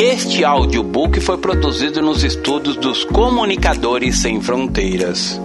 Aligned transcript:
Este 0.00 0.44
audiobook 0.44 1.20
foi 1.20 1.38
produzido 1.38 2.00
nos 2.00 2.22
estudos 2.22 2.76
dos 2.76 3.02
Comunicadores 3.02 4.18
Sem 4.18 4.40
Fronteiras. 4.40 5.40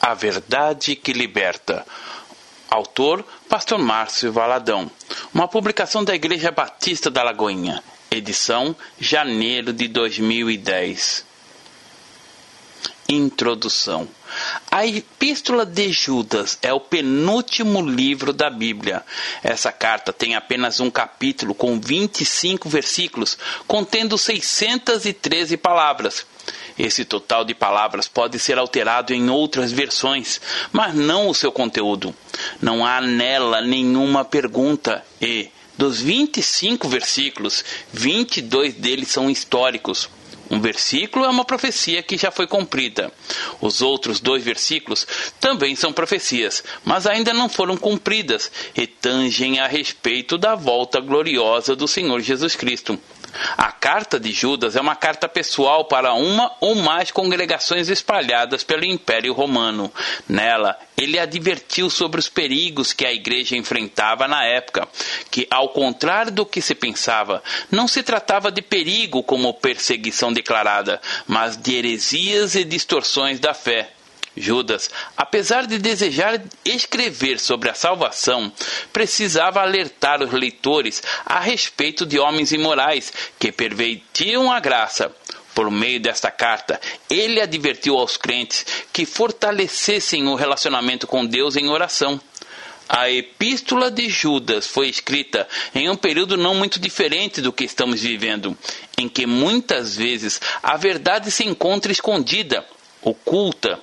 A 0.00 0.14
Verdade 0.14 0.96
que 0.96 1.12
Liberta. 1.12 1.84
Autor: 2.70 3.22
Pastor 3.50 3.78
Márcio 3.78 4.32
Valadão. 4.32 4.90
Uma 5.34 5.46
publicação 5.46 6.02
da 6.02 6.14
Igreja 6.14 6.50
Batista 6.50 7.10
da 7.10 7.22
Lagoinha. 7.22 7.82
Edição: 8.10 8.74
janeiro 8.98 9.74
de 9.74 9.88
2010. 9.88 11.26
Introdução. 13.10 14.08
A 14.70 14.86
Epístola 14.86 15.66
de 15.66 15.90
Judas 15.90 16.56
é 16.62 16.72
o 16.72 16.78
penúltimo 16.78 17.82
livro 17.82 18.32
da 18.32 18.48
Bíblia. 18.48 19.04
Essa 19.42 19.72
carta 19.72 20.12
tem 20.12 20.36
apenas 20.36 20.78
um 20.78 20.88
capítulo 20.88 21.56
com 21.56 21.80
25 21.80 22.68
versículos, 22.68 23.36
contendo 23.66 24.16
613 24.16 25.56
palavras. 25.56 26.24
Esse 26.78 27.04
total 27.04 27.44
de 27.44 27.52
palavras 27.52 28.06
pode 28.06 28.38
ser 28.38 28.58
alterado 28.58 29.12
em 29.12 29.28
outras 29.28 29.72
versões, 29.72 30.40
mas 30.70 30.94
não 30.94 31.28
o 31.28 31.34
seu 31.34 31.50
conteúdo. 31.50 32.14
Não 32.62 32.86
há 32.86 33.00
nela 33.00 33.60
nenhuma 33.60 34.24
pergunta 34.24 35.04
e, 35.20 35.50
dos 35.76 36.00
25 36.00 36.88
versículos, 36.88 37.64
22 37.92 38.74
deles 38.74 39.08
são 39.08 39.28
históricos. 39.28 40.08
Um 40.50 40.60
versículo 40.60 41.24
é 41.24 41.28
uma 41.28 41.44
profecia 41.44 42.02
que 42.02 42.16
já 42.16 42.30
foi 42.30 42.46
cumprida. 42.46 43.12
Os 43.60 43.80
outros 43.80 44.18
dois 44.18 44.42
versículos 44.42 45.06
também 45.38 45.76
são 45.76 45.92
profecias, 45.92 46.64
mas 46.84 47.06
ainda 47.06 47.32
não 47.32 47.48
foram 47.48 47.76
cumpridas 47.76 48.50
e 48.74 48.84
tangem 48.86 49.60
a 49.60 49.68
respeito 49.68 50.36
da 50.36 50.56
volta 50.56 51.00
gloriosa 51.00 51.76
do 51.76 51.86
Senhor 51.86 52.20
Jesus 52.20 52.56
Cristo. 52.56 52.98
A 53.56 53.70
carta 53.72 54.18
de 54.18 54.32
Judas 54.32 54.76
é 54.76 54.80
uma 54.80 54.96
carta 54.96 55.28
pessoal 55.28 55.84
para 55.84 56.12
uma 56.14 56.52
ou 56.60 56.74
mais 56.74 57.10
congregações 57.10 57.88
espalhadas 57.88 58.62
pelo 58.62 58.84
Império 58.84 59.32
Romano. 59.32 59.92
Nela, 60.28 60.78
ele 60.96 61.18
advertiu 61.18 61.88
sobre 61.88 62.20
os 62.20 62.28
perigos 62.28 62.92
que 62.92 63.06
a 63.06 63.12
igreja 63.12 63.56
enfrentava 63.56 64.28
na 64.28 64.44
época, 64.44 64.88
que, 65.30 65.46
ao 65.50 65.70
contrário 65.70 66.32
do 66.32 66.44
que 66.44 66.60
se 66.60 66.74
pensava, 66.74 67.42
não 67.70 67.88
se 67.88 68.02
tratava 68.02 68.50
de 68.50 68.62
perigo 68.62 69.22
como 69.22 69.54
perseguição 69.54 70.32
declarada, 70.32 71.00
mas 71.26 71.56
de 71.56 71.74
heresias 71.74 72.54
e 72.54 72.64
distorções 72.64 73.40
da 73.40 73.54
fé. 73.54 73.90
Judas, 74.36 74.88
apesar 75.16 75.66
de 75.66 75.78
desejar 75.78 76.40
escrever 76.64 77.40
sobre 77.40 77.68
a 77.68 77.74
salvação, 77.74 78.52
precisava 78.92 79.60
alertar 79.60 80.22
os 80.22 80.32
leitores 80.32 81.02
a 81.26 81.40
respeito 81.40 82.06
de 82.06 82.18
homens 82.18 82.52
imorais 82.52 83.12
que 83.38 83.50
pervertiam 83.50 84.50
a 84.50 84.60
graça. 84.60 85.14
Por 85.52 85.68
meio 85.68 85.98
desta 85.98 86.30
carta, 86.30 86.80
ele 87.08 87.40
advertiu 87.40 87.98
aos 87.98 88.16
crentes 88.16 88.64
que 88.92 89.04
fortalecessem 89.04 90.28
o 90.28 90.36
relacionamento 90.36 91.08
com 91.08 91.26
Deus 91.26 91.56
em 91.56 91.68
oração. 91.68 92.20
A 92.88 93.10
Epístola 93.10 93.90
de 93.90 94.08
Judas 94.08 94.66
foi 94.66 94.88
escrita 94.88 95.46
em 95.74 95.88
um 95.88 95.96
período 95.96 96.36
não 96.36 96.54
muito 96.54 96.78
diferente 96.80 97.40
do 97.40 97.52
que 97.52 97.64
estamos 97.64 98.00
vivendo, 98.00 98.56
em 98.96 99.08
que 99.08 99.26
muitas 99.26 99.96
vezes 99.96 100.40
a 100.62 100.76
verdade 100.76 101.30
se 101.30 101.44
encontra 101.44 101.92
escondida, 101.92 102.64
oculta 103.02 103.78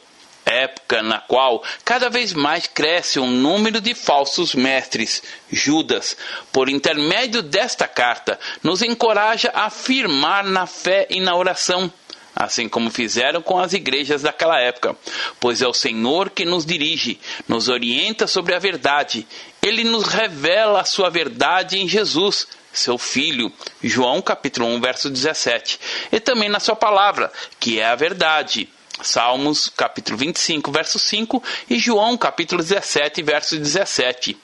época 0.47 1.03
na 1.03 1.19
qual 1.19 1.63
cada 1.83 2.09
vez 2.09 2.33
mais 2.33 2.67
cresce 2.67 3.19
um 3.19 3.29
número 3.29 3.81
de 3.81 3.93
falsos 3.93 4.55
mestres. 4.55 5.21
Judas, 5.51 6.17
por 6.51 6.69
intermédio 6.69 7.41
desta 7.41 7.87
carta, 7.87 8.39
nos 8.63 8.81
encoraja 8.81 9.51
a 9.53 9.69
firmar 9.69 10.45
na 10.45 10.65
fé 10.65 11.07
e 11.09 11.19
na 11.19 11.35
oração 11.35 11.91
assim 12.39 12.69
como 12.69 12.91
fizeram 12.91 13.41
com 13.41 13.59
as 13.59 13.73
igrejas 13.73 14.21
daquela 14.21 14.59
época, 14.59 14.95
pois 15.39 15.59
é 15.61 15.67
o 15.67 15.73
Senhor 15.73 16.29
que 16.29 16.45
nos 16.45 16.67
dirige, 16.67 17.19
nos 17.47 17.67
orienta 17.67 18.27
sobre 18.27 18.53
a 18.53 18.59
verdade. 18.59 19.27
Ele 19.59 19.83
nos 19.83 20.03
revela 20.03 20.81
a 20.81 20.85
sua 20.85 21.09
verdade 21.09 21.79
em 21.79 21.87
Jesus, 21.87 22.47
seu 22.71 22.97
filho, 22.97 23.51
João 23.83 24.21
capítulo 24.21 24.67
1, 24.67 24.79
verso 24.79 25.09
17, 25.09 25.79
e 26.11 26.19
também 26.19 26.47
na 26.47 26.59
sua 26.59 26.75
palavra, 26.75 27.31
que 27.59 27.79
é 27.79 27.85
a 27.85 27.95
verdade. 27.95 28.69
Salmos 29.01 29.69
capítulo 29.69 30.17
25, 30.17 30.71
verso 30.71 30.97
5 30.97 31.43
e 31.69 31.77
João 31.77 32.17
capítulo 32.17 32.63
17, 32.63 33.21
verso 33.21 33.57
17. 33.57 34.37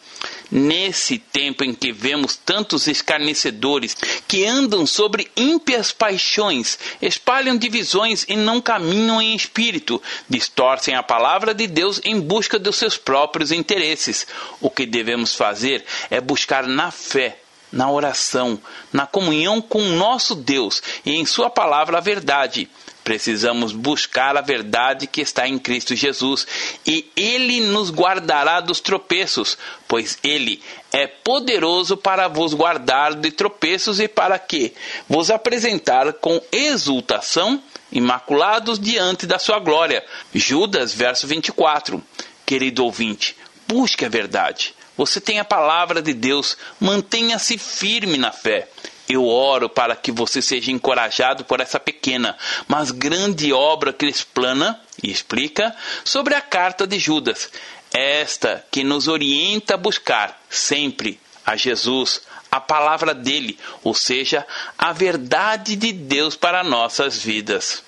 Nesse 0.51 1.17
tempo 1.17 1.63
em 1.63 1.73
que 1.73 1.91
vemos 1.91 2.35
tantos 2.35 2.87
escarnecedores 2.87 3.97
que 4.27 4.45
andam 4.45 4.85
sobre 4.85 5.29
ímpias 5.35 5.91
paixões, 5.91 6.77
espalham 7.01 7.57
divisões 7.57 8.23
e 8.29 8.35
não 8.35 8.61
caminham 8.61 9.21
em 9.21 9.35
espírito, 9.35 10.01
distorcem 10.29 10.95
a 10.95 11.03
palavra 11.03 11.53
de 11.53 11.65
Deus 11.65 11.99
em 12.03 12.19
busca 12.19 12.59
dos 12.59 12.75
seus 12.75 12.97
próprios 12.97 13.51
interesses. 13.51 14.27
O 14.61 14.69
que 14.69 14.85
devemos 14.85 15.35
fazer 15.35 15.83
é 16.09 16.21
buscar 16.21 16.67
na 16.67 16.91
fé 16.91 17.39
na 17.71 17.89
oração, 17.89 18.61
na 18.93 19.07
comunhão 19.07 19.59
com 19.59 19.81
nosso 19.81 20.35
Deus 20.35 20.81
e 21.03 21.15
em 21.15 21.25
Sua 21.25 21.49
palavra 21.49 21.97
a 21.97 22.01
verdade. 22.01 22.69
Precisamos 23.03 23.73
buscar 23.73 24.37
a 24.37 24.41
verdade 24.41 25.07
que 25.07 25.19
está 25.19 25.47
em 25.47 25.59
Cristo 25.59 25.93
Jesus 25.93 26.47
e 26.85 27.11
Ele 27.15 27.59
nos 27.59 27.91
guardará 27.91 28.61
dos 28.61 28.79
tropeços, 28.79 29.57
pois 29.87 30.17
Ele 30.23 30.61
é 30.91 31.05
poderoso 31.05 31.97
para 31.97 32.29
vos 32.29 32.53
guardar 32.53 33.13
de 33.13 33.29
tropeços 33.31 33.99
e 33.99 34.07
para 34.07 34.39
que 34.39 34.73
vos 35.09 35.29
apresentar 35.29 36.13
com 36.13 36.41
exultação, 36.51 37.61
imaculados 37.91 38.79
diante 38.79 39.27
da 39.27 39.37
sua 39.37 39.59
glória. 39.59 40.03
Judas, 40.33 40.93
verso 40.93 41.27
24. 41.27 42.01
Querido 42.45 42.85
ouvinte, 42.85 43.35
busque 43.67 44.05
a 44.05 44.09
verdade. 44.09 44.73
Você 44.95 45.19
tem 45.19 45.39
a 45.39 45.45
palavra 45.45 46.01
de 46.01 46.13
Deus, 46.13 46.55
mantenha-se 46.79 47.57
firme 47.57 48.17
na 48.17 48.31
fé. 48.31 48.67
Eu 49.07 49.27
oro 49.27 49.67
para 49.67 49.95
que 49.95 50.11
você 50.11 50.41
seja 50.41 50.71
encorajado 50.71 51.43
por 51.43 51.59
essa 51.59 51.79
pequena, 51.79 52.37
mas 52.67 52.91
grande 52.91 53.51
obra 53.51 53.91
que 53.91 54.05
explana 54.05 54.79
e 55.01 55.11
explica 55.11 55.75
sobre 56.05 56.35
a 56.35 56.41
carta 56.41 56.87
de 56.87 56.97
Judas, 56.97 57.49
esta 57.91 58.65
que 58.71 58.83
nos 58.83 59.07
orienta 59.07 59.73
a 59.73 59.77
buscar 59.77 60.41
sempre 60.49 61.19
a 61.45 61.55
Jesus, 61.55 62.21
a 62.49 62.59
palavra 62.59 63.13
dele, 63.13 63.59
ou 63.83 63.93
seja, 63.93 64.47
a 64.77 64.93
verdade 64.93 65.75
de 65.75 65.91
Deus 65.91 66.35
para 66.35 66.63
nossas 66.63 67.17
vidas. 67.17 67.83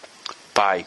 Pai, 0.53 0.85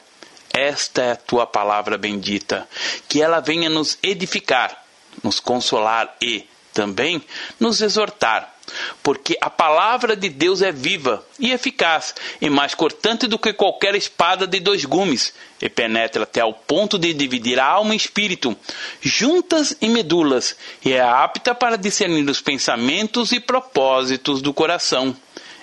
esta 0.52 1.02
é 1.02 1.12
a 1.12 1.16
tua 1.16 1.46
palavra 1.46 1.96
bendita, 1.96 2.68
que 3.08 3.22
ela 3.22 3.40
venha 3.40 3.70
nos 3.70 3.98
edificar, 4.02 4.84
nos 5.22 5.40
consolar 5.40 6.14
e 6.20 6.46
também 6.74 7.22
nos 7.58 7.80
exortar 7.80 8.57
porque 9.02 9.36
a 9.40 9.50
palavra 9.50 10.16
de 10.16 10.28
Deus 10.28 10.62
é 10.62 10.72
viva 10.72 11.24
e 11.38 11.52
eficaz, 11.52 12.14
e 12.40 12.48
mais 12.50 12.74
cortante 12.74 13.26
do 13.26 13.38
que 13.38 13.52
qualquer 13.52 13.94
espada 13.94 14.46
de 14.46 14.60
dois 14.60 14.84
gumes, 14.84 15.32
e 15.60 15.68
penetra 15.68 16.22
até 16.22 16.40
ao 16.40 16.52
ponto 16.52 16.98
de 16.98 17.12
dividir 17.12 17.58
a 17.58 17.66
alma 17.66 17.94
e 17.94 17.96
espírito, 17.96 18.56
juntas 19.00 19.76
e 19.80 19.88
medulas, 19.88 20.56
e 20.84 20.92
é 20.92 21.00
apta 21.00 21.54
para 21.54 21.76
discernir 21.76 22.28
os 22.28 22.40
pensamentos 22.40 23.32
e 23.32 23.40
propósitos 23.40 24.40
do 24.42 24.54
coração. 24.54 25.16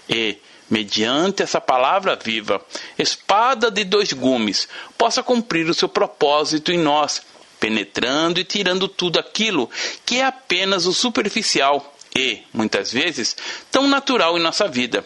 E, 0.10 0.38
mediante 0.70 1.44
essa 1.44 1.62
palavra 1.62 2.16
viva, 2.16 2.64
espada 2.98 3.70
de 3.70 3.84
dois 3.84 4.12
gumes, 4.14 4.68
possa 4.98 5.22
cumprir 5.22 5.70
o 5.70 5.74
seu 5.74 5.88
propósito 5.88 6.72
em 6.72 6.78
nós, 6.78 7.22
penetrando 7.60 8.40
e 8.40 8.44
tirando 8.44 8.88
tudo 8.88 9.20
aquilo 9.20 9.70
que 10.06 10.18
é 10.18 10.26
apenas 10.26 10.86
o 10.86 10.94
superficial 10.94 11.95
e, 12.16 12.44
muitas 12.54 12.92
vezes, 12.94 13.36
tão 13.70 13.88
natural 13.88 14.38
em 14.38 14.42
nossa 14.42 14.68
vida. 14.68 15.06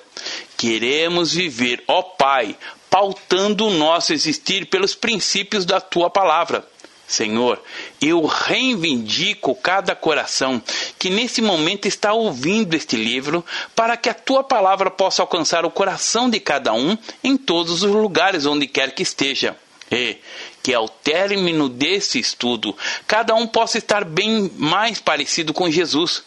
Queremos 0.56 1.34
viver, 1.34 1.84
ó 1.88 2.04
Pai, 2.04 2.56
pautando 2.90 3.66
o 3.66 3.72
nosso 3.72 4.14
existir 4.14 4.68
pelos 4.68 4.94
princípios 4.94 5.66
da 5.66 5.82
tua 5.82 6.10
palavra. 6.10 6.66
Senhor, 7.08 7.60
eu 8.00 8.24
reivindico 8.24 9.56
cada 9.56 9.96
coração 9.96 10.62
que 11.00 11.10
nesse 11.10 11.42
momento 11.42 11.88
está 11.88 12.14
ouvindo 12.14 12.76
este 12.76 12.96
livro, 12.96 13.44
para 13.76 13.98
que 13.98 14.10
a 14.10 14.14
tua 14.14 14.44
palavra 14.44 14.92
possa 14.92 15.24
alcançar 15.24 15.66
o 15.66 15.72
coração 15.72 16.30
de 16.30 16.40
cada 16.40 16.72
um 16.72 16.96
em 17.24 17.36
todos 17.36 17.82
os 17.82 17.92
lugares 17.92 18.46
onde 18.46 18.68
quer 18.68 18.94
que 18.94 19.02
esteja. 19.02 19.58
E 19.92 20.18
que 20.62 20.72
ao 20.72 20.88
término 20.88 21.68
desse 21.68 22.20
estudo, 22.20 22.78
cada 23.08 23.34
um 23.34 23.48
possa 23.48 23.80
estar 23.80 24.06
bem 24.06 24.52
mais 24.56 25.00
parecido 25.00 25.52
com 25.52 25.72
Jesus 25.72 26.24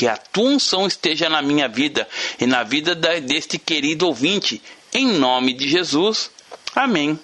que 0.00 0.08
a 0.08 0.16
tua 0.16 0.52
unção 0.52 0.86
esteja 0.86 1.28
na 1.28 1.42
minha 1.42 1.68
vida 1.68 2.08
e 2.38 2.46
na 2.46 2.62
vida 2.62 2.94
deste 2.94 3.58
querido 3.58 4.06
ouvinte, 4.06 4.62
em 4.94 5.06
nome 5.06 5.52
de 5.52 5.68
Jesus. 5.68 6.30
Amém. 6.74 7.20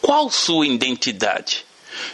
Qual 0.00 0.30
sua 0.30 0.66
identidade? 0.66 1.66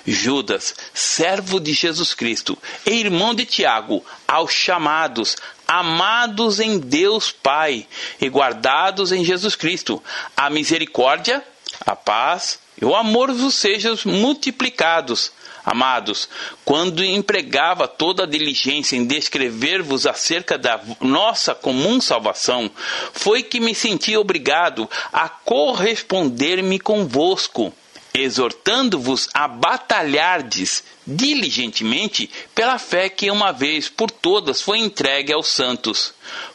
Judas, 0.05 0.75
servo 0.93 1.61
de 1.61 1.73
Jesus 1.73 2.13
Cristo 2.13 2.59
e 2.85 2.91
irmão 2.91 3.33
de 3.33 3.47
Tiago, 3.47 4.05
aos 4.27 4.53
chamados, 4.53 5.37
amados 5.65 6.59
em 6.59 6.81
Deus 6.81 7.31
Pai 7.31 7.87
e 8.21 8.29
guardados 8.29 9.13
em 9.13 9.25
Jesus 9.25 9.55
Cristo, 9.55 10.03
a 10.37 10.51
misericórdia, 10.51 11.41
a 11.87 11.95
paz 11.95 12.59
o 12.85 12.95
amor 12.95 13.33
vos 13.33 13.55
sejam 13.55 13.97
multiplicados. 14.05 15.33
Amados, 15.65 16.29
quando 16.63 17.03
empregava 17.03 17.89
toda 17.89 18.25
a 18.25 18.27
diligência 18.27 18.97
em 18.97 19.07
descrever-vos 19.07 20.07
acerca 20.07 20.59
da 20.59 20.79
nossa 21.01 21.55
comum 21.55 22.03
salvação, 22.03 22.71
foi 23.15 23.43
que 23.43 23.59
me 23.61 23.75
senti 23.75 24.15
obrigado 24.15 24.89
a 25.11 25.27
corresponder-me 25.27 26.79
convosco, 26.79 27.73
exortando-vos 28.13 29.31
a 29.33 29.49
batalhardes 29.49 30.85
diligentemente 31.07 32.29
pela 32.55 32.79
fé 32.79 33.09
que 33.09 33.31
uma 33.31 33.51
vez 33.51 33.89
por 33.89 34.11
todas 34.11 34.61
foi 34.61 34.81
entregue 34.81 35.33
aos 35.33 35.49
santos. 35.49 36.13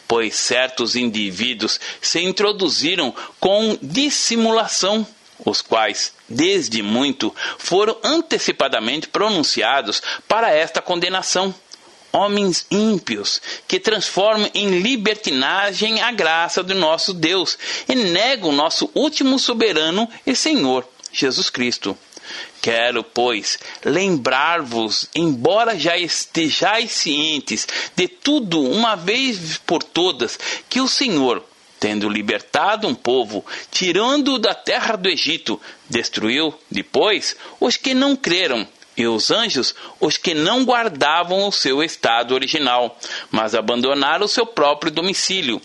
Pois 0.07 0.35
certos 0.35 0.95
indivíduos 0.95 1.79
se 1.99 2.21
introduziram 2.21 3.13
com 3.39 3.75
dissimulação 3.81 5.05
os 5.45 5.61
quais, 5.61 6.13
desde 6.27 6.81
muito, 6.81 7.33
foram 7.57 7.97
antecipadamente 8.03 9.07
pronunciados 9.07 10.01
para 10.27 10.51
esta 10.51 10.81
condenação. 10.81 11.53
Homens 12.11 12.65
ímpios 12.71 13.39
que 13.67 13.79
transformam 13.79 14.49
em 14.53 14.79
libertinagem 14.79 16.01
a 16.01 16.11
graça 16.11 16.63
do 16.63 16.73
nosso 16.73 17.13
Deus 17.13 17.57
e 17.87 17.93
negam 17.93 18.51
nosso 18.51 18.89
último 18.95 19.37
soberano 19.37 20.09
e 20.25 20.35
Senhor, 20.35 20.87
Jesus 21.11 21.51
Cristo. 21.51 21.95
Quero, 22.61 23.03
pois, 23.03 23.57
lembrar-vos, 23.85 25.07
embora 25.15 25.79
já 25.79 25.97
estejais 25.97 26.91
cientes 26.91 27.67
de 27.95 28.07
tudo 28.07 28.61
uma 28.61 28.95
vez 28.95 29.57
por 29.65 29.81
todas, 29.81 30.37
que 30.67 30.81
o 30.81 30.87
Senhor, 30.87 31.43
tendo 31.79 32.09
libertado 32.09 32.87
um 32.87 32.93
povo, 32.93 33.45
tirando-o 33.71 34.37
da 34.37 34.53
terra 34.53 34.95
do 34.95 35.07
Egito, 35.07 35.59
destruiu 35.89 36.53
depois 36.69 37.35
os 37.59 37.77
que 37.77 37.93
não 37.93 38.15
creram 38.15 38.67
e 38.97 39.07
os 39.07 39.31
anjos 39.31 39.73
os 39.99 40.17
que 40.17 40.33
não 40.33 40.65
guardavam 40.65 41.47
o 41.47 41.51
seu 41.51 41.81
estado 41.81 42.33
original, 42.33 42.99
mas 43.31 43.55
abandonaram 43.55 44.25
o 44.25 44.29
seu 44.29 44.45
próprio 44.45 44.91
domicílio. 44.91 45.61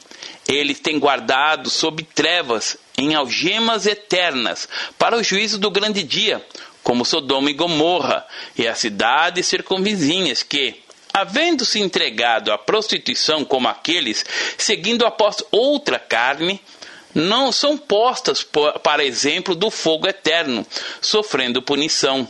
Eles 0.47 0.79
têm 0.79 0.99
guardado 0.99 1.69
sob 1.69 2.03
trevas, 2.05 2.77
em 2.97 3.15
algemas 3.15 3.87
eternas, 3.87 4.69
para 4.97 5.17
o 5.17 5.23
juízo 5.23 5.59
do 5.59 5.71
grande 5.71 6.03
dia, 6.03 6.45
como 6.83 7.05
Sodoma 7.05 7.51
e 7.51 7.55
Gomorra, 7.55 8.25
e 8.57 8.69
as 8.69 8.79
cidades 8.79 9.47
circunvizinhas 9.47 10.43
que, 10.43 10.84
havendo-se 11.15 11.79
entregado 11.79 12.53
à 12.53 12.59
prostituição 12.59 13.45
como 13.45 13.69
aqueles, 13.69 14.27
seguindo 14.59 15.07
após 15.07 15.37
outra 15.53 15.97
carne, 15.97 16.61
não 17.15 17.53
são 17.53 17.79
postas 17.79 18.45
para 18.83 19.05
exemplo 19.05 19.55
do 19.55 19.71
fogo 19.71 20.09
eterno, 20.09 20.67
sofrendo 21.01 21.63
punição. 21.63 22.29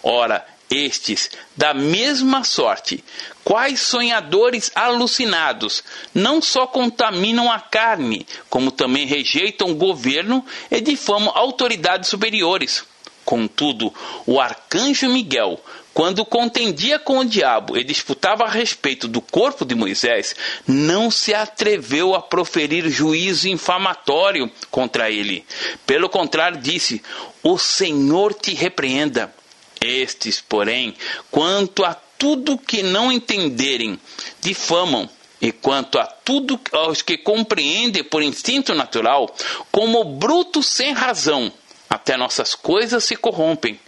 Ora, 0.00 0.46
estes, 0.70 1.30
da 1.56 1.74
mesma 1.74 2.44
sorte, 2.44 3.02
quais 3.42 3.80
sonhadores 3.80 4.70
alucinados, 4.76 5.82
não 6.14 6.40
só 6.40 6.68
contaminam 6.68 7.50
a 7.50 7.58
carne, 7.58 8.26
como 8.48 8.70
também 8.70 9.06
rejeitam 9.06 9.70
o 9.70 9.74
governo 9.74 10.44
e 10.70 10.80
difamam 10.80 11.32
autoridades 11.34 12.08
superiores. 12.08 12.84
Contudo, 13.24 13.92
o 14.26 14.38
arcanjo 14.38 15.08
Miguel, 15.08 15.58
quando 15.94 16.26
contendia 16.26 16.98
com 16.98 17.18
o 17.18 17.24
diabo 17.24 17.78
e 17.78 17.84
disputava 17.84 18.42
a 18.42 18.50
respeito 18.50 19.06
do 19.06 19.20
corpo 19.20 19.64
de 19.64 19.76
Moisés, 19.76 20.34
não 20.66 21.08
se 21.08 21.32
atreveu 21.32 22.16
a 22.16 22.20
proferir 22.20 22.90
juízo 22.90 23.48
infamatório 23.48 24.50
contra 24.72 25.08
ele. 25.08 25.46
Pelo 25.86 26.08
contrário, 26.08 26.60
disse: 26.60 27.00
O 27.44 27.56
Senhor 27.56 28.34
te 28.34 28.52
repreenda. 28.52 29.32
Estes, 29.80 30.40
porém, 30.40 30.94
quanto 31.30 31.84
a 31.84 31.94
tudo 31.94 32.58
que 32.58 32.82
não 32.82 33.12
entenderem, 33.12 34.00
difamam, 34.40 35.08
e 35.40 35.52
quanto 35.52 35.98
a 35.98 36.06
tudo 36.06 36.58
aos 36.72 37.02
que 37.02 37.18
compreendem 37.18 38.02
por 38.02 38.22
instinto 38.22 38.74
natural, 38.74 39.32
como 39.70 40.02
brutos 40.02 40.66
sem 40.68 40.92
razão, 40.92 41.52
até 41.88 42.16
nossas 42.16 42.54
coisas 42.54 43.04
se 43.04 43.14
corrompem. 43.14 43.78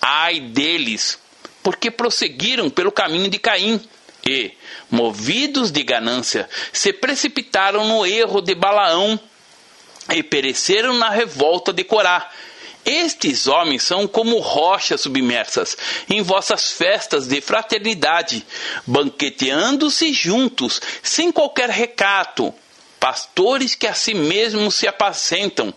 Ai 0.00 0.40
deles, 0.40 1.18
porque 1.62 1.90
prosseguiram 1.90 2.68
pelo 2.68 2.92
caminho 2.92 3.28
de 3.28 3.38
Caim 3.38 3.80
e, 4.26 4.52
movidos 4.90 5.70
de 5.70 5.82
ganância, 5.82 6.48
se 6.72 6.92
precipitaram 6.92 7.86
no 7.86 8.06
erro 8.06 8.40
de 8.40 8.54
Balaão 8.54 9.18
e 10.10 10.22
pereceram 10.22 10.94
na 10.94 11.08
revolta 11.08 11.72
de 11.72 11.84
Corá. 11.84 12.30
Estes 12.84 13.46
homens 13.46 13.84
são 13.84 14.08
como 14.08 14.38
rochas 14.40 15.02
submersas 15.02 15.76
em 16.10 16.20
vossas 16.20 16.72
festas 16.72 17.28
de 17.28 17.40
fraternidade, 17.40 18.44
banqueteando-se 18.84 20.12
juntos, 20.12 20.80
sem 21.00 21.30
qualquer 21.30 21.70
recato, 21.70 22.52
pastores 22.98 23.76
que 23.76 23.86
a 23.86 23.94
si 23.94 24.14
mesmos 24.14 24.74
se 24.74 24.88
apacentam, 24.88 25.72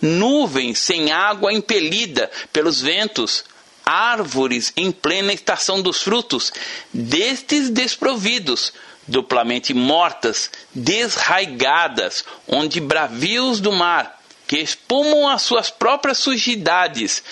nuvens 0.00 0.78
sem 0.80 1.12
água 1.12 1.52
impelida 1.52 2.28
pelos 2.52 2.80
ventos, 2.80 3.44
árvores 3.88 4.70
em 4.76 4.92
plena 4.92 5.32
estação 5.32 5.80
dos 5.80 6.02
frutos, 6.02 6.52
destes 6.92 7.70
desprovidos, 7.70 8.74
duplamente 9.06 9.72
mortas, 9.72 10.50
desraigadas, 10.74 12.22
onde 12.46 12.80
bravios 12.80 13.60
do 13.60 13.72
mar, 13.72 14.20
que 14.46 14.58
espumam 14.58 15.26
as 15.26 15.40
suas 15.40 15.70
próprias 15.70 16.18
sujidades, 16.18 17.22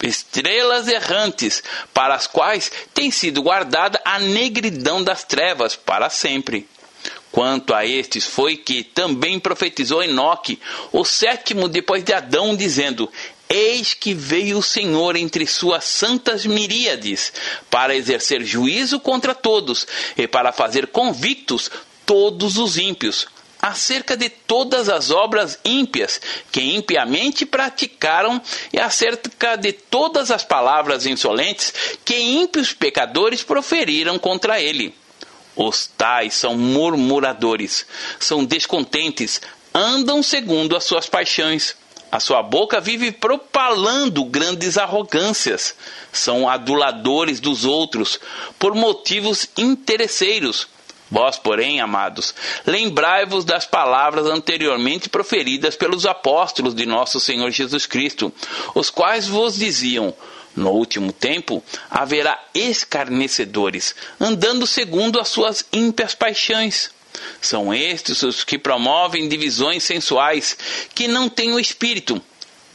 estrelas 0.00 0.86
errantes, 0.86 1.64
para 1.92 2.14
as 2.14 2.28
quais 2.28 2.70
tem 2.92 3.10
sido 3.10 3.42
guardada 3.42 4.00
a 4.04 4.20
negridão 4.20 5.02
das 5.02 5.24
trevas 5.24 5.74
para 5.74 6.08
sempre. 6.10 6.68
Quanto 7.32 7.74
a 7.74 7.84
estes 7.84 8.24
foi 8.24 8.56
que 8.56 8.84
também 8.84 9.40
profetizou 9.40 10.04
Enoque, 10.04 10.60
o 10.92 11.04
sétimo 11.04 11.68
depois 11.68 12.04
de 12.04 12.12
Adão, 12.12 12.54
dizendo: 12.54 13.10
Eis 13.48 13.94
que 13.94 14.14
veio 14.14 14.58
o 14.58 14.62
Senhor 14.62 15.16
entre 15.16 15.46
suas 15.46 15.84
santas 15.84 16.46
miríades, 16.46 17.32
para 17.70 17.94
exercer 17.94 18.44
juízo 18.44 18.98
contra 18.98 19.34
todos 19.34 19.86
e 20.16 20.26
para 20.26 20.52
fazer 20.52 20.88
convictos 20.88 21.70
todos 22.06 22.56
os 22.56 22.76
ímpios, 22.76 23.26
acerca 23.60 24.16
de 24.16 24.28
todas 24.28 24.88
as 24.88 25.10
obras 25.10 25.58
ímpias 25.64 26.20
que 26.52 26.74
impiamente 26.74 27.46
praticaram 27.46 28.40
e 28.72 28.78
acerca 28.78 29.56
de 29.56 29.72
todas 29.72 30.30
as 30.30 30.44
palavras 30.44 31.06
insolentes 31.06 31.72
que 32.04 32.14
ímpios 32.14 32.72
pecadores 32.72 33.42
proferiram 33.42 34.18
contra 34.18 34.60
ele. 34.60 34.94
Os 35.56 35.86
tais 35.86 36.34
são 36.34 36.56
murmuradores, 36.56 37.86
são 38.18 38.44
descontentes, 38.44 39.40
andam 39.72 40.22
segundo 40.22 40.76
as 40.76 40.84
suas 40.84 41.06
paixões 41.06 41.76
a 42.14 42.20
sua 42.20 42.44
boca 42.44 42.80
vive 42.80 43.10
propalando 43.10 44.24
grandes 44.24 44.78
arrogâncias. 44.78 45.74
São 46.12 46.48
aduladores 46.48 47.40
dos 47.40 47.64
outros 47.64 48.20
por 48.56 48.72
motivos 48.72 49.48
interesseiros. 49.58 50.68
Vós, 51.10 51.38
porém, 51.38 51.80
amados, 51.80 52.32
lembrai-vos 52.64 53.44
das 53.44 53.66
palavras 53.66 54.26
anteriormente 54.26 55.08
proferidas 55.08 55.74
pelos 55.74 56.06
apóstolos 56.06 56.72
de 56.72 56.86
nosso 56.86 57.18
Senhor 57.18 57.50
Jesus 57.50 57.84
Cristo, 57.84 58.32
os 58.76 58.90
quais 58.90 59.26
vos 59.26 59.58
diziam: 59.58 60.14
no 60.54 60.70
último 60.70 61.12
tempo 61.12 61.64
haverá 61.90 62.40
escarnecedores, 62.54 63.92
andando 64.20 64.68
segundo 64.68 65.18
as 65.18 65.26
suas 65.26 65.66
ímpias 65.72 66.14
paixões 66.14 66.94
são 67.40 67.72
estes 67.72 68.22
os 68.22 68.44
que 68.44 68.58
promovem 68.58 69.28
divisões 69.28 69.84
sensuais, 69.84 70.56
que 70.94 71.06
não 71.06 71.28
têm 71.28 71.52
o 71.52 71.60
espírito. 71.60 72.22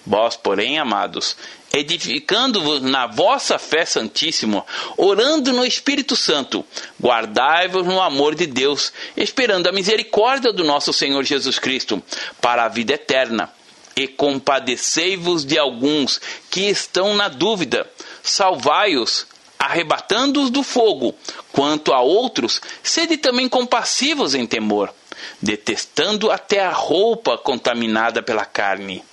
Vós, 0.06 0.36
porém, 0.36 0.80
amados, 0.80 1.36
edificando-vos 1.72 2.82
na 2.82 3.06
vossa 3.06 3.60
fé 3.60 3.86
santíssima, 3.86 4.66
orando 4.98 5.54
no 5.54 5.66
Espírito 5.66 6.16
Santo, 6.16 6.66
guardai-vos 7.02 7.86
no 7.86 8.02
amor 8.02 8.34
de 8.34 8.48
Deus, 8.48 8.92
esperando 9.16 9.68
a 9.68 9.72
misericórdia 9.72 10.52
do 10.52 10.64
nosso 10.64 10.92
Senhor 10.92 11.24
Jesus 11.24 11.60
Cristo, 11.60 12.02
para 12.42 12.66
a 12.66 12.70
vida 12.70 12.94
eterna. 12.94 13.52
E 13.96 14.08
compadecei-vos 14.08 15.46
de 15.46 15.58
alguns 15.58 16.22
que 16.50 16.62
estão 16.62 17.14
na 17.14 17.28
dúvida, 17.28 17.90
salvai-os 18.24 19.28
arrebatando-os 19.60 20.50
do 20.50 20.64
fogo. 20.64 21.14
Quanto 21.52 21.94
a 21.94 22.00
outros, 22.00 22.62
sede 22.82 23.18
também 23.18 23.50
compassivos 23.50 24.34
em 24.34 24.48
temor, 24.48 24.94
detestando 25.42 26.32
até 26.32 26.66
a 26.66 26.72
roupa 26.72 27.38
contaminada 27.38 28.24
pela 28.24 28.46
carne. 28.46 29.04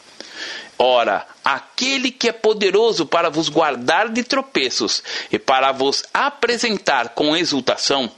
Ora, 0.78 1.26
aquele 1.42 2.10
que 2.10 2.28
é 2.28 2.32
poderoso 2.32 3.06
para 3.06 3.30
vos 3.30 3.48
guardar 3.48 4.10
de 4.10 4.22
tropeços 4.22 5.02
e 5.32 5.38
para 5.38 5.72
vos 5.72 6.04
apresentar 6.12 7.10
com 7.10 7.34
exultação, 7.34 8.10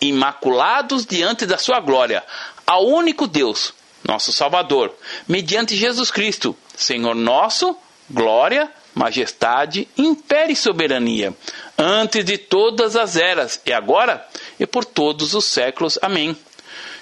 imaculados 0.00 1.04
diante 1.04 1.44
da 1.44 1.58
sua 1.58 1.80
glória, 1.80 2.22
ao 2.64 2.86
único 2.86 3.26
Deus, 3.26 3.74
nosso 4.04 4.32
Salvador, 4.32 4.94
mediante 5.26 5.74
Jesus 5.74 6.10
Cristo, 6.10 6.56
Senhor 6.76 7.16
nosso, 7.16 7.76
glória, 8.08 8.70
majestade, 8.94 9.88
império 9.96 10.52
e 10.52 10.56
soberania, 10.56 11.34
antes 11.76 12.24
de 12.24 12.38
todas 12.38 12.96
as 12.96 13.16
eras, 13.16 13.60
e 13.66 13.72
agora 13.72 14.26
e 14.58 14.66
por 14.66 14.84
todos 14.84 15.34
os 15.34 15.44
séculos. 15.44 15.98
Amém. 16.00 16.36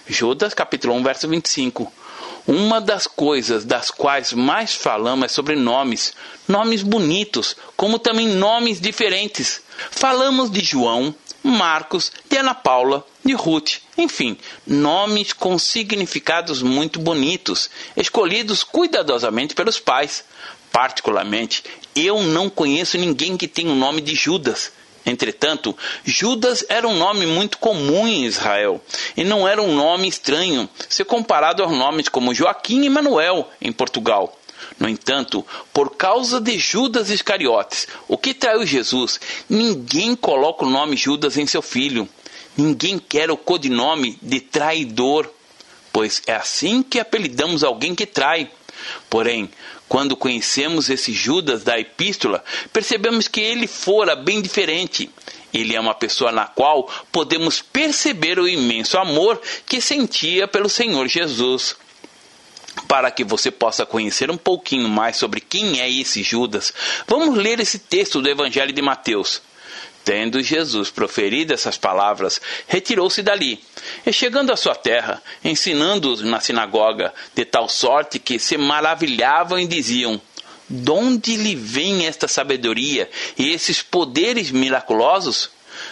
Judas 0.08 0.54
capítulo 0.54 0.94
1, 0.94 1.02
verso 1.02 1.28
25. 1.28 1.92
Uma 2.46 2.80
das 2.80 3.06
coisas 3.06 3.64
das 3.64 3.90
quais 3.90 4.32
mais 4.32 4.74
falamos 4.74 5.26
é 5.26 5.28
sobre 5.28 5.54
nomes, 5.54 6.12
nomes 6.48 6.82
bonitos, 6.82 7.56
como 7.76 8.00
também 8.00 8.26
nomes 8.26 8.80
diferentes. 8.80 9.62
Falamos 9.90 10.50
de 10.50 10.60
João, 10.60 11.14
Marcos, 11.42 12.10
de 12.28 12.36
Ana 12.36 12.54
Paula, 12.54 13.06
de 13.24 13.32
Ruth, 13.34 13.78
enfim, 13.96 14.36
nomes 14.66 15.32
com 15.32 15.56
significados 15.58 16.62
muito 16.62 16.98
bonitos, 16.98 17.70
escolhidos 17.96 18.64
cuidadosamente 18.64 19.54
pelos 19.54 19.78
pais. 19.78 20.24
Particularmente, 20.72 21.62
eu 21.94 22.22
não 22.22 22.48
conheço 22.48 22.96
ninguém 22.96 23.36
que 23.36 23.46
tenha 23.46 23.70
o 23.70 23.76
nome 23.76 24.00
de 24.00 24.14
Judas. 24.14 24.72
Entretanto, 25.04 25.76
Judas 26.04 26.64
era 26.68 26.86
um 26.86 26.96
nome 26.96 27.26
muito 27.26 27.58
comum 27.58 28.06
em 28.06 28.24
Israel 28.24 28.80
e 29.16 29.24
não 29.24 29.46
era 29.46 29.60
um 29.60 29.74
nome 29.74 30.08
estranho 30.08 30.68
se 30.88 31.04
comparado 31.04 31.62
aos 31.62 31.72
nomes 31.72 32.08
como 32.08 32.34
Joaquim 32.34 32.84
e 32.84 32.88
Manuel 32.88 33.48
em 33.60 33.72
Portugal. 33.72 34.38
No 34.78 34.88
entanto, 34.88 35.44
por 35.72 35.96
causa 35.96 36.40
de 36.40 36.58
Judas 36.58 37.10
Iscariotes, 37.10 37.86
o 38.08 38.16
que 38.16 38.32
traiu 38.32 38.64
Jesus, 38.64 39.20
ninguém 39.48 40.14
coloca 40.14 40.64
o 40.64 40.70
nome 40.70 40.96
Judas 40.96 41.36
em 41.36 41.46
seu 41.46 41.62
filho. 41.62 42.08
Ninguém 42.56 42.98
quer 42.98 43.30
o 43.30 43.36
codinome 43.36 44.18
de 44.22 44.40
traidor, 44.40 45.28
pois 45.92 46.22
é 46.26 46.34
assim 46.34 46.82
que 46.82 47.00
apelidamos 47.00 47.64
alguém 47.64 47.94
que 47.94 48.06
trai. 48.06 48.50
Porém, 49.08 49.50
quando 49.92 50.16
conhecemos 50.16 50.88
esse 50.88 51.12
Judas 51.12 51.62
da 51.62 51.78
epístola, 51.78 52.42
percebemos 52.72 53.28
que 53.28 53.42
ele 53.42 53.66
fora 53.66 54.16
bem 54.16 54.40
diferente. 54.40 55.10
Ele 55.52 55.76
é 55.76 55.80
uma 55.80 55.94
pessoa 55.94 56.32
na 56.32 56.46
qual 56.46 56.88
podemos 57.12 57.60
perceber 57.60 58.38
o 58.38 58.48
imenso 58.48 58.96
amor 58.96 59.38
que 59.66 59.82
sentia 59.82 60.48
pelo 60.48 60.70
Senhor 60.70 61.06
Jesus. 61.08 61.76
Para 62.88 63.10
que 63.10 63.22
você 63.22 63.50
possa 63.50 63.84
conhecer 63.84 64.30
um 64.30 64.38
pouquinho 64.38 64.88
mais 64.88 65.18
sobre 65.18 65.42
quem 65.42 65.78
é 65.78 65.90
esse 65.90 66.22
Judas, 66.22 66.72
vamos 67.06 67.36
ler 67.36 67.60
esse 67.60 67.78
texto 67.78 68.22
do 68.22 68.30
Evangelho 68.30 68.72
de 68.72 68.80
Mateus. 68.80 69.42
Tendo 70.04 70.42
Jesus 70.42 70.90
proferido 70.90 71.54
essas 71.54 71.78
palavras, 71.78 72.40
retirou-se 72.66 73.22
dali, 73.22 73.62
e 74.04 74.12
chegando 74.12 74.52
à 74.52 74.56
sua 74.56 74.74
terra, 74.74 75.22
ensinando-os 75.44 76.22
na 76.22 76.40
sinagoga, 76.40 77.14
de 77.34 77.44
tal 77.44 77.68
sorte 77.68 78.18
que 78.18 78.38
se 78.38 78.56
maravilhavam 78.56 79.60
e 79.60 79.66
diziam: 79.66 80.20
De 80.68 80.90
onde 80.90 81.36
lhe 81.36 81.54
vem 81.54 82.06
esta 82.06 82.26
sabedoria 82.26 83.08
e 83.38 83.50
esses 83.50 83.80
poderes 83.80 84.50
miraculosos? 84.50 85.50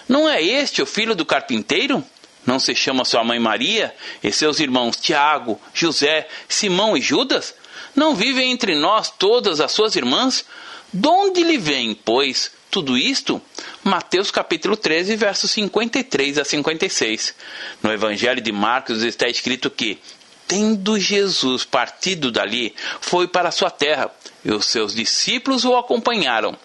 Não 0.09 0.29
é 0.29 0.43
este 0.43 0.83
o 0.83 0.87
filho 0.87 1.14
do 1.14 1.25
carpinteiro? 1.25 2.05
Não 2.45 2.59
se 2.59 2.75
chama 2.75 3.05
sua 3.05 3.23
mãe 3.23 3.38
Maria 3.38 3.95
e 4.23 4.33
seus 4.33 4.59
irmãos 4.59 4.97
Tiago, 4.97 5.61
José, 5.73 6.26
Simão 6.49 6.97
e 6.97 7.00
Judas? 7.00 7.55
Não 7.95 8.15
vivem 8.15 8.51
entre 8.51 8.75
nós 8.75 9.11
todas 9.11 9.61
as 9.61 9.73
suas 9.73 9.97
irmãs? 9.97 10.45
De 10.93 11.09
onde 11.09 11.43
lhe 11.43 11.59
vem, 11.59 11.95
pois, 11.95 12.51
tudo 12.71 12.97
isto? 12.97 13.41
Mateus 13.83 14.31
capítulo 14.31 14.77
13, 14.77 15.17
versos 15.17 15.51
53 15.51 16.39
a 16.39 16.45
56. 16.45 17.35
No 17.83 17.93
Evangelho 17.93 18.41
de 18.41 18.53
Marcos 18.53 19.03
está 19.03 19.29
escrito 19.29 19.71
que, 19.71 19.99
tendo 20.47 20.99
Jesus 20.99 21.65
partido 21.65 22.31
dali, 22.31 22.75
foi 23.01 23.29
para 23.29 23.53
sua 23.53 23.71
terra, 23.71 24.11
e 24.45 24.51
os 24.51 24.67
seus 24.67 24.95
discípulos 24.95 25.65
o 25.65 25.77
acompanharam. 25.77 26.57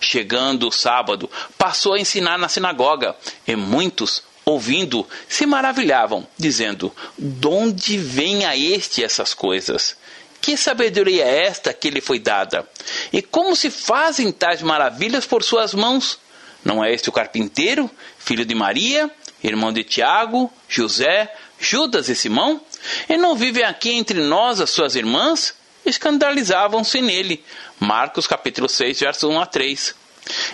Chegando 0.00 0.68
o 0.68 0.72
sábado, 0.72 1.30
passou 1.58 1.94
a 1.94 1.98
ensinar 1.98 2.38
na 2.38 2.48
sinagoga, 2.48 3.16
e 3.46 3.56
muitos, 3.56 4.22
ouvindo, 4.44 5.06
se 5.28 5.44
maravilhavam, 5.44 6.26
dizendo: 6.38 6.94
De 7.18 7.46
onde 7.46 7.98
vem 7.98 8.44
a 8.44 8.56
este 8.56 9.02
essas 9.02 9.34
coisas? 9.34 9.96
Que 10.44 10.58
sabedoria 10.58 11.24
é 11.24 11.46
esta 11.46 11.72
que 11.72 11.88
lhe 11.88 12.02
foi 12.02 12.18
dada? 12.18 12.68
E 13.10 13.22
como 13.22 13.56
se 13.56 13.70
fazem 13.70 14.30
tais 14.30 14.60
maravilhas 14.60 15.24
por 15.24 15.42
suas 15.42 15.72
mãos? 15.72 16.18
Não 16.62 16.84
é 16.84 16.92
este 16.92 17.08
o 17.08 17.12
carpinteiro, 17.12 17.90
filho 18.18 18.44
de 18.44 18.54
Maria, 18.54 19.10
irmão 19.42 19.72
de 19.72 19.82
Tiago, 19.82 20.52
José, 20.68 21.34
Judas 21.58 22.10
e 22.10 22.14
Simão? 22.14 22.60
E 23.08 23.16
não 23.16 23.34
vivem 23.34 23.64
aqui 23.64 23.92
entre 23.92 24.20
nós 24.20 24.60
as 24.60 24.68
suas 24.68 24.96
irmãs? 24.96 25.54
Escandalizavam-se 25.86 27.00
nele. 27.00 27.42
Marcos 27.80 28.26
capítulo 28.26 28.68
6, 28.68 29.00
versos 29.00 29.30
1 29.30 29.40
a 29.40 29.46
3. 29.46 29.94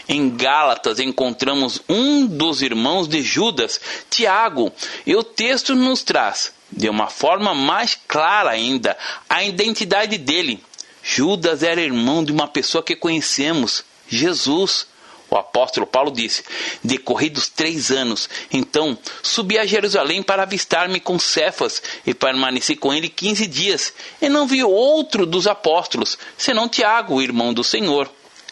Em 0.08 0.30
Gálatas 0.36 1.00
encontramos 1.00 1.82
um 1.88 2.26
dos 2.26 2.62
irmãos 2.62 3.08
de 3.08 3.22
Judas, 3.22 3.80
Tiago, 4.08 4.72
e 5.04 5.16
o 5.16 5.24
texto 5.24 5.74
nos 5.74 6.04
traz 6.04 6.52
de 6.72 6.88
uma 6.88 7.08
forma 7.08 7.54
mais 7.54 7.98
clara 8.06 8.50
ainda 8.50 8.96
a 9.28 9.42
identidade 9.42 10.18
dele. 10.18 10.62
Judas 11.02 11.62
era 11.62 11.80
irmão 11.80 12.24
de 12.24 12.32
uma 12.32 12.46
pessoa 12.46 12.82
que 12.82 12.94
conhecemos, 12.94 13.84
Jesus. 14.08 14.86
O 15.30 15.36
apóstolo 15.36 15.86
Paulo 15.86 16.10
disse: 16.10 16.42
Decorridos 16.82 17.48
três 17.48 17.90
anos, 17.90 18.28
então 18.52 18.98
subi 19.22 19.58
a 19.58 19.64
Jerusalém 19.64 20.22
para 20.22 20.42
avistar-me 20.42 20.98
com 20.98 21.18
Cefas 21.18 21.80
e 22.04 22.12
permaneci 22.12 22.74
com 22.74 22.92
ele 22.92 23.08
quinze 23.08 23.46
dias, 23.46 23.94
e 24.20 24.28
não 24.28 24.46
vi 24.46 24.64
outro 24.64 25.24
dos 25.24 25.46
apóstolos, 25.46 26.18
senão 26.36 26.68
Tiago, 26.68 27.22
irmão 27.22 27.54
do 27.54 27.62
Senhor. 27.62 28.10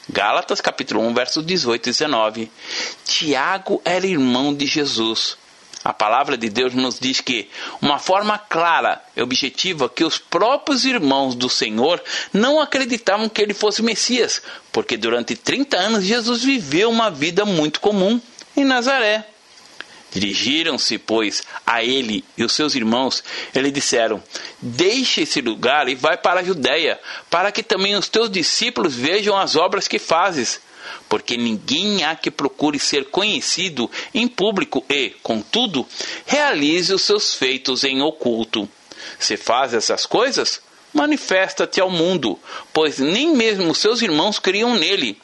Gálatas 0.08 0.60
capítulo 0.60 1.02
1, 1.02 1.14
versos 1.14 1.44
18 1.44 1.84
e 1.86 1.92
19. 1.92 2.50
Tiago 3.04 3.82
era 3.84 4.06
irmão 4.06 4.54
de 4.54 4.64
Jesus. 4.64 5.36
A 5.88 5.92
palavra 5.94 6.36
de 6.36 6.50
Deus 6.50 6.74
nos 6.74 7.00
diz 7.00 7.22
que 7.22 7.48
uma 7.80 7.98
forma 7.98 8.36
clara 8.36 9.02
e 9.16 9.22
objetiva 9.22 9.88
que 9.88 10.04
os 10.04 10.18
próprios 10.18 10.84
irmãos 10.84 11.34
do 11.34 11.48
Senhor 11.48 11.98
não 12.30 12.60
acreditavam 12.60 13.26
que 13.26 13.40
ele 13.40 13.54
fosse 13.54 13.80
Messias, 13.80 14.42
porque 14.70 14.98
durante 14.98 15.34
30 15.34 15.78
anos 15.78 16.04
Jesus 16.04 16.44
viveu 16.44 16.90
uma 16.90 17.10
vida 17.10 17.46
muito 17.46 17.80
comum 17.80 18.20
em 18.54 18.66
Nazaré. 18.66 19.24
Dirigiram-se, 20.10 20.98
pois, 20.98 21.42
a 21.66 21.84
ele 21.84 22.24
e 22.36 22.42
os 22.42 22.52
seus 22.52 22.74
irmãos, 22.74 23.22
e 23.54 23.60
lhe 23.60 23.70
disseram: 23.70 24.22
Deixe 24.60 25.22
esse 25.22 25.40
lugar 25.40 25.88
e 25.88 25.94
vai 25.94 26.16
para 26.16 26.40
a 26.40 26.44
Judéia, 26.44 26.98
para 27.28 27.52
que 27.52 27.62
também 27.62 27.94
os 27.94 28.08
teus 28.08 28.30
discípulos 28.30 28.94
vejam 28.94 29.36
as 29.36 29.54
obras 29.54 29.86
que 29.86 29.98
fazes 29.98 30.60
porque 31.08 31.36
ninguém 31.36 32.04
há 32.04 32.14
que 32.14 32.30
procure 32.30 32.78
ser 32.78 33.06
conhecido 33.06 33.90
em 34.12 34.28
público 34.28 34.84
e, 34.88 35.10
contudo, 35.22 35.86
realize 36.26 36.92
os 36.92 37.02
seus 37.02 37.34
feitos 37.34 37.84
em 37.84 38.02
oculto. 38.02 38.68
Se 39.18 39.36
faz 39.36 39.74
essas 39.74 40.04
coisas, 40.04 40.60
manifesta-te 40.92 41.80
ao 41.80 41.90
mundo, 41.90 42.38
pois 42.72 42.98
nem 42.98 43.34
mesmo 43.34 43.74
seus 43.74 44.02
irmãos 44.02 44.38
criam 44.38 44.76
nele. 44.76 45.18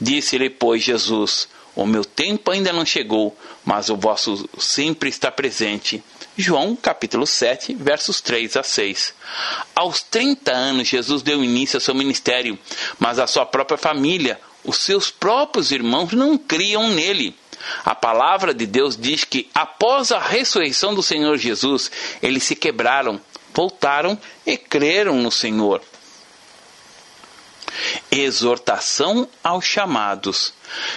Disse-lhe, 0.00 0.50
pois, 0.50 0.82
Jesus: 0.82 1.48
O 1.74 1.86
meu 1.86 2.04
tempo 2.04 2.50
ainda 2.50 2.72
não 2.72 2.84
chegou, 2.84 3.36
mas 3.64 3.88
o 3.88 3.96
vosso 3.96 4.48
sempre 4.58 5.08
está 5.08 5.30
presente. 5.30 6.02
João 6.36 6.74
capítulo 6.74 7.26
7, 7.26 7.74
versos 7.74 8.20
3 8.20 8.56
a 8.56 8.62
6. 8.62 9.14
Aos 9.74 10.02
30 10.02 10.52
anos, 10.52 10.88
Jesus 10.88 11.22
deu 11.22 11.44
início 11.44 11.76
ao 11.76 11.80
seu 11.80 11.94
ministério, 11.94 12.58
mas 12.98 13.18
a 13.18 13.26
sua 13.26 13.46
própria 13.46 13.78
família 13.78 14.40
os 14.64 14.78
seus 14.78 15.10
próprios 15.10 15.70
irmãos 15.70 16.12
não 16.12 16.36
criam 16.36 16.88
nele. 16.90 17.34
A 17.84 17.94
palavra 17.94 18.54
de 18.54 18.66
Deus 18.66 18.96
diz 18.96 19.24
que 19.24 19.48
após 19.54 20.12
a 20.12 20.18
ressurreição 20.18 20.94
do 20.94 21.02
Senhor 21.02 21.36
Jesus, 21.36 21.90
eles 22.22 22.42
se 22.42 22.56
quebraram, 22.56 23.20
voltaram 23.54 24.18
e 24.46 24.56
creram 24.56 25.16
no 25.16 25.30
Senhor. 25.30 25.82
Exortação 28.10 29.28
aos 29.42 29.64
chamados. 29.64 30.52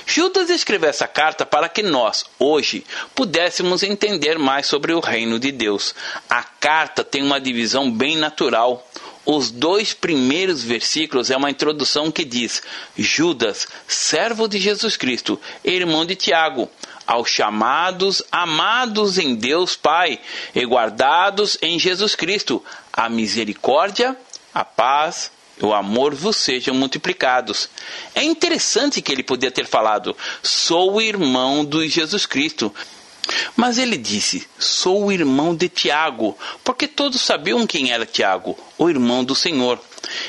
Judas 0.06 0.50
escreveu 0.50 0.90
essa 0.90 1.08
carta 1.08 1.46
para 1.46 1.68
que 1.68 1.82
nós, 1.82 2.26
hoje, 2.38 2.86
pudéssemos 3.16 3.84
entender 3.84 4.38
mais 4.38 4.68
sobre 4.68 4.94
o 4.94 5.00
reino 5.00 5.40
de 5.40 5.52
Deus. 5.52 5.96
A 6.30 6.44
carta 6.44 7.04
tem 7.04 7.24
uma 7.24 7.42
divisão 7.42 7.92
bem 7.92 8.18
natural. 8.18 8.88
Os 9.26 9.50
dois 9.50 9.94
primeiros 9.94 10.64
versículos 10.64 11.32
é 11.32 11.38
uma 11.38 11.50
introdução 11.50 12.12
que 12.12 12.26
diz: 12.26 12.62
Judas, 12.98 13.68
servo 13.88 14.48
de 14.48 14.60
Jesus 14.60 14.98
Cristo, 14.98 15.40
irmão 15.64 16.06
de 16.06 16.16
Tiago, 16.16 16.70
aos 17.08 17.30
chamados, 17.30 18.22
amados 18.32 19.18
em 19.18 19.36
Deus 19.36 19.76
Pai 19.76 20.20
e 20.54 20.66
guardados 20.66 21.58
em 21.62 21.80
Jesus 21.80 22.16
Cristo, 22.16 22.64
a 22.92 23.08
misericórdia, 23.08 24.16
a 24.54 24.66
paz 24.66 25.32
o 25.62 25.74
amor 25.74 26.16
vos 26.16 26.38
sejam 26.38 26.74
multiplicados. 26.74 27.70
É 28.16 28.24
interessante 28.24 29.02
que 29.02 29.12
ele 29.12 29.24
podia 29.24 29.52
ter 29.52 29.66
falado: 29.66 30.16
Sou 30.42 31.02
irmão 31.02 31.64
do 31.64 31.88
Jesus 31.88 32.26
Cristo. 32.26 32.74
Mas 33.56 33.78
ele 33.78 33.98
disse: 33.98 34.48
Sou 34.60 35.06
o 35.06 35.12
irmão 35.12 35.56
de 35.56 35.70
Tiago, 35.70 36.38
porque 36.64 36.88
todos 36.88 37.22
sabiam 37.22 37.66
quem 37.66 37.92
era 37.92 38.06
Tiago, 38.06 38.58
o 38.78 38.90
irmão 38.90 39.24
do 39.24 39.36
Senhor. 39.36 39.80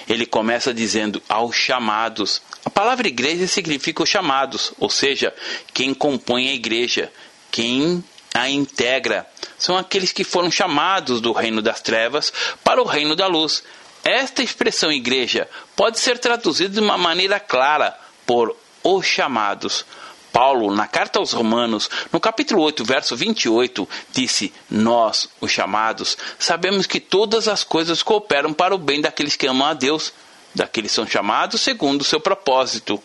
Ele 0.09 0.27
começa 0.27 0.73
dizendo 0.73 1.23
aos 1.29 1.57
chamados. 1.57 2.41
A 2.65 2.71
palavra 2.71 3.09
igreja 3.09 3.47
significa 3.47 4.03
os 4.03 4.09
chamados, 4.09 4.73
ou 4.79 4.89
seja, 4.89 5.35
quem 5.73 5.93
compõe 5.93 6.49
a 6.49 6.55
igreja, 6.55 7.13
quem 7.51 8.03
a 8.33 8.49
integra. 8.49 9.27
São 9.59 9.77
aqueles 9.77 10.13
que 10.13 10.25
foram 10.25 10.51
chamados 10.51 11.21
do 11.21 11.33
reino 11.33 11.63
das 11.63 11.81
trevas 11.81 12.33
para 12.63 12.83
o 12.83 12.87
reino 12.87 13.15
da 13.15 13.27
luz. 13.27 13.63
Esta 14.05 14.43
expressão 14.43 14.93
igreja 14.93 15.49
pode 15.75 15.99
ser 15.99 16.19
traduzida 16.19 16.75
de 16.75 16.81
uma 16.81 16.99
maneira 16.99 17.41
clara 17.41 17.99
por 18.27 18.55
os 18.83 19.07
chamados. 19.07 19.87
Paulo, 20.31 20.75
na 20.75 20.87
carta 20.87 21.19
aos 21.19 21.33
Romanos, 21.33 21.89
no 22.13 22.21
capítulo 22.21 22.61
8, 22.61 22.85
verso 22.85 23.17
28, 23.17 23.89
disse: 24.13 24.53
Nós, 24.69 25.31
os 25.41 25.51
chamados, 25.51 26.19
sabemos 26.39 26.87
que 26.87 27.01
todas 27.01 27.49
as 27.49 27.65
coisas 27.65 28.03
cooperam 28.03 28.53
para 28.53 28.75
o 28.75 28.79
bem 28.79 29.01
daqueles 29.01 29.37
que 29.37 29.47
amam 29.47 29.67
a 29.67 29.73
Deus, 29.73 30.13
daqueles 30.55 30.91
que 30.91 30.97
são 30.97 31.07
chamados 31.07 31.63
segundo 31.63 32.03
o 32.03 32.05
seu 32.05 32.21
propósito. 32.21 33.03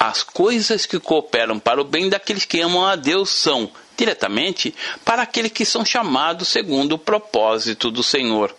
As 0.00 0.22
coisas 0.22 0.86
que 0.86 0.98
cooperam 0.98 1.58
para 1.58 1.80
o 1.80 1.84
bem 1.84 2.08
daqueles 2.08 2.46
que 2.46 2.60
amam 2.60 2.86
a 2.86 2.96
Deus 2.96 3.28
são, 3.28 3.70
diretamente, 3.98 4.74
para 5.04 5.22
aqueles 5.22 5.52
que 5.52 5.66
são 5.66 5.84
chamados 5.84 6.48
segundo 6.48 6.92
o 6.92 6.98
propósito 6.98 7.90
do 7.90 8.02
Senhor. 8.02 8.56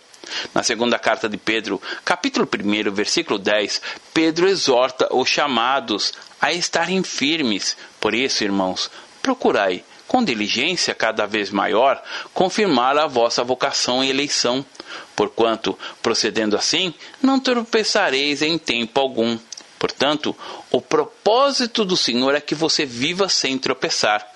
Na 0.54 0.62
segunda 0.62 0.98
carta 0.98 1.28
de 1.28 1.36
Pedro, 1.36 1.80
capítulo 2.04 2.46
1, 2.46 2.92
versículo 2.92 3.38
10, 3.38 3.80
Pedro 4.12 4.48
exorta 4.48 5.08
os 5.14 5.28
chamados 5.28 6.12
a 6.40 6.52
estarem 6.52 7.02
firmes. 7.02 7.76
Por 8.00 8.14
isso, 8.14 8.44
irmãos, 8.44 8.90
procurai, 9.22 9.84
com 10.06 10.22
diligência 10.22 10.94
cada 10.94 11.26
vez 11.26 11.50
maior, 11.50 12.02
confirmar 12.32 12.96
a 12.98 13.06
vossa 13.06 13.42
vocação 13.42 14.04
e 14.04 14.10
eleição, 14.10 14.64
porquanto, 15.16 15.78
procedendo 16.02 16.56
assim, 16.56 16.94
não 17.22 17.40
tropeçareis 17.40 18.42
em 18.42 18.58
tempo 18.58 19.00
algum. 19.00 19.38
Portanto, 19.78 20.36
o 20.70 20.80
propósito 20.80 21.84
do 21.84 21.96
Senhor 21.96 22.34
é 22.34 22.40
que 22.40 22.54
você 22.54 22.86
viva 22.86 23.28
sem 23.28 23.58
tropeçar. 23.58 24.26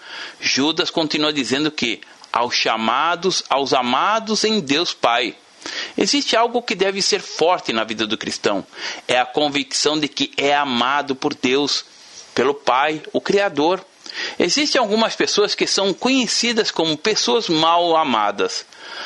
Judas 0.41 0.91
continua 0.91 1.33
dizendo 1.33 1.71
que, 1.71 2.01
aos 2.33 2.55
chamados, 2.55 3.43
aos 3.49 3.73
amados 3.73 4.45
em 4.45 4.61
Deus 4.61 4.93
Pai, 4.93 5.37
Existe 5.97 6.37
algo 6.37 6.63
que 6.63 6.75
deve 6.75 7.03
ser 7.03 7.21
forte 7.21 7.73
na 7.73 7.85
vida 7.85 8.07
do 8.07 8.19
cristão: 8.19 8.65
é 9.07 9.19
a 9.19 9.27
convicção 9.27 9.99
de 9.99 10.09
que 10.09 10.33
é 10.37 10.55
amado 10.55 11.15
por 11.15 11.35
Deus, 11.35 11.85
pelo 12.35 12.55
Pai, 12.55 13.03
o 13.13 13.21
Criador. 13.21 13.85
Existem 14.39 14.81
algumas 14.81 15.15
pessoas 15.15 15.55
que 15.55 15.67
são 15.67 15.93
conhecidas 15.93 16.71
como 16.71 16.97
pessoas 16.97 17.49
mal 17.49 17.97
amadas. 17.97 18.65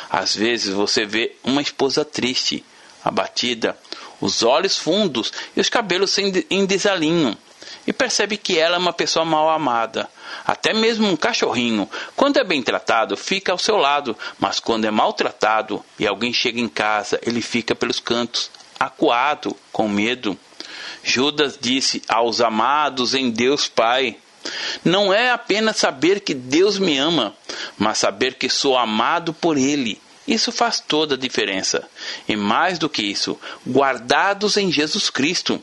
Às 0.08 0.34
vezes 0.34 0.72
você 0.72 1.04
vê 1.04 1.34
uma 1.42 1.60
esposa 1.60 2.04
triste, 2.04 2.64
abatida, 3.04 3.76
os 4.20 4.42
olhos 4.42 4.78
fundos 4.78 5.32
e 5.56 5.60
os 5.60 5.68
cabelos 5.68 6.16
em 6.18 6.64
desalinho 6.64 7.36
e 7.86 7.92
percebe 7.92 8.36
que 8.36 8.58
ela 8.58 8.76
é 8.76 8.78
uma 8.78 8.92
pessoa 8.92 9.24
mal 9.24 9.50
amada. 9.50 10.08
Até 10.46 10.72
mesmo 10.72 11.08
um 11.08 11.16
cachorrinho, 11.16 11.88
quando 12.16 12.38
é 12.38 12.44
bem 12.44 12.62
tratado, 12.62 13.16
fica 13.16 13.52
ao 13.52 13.58
seu 13.58 13.76
lado, 13.76 14.16
mas 14.38 14.60
quando 14.60 14.84
é 14.84 14.90
maltratado 14.90 15.84
e 15.98 16.06
alguém 16.06 16.32
chega 16.32 16.60
em 16.60 16.68
casa, 16.68 17.18
ele 17.22 17.42
fica 17.42 17.74
pelos 17.74 18.00
cantos, 18.00 18.50
acuado, 18.78 19.56
com 19.72 19.88
medo. 19.88 20.38
Judas 21.02 21.58
disse 21.60 22.02
aos 22.08 22.40
amados 22.40 23.14
em 23.14 23.30
Deus 23.30 23.68
Pai: 23.68 24.16
Não 24.84 25.12
é 25.12 25.30
apenas 25.30 25.76
saber 25.76 26.20
que 26.20 26.34
Deus 26.34 26.78
me 26.78 26.96
ama, 26.96 27.34
mas 27.76 27.98
saber 27.98 28.34
que 28.34 28.48
sou 28.48 28.78
amado 28.78 29.32
por 29.32 29.56
Ele. 29.56 30.00
Isso 30.26 30.52
faz 30.52 30.78
toda 30.78 31.16
a 31.16 31.18
diferença. 31.18 31.88
E 32.28 32.36
mais 32.36 32.78
do 32.78 32.88
que 32.88 33.02
isso, 33.02 33.38
guardados 33.66 34.56
em 34.56 34.70
Jesus 34.70 35.10
Cristo. 35.10 35.60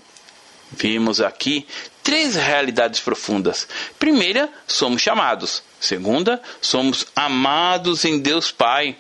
Vimos 0.72 1.20
aqui 1.22 1.66
três 2.10 2.34
realidades 2.34 3.00
profundas. 3.00 3.68
Primeira, 4.00 4.50
somos 4.66 5.00
chamados. 5.00 5.62
Segunda, 5.80 6.42
somos 6.60 7.06
amados 7.16 8.04
em 8.04 8.18
Deus 8.18 8.50
Pai. 8.50 8.98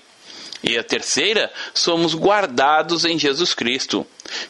E 0.61 0.77
a 0.77 0.83
terceira, 0.83 1.51
somos 1.73 2.13
guardados 2.13 3.05
em 3.05 3.17
Jesus 3.17 3.55
Cristo. 3.55 4.05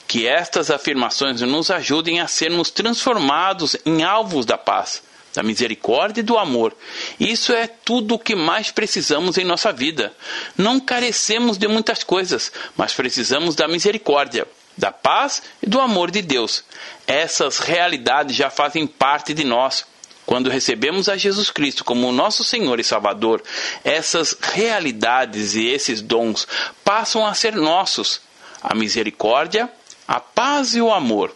Que 0.06 0.28
estas 0.28 0.70
afirmações 0.70 1.40
nos 1.40 1.72
ajudem 1.72 2.20
a 2.20 2.28
sermos 2.28 2.70
transformados 2.70 3.78
em 3.86 4.04
alvos 4.04 4.46
da 4.46 4.58
paz, 4.58 5.02
da 5.34 5.42
misericórdia 5.42 6.20
e 6.20 6.26
do 6.26 6.38
amor. 6.38 6.76
Isso 7.18 7.54
é 7.54 7.66
tudo 7.66 8.16
o 8.16 8.20
que 8.20 8.36
mais 8.36 8.72
precisamos 8.72 9.38
em 9.38 9.46
nossa 9.46 9.72
vida. 9.72 10.12
Não 10.58 10.82
carecemos 10.82 11.58
de 11.58 11.70
muitas 11.70 12.04
coisas, 12.04 12.52
mas 12.76 12.94
precisamos 12.94 13.56
da 13.56 13.70
misericórdia 13.70 14.46
da 14.80 14.92
paz 14.92 15.44
e 15.62 15.68
do 15.68 15.80
amor 15.80 16.10
de 16.10 16.22
Deus. 16.22 16.64
Essas 17.06 17.60
realidades 17.60 18.36
já 18.36 18.50
fazem 18.50 18.88
parte 18.88 19.34
de 19.34 19.44
nós. 19.44 19.86
Quando 20.26 20.50
recebemos 20.50 21.10
a 21.10 21.18
Jesus 21.18 21.52
Cristo 21.52 21.84
como 21.84 22.12
nosso 22.12 22.44
Senhor 22.44 22.80
e 22.80 22.84
Salvador, 22.84 23.44
essas 23.84 24.36
realidades 24.40 25.56
e 25.56 25.68
esses 25.68 26.02
dons 26.02 26.48
passam 26.84 27.26
a 27.26 27.34
ser 27.34 27.56
nossos. 27.56 28.22
A 28.62 28.76
misericórdia, 28.76 29.70
a 30.08 30.20
paz 30.20 30.76
e 30.76 30.82
o 30.82 30.92
amor. 30.94 31.36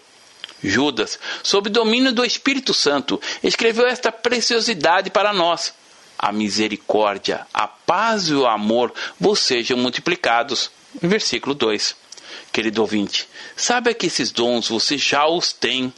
Judas, 0.64 1.20
sob 1.42 1.70
domínio 1.70 2.14
do 2.14 2.24
Espírito 2.24 2.74
Santo, 2.74 3.20
escreveu 3.44 3.86
esta 3.86 4.12
preciosidade 4.12 5.10
para 5.10 5.34
nós. 5.34 5.74
A 6.18 6.32
misericórdia, 6.32 7.46
a 7.54 7.68
paz 7.68 8.30
e 8.30 8.34
o 8.34 8.46
amor 8.46 8.94
vos 9.20 9.40
sejam 9.40 9.78
multiplicados. 9.78 10.72
Versículo 11.02 11.54
2 11.56 12.03
querido 12.52 12.82
ouvinte, 12.82 13.28
saiba 13.56 13.94
que 13.94 14.08
esses 14.08 14.32
dons 14.32 14.68
você 14.68 14.98
já 14.98 15.28
os 15.28 15.54
tem. 15.54 15.94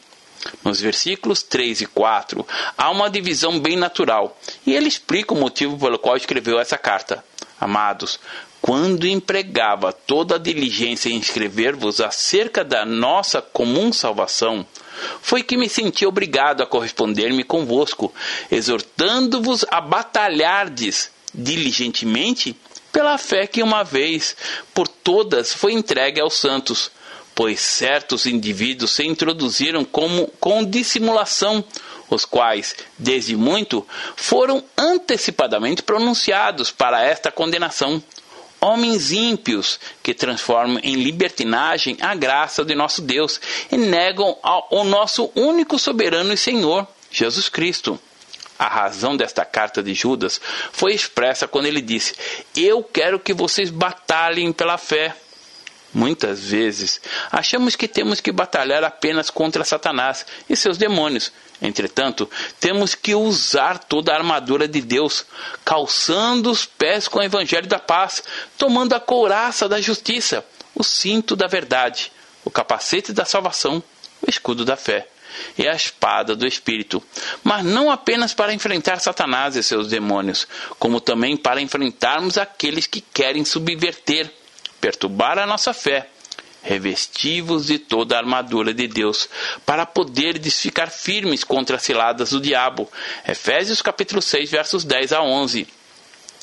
Nos 0.64 0.80
versículos 0.80 1.42
3 1.42 1.82
e 1.82 1.86
4, 1.88 2.46
há 2.78 2.92
uma 2.92 3.10
divisão 3.10 3.60
bem 3.60 3.76
natural, 3.76 4.38
e 4.64 4.76
ele 4.76 4.88
explica 4.88 5.34
o 5.34 5.38
motivo 5.38 5.76
pelo 5.76 5.98
qual 5.98 6.16
escreveu 6.16 6.60
essa 6.60 6.78
carta. 6.78 7.26
Amados, 7.60 8.20
quando 8.62 9.08
empregava 9.08 9.94
toda 9.94 10.36
a 10.36 10.40
diligência 10.40 11.10
em 11.10 11.18
escrever-vos 11.18 12.02
acerca 12.02 12.64
da 12.64 12.86
nossa 12.86 13.42
comum 13.42 13.94
salvação, 13.94 14.66
foi 15.22 15.44
que 15.44 15.58
me 15.58 15.70
senti 15.70 16.06
obrigado 16.06 16.62
a 16.62 16.66
corresponder-me 16.66 17.44
convosco, 17.44 18.14
exortando-vos 18.52 19.66
a 19.70 19.80
batalhardes 19.82 21.12
diligentemente 21.34 22.56
pela 22.96 23.18
fé 23.18 23.46
que 23.46 23.62
uma 23.62 23.84
vez 23.84 24.38
por 24.74 24.88
todas 24.88 25.54
foi 25.54 25.74
entregue 25.74 26.22
aos 26.22 26.36
santos, 26.36 26.90
pois 27.36 27.60
certos 27.60 28.26
indivíduos 28.26 28.92
se 28.92 29.06
introduziram 29.06 29.84
como 29.84 30.28
com 30.40 30.64
dissimulação, 30.64 31.62
os 32.10 32.24
quais, 32.24 32.74
desde 32.98 33.36
muito, 33.36 33.86
foram 34.16 34.64
antecipadamente 34.78 35.84
pronunciados 35.84 36.72
para 36.72 37.04
esta 37.04 37.30
condenação. 37.30 38.02
Homens 38.62 39.12
ímpios 39.12 39.78
que 40.02 40.14
transformam 40.14 40.80
em 40.82 40.96
libertinagem 40.96 41.98
a 42.00 42.16
graça 42.16 42.64
de 42.64 42.76
nosso 42.76 43.02
Deus 43.02 43.42
e 43.70 43.76
negam 43.76 44.38
ao 44.42 44.86
nosso 44.86 45.30
único 45.36 45.78
soberano 45.78 46.32
e 46.32 46.38
Senhor, 46.38 46.88
Jesus 47.12 47.50
Cristo. 47.50 48.00
A 48.58 48.68
razão 48.68 49.18
desta 49.18 49.44
carta 49.44 49.84
de 49.84 49.94
Judas 49.94 50.40
foi 50.72 50.94
expressa 50.94 51.48
quando 51.48 51.66
ele 51.66 51.82
disse: 51.82 52.16
Eu 52.56 52.82
quero 52.82 53.20
que 53.20 53.34
vocês 53.34 53.70
batalhem 53.70 54.54
pela 54.54 54.78
fé. 54.78 55.16
Muitas 55.94 56.44
vezes 56.44 57.00
achamos 57.32 57.76
que 57.76 57.88
temos 57.88 58.20
que 58.20 58.30
batalhar 58.30 58.84
apenas 58.84 59.30
contra 59.30 59.64
Satanás 59.64 60.26
e 60.50 60.56
seus 60.56 60.78
demônios. 60.78 61.32
Entretanto, 61.62 62.30
temos 62.60 62.96
que 62.96 63.16
usar 63.16 63.80
toda 63.80 64.12
a 64.12 64.18
armadura 64.18 64.68
de 64.68 64.82
Deus, 64.82 65.26
calçando 65.64 66.52
os 66.52 66.66
pés 66.66 67.08
com 67.08 67.20
o 67.20 67.24
evangelho 67.24 67.68
da 67.68 67.80
paz, 67.80 68.22
tomando 68.58 68.94
a 68.94 69.00
couraça 69.00 69.70
da 69.70 69.80
justiça, 69.80 70.46
o 70.74 70.84
cinto 70.84 71.34
da 71.34 71.48
verdade, 71.48 72.12
o 72.44 72.52
capacete 72.52 73.14
da 73.14 73.24
salvação, 73.24 73.82
o 74.22 74.30
escudo 74.30 74.66
da 74.66 74.76
fé 74.76 75.08
e 75.58 75.68
a 75.68 75.74
espada 75.74 76.36
do 76.36 76.48
Espírito, 76.48 77.02
mas 77.44 77.64
não 77.64 77.90
apenas 77.90 78.34
para 78.34 78.54
enfrentar 78.54 79.00
Satanás 79.00 79.56
e 79.56 79.64
seus 79.64 79.88
demônios, 79.88 80.48
como 80.80 81.00
também 81.00 81.38
para 81.38 81.62
enfrentarmos 81.62 82.38
aqueles 82.38 82.88
que 82.88 83.02
querem 83.02 83.46
subverter, 83.46 84.32
perturbar 84.80 85.38
a 85.38 85.46
nossa 85.46 85.74
fé. 85.74 86.10
Revestivos 86.62 87.68
de 87.68 87.78
toda 87.78 88.16
a 88.16 88.18
armadura 88.18 88.74
de 88.74 88.88
Deus, 88.88 89.30
para 89.68 89.86
poderdes 89.86 90.60
ficar 90.60 90.90
firmes 90.90 91.44
contra 91.44 91.76
as 91.76 91.84
ciladas 91.84 92.32
do 92.32 92.42
diabo. 92.42 92.92
Efésios 93.28 93.84
capítulo 93.84 94.20
6, 94.20 94.50
versos 94.50 94.84
10 94.84 95.14
a 95.14 95.22
11. 95.22 95.68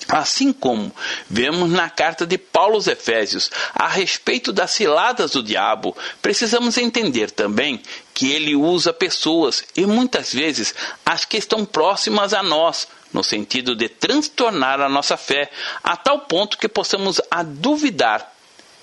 Assim 0.08 0.52
como 0.52 0.94
vemos 1.28 1.70
na 1.70 1.88
carta 1.88 2.26
de 2.26 2.36
Paulo 2.36 2.74
aos 2.74 2.86
Efésios 2.86 3.50
a 3.72 3.88
respeito 3.88 4.52
das 4.52 4.72
ciladas 4.72 5.32
do 5.32 5.42
diabo, 5.42 5.96
precisamos 6.20 6.76
entender 6.76 7.30
também 7.30 7.80
que 8.22 8.30
ele 8.30 8.54
usa 8.54 8.92
pessoas 8.92 9.64
e 9.74 9.84
muitas 9.84 10.32
vezes 10.32 10.72
as 11.04 11.24
que 11.24 11.36
estão 11.36 11.64
próximas 11.64 12.32
a 12.32 12.40
nós, 12.40 12.86
no 13.12 13.24
sentido 13.24 13.74
de 13.74 13.88
transtornar 13.88 14.80
a 14.80 14.88
nossa 14.88 15.16
fé, 15.16 15.50
a 15.82 15.96
tal 15.96 16.20
ponto 16.20 16.56
que 16.56 16.68
possamos 16.68 17.20
a 17.28 17.42
duvidar. 17.42 18.32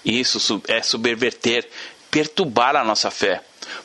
Isso 0.04 0.62
é 0.68 0.84
subverter, 0.84 1.70
perturbar 2.12 2.76
a 2.76 2.84
nossa 2.84 3.10
fé. 3.10 3.42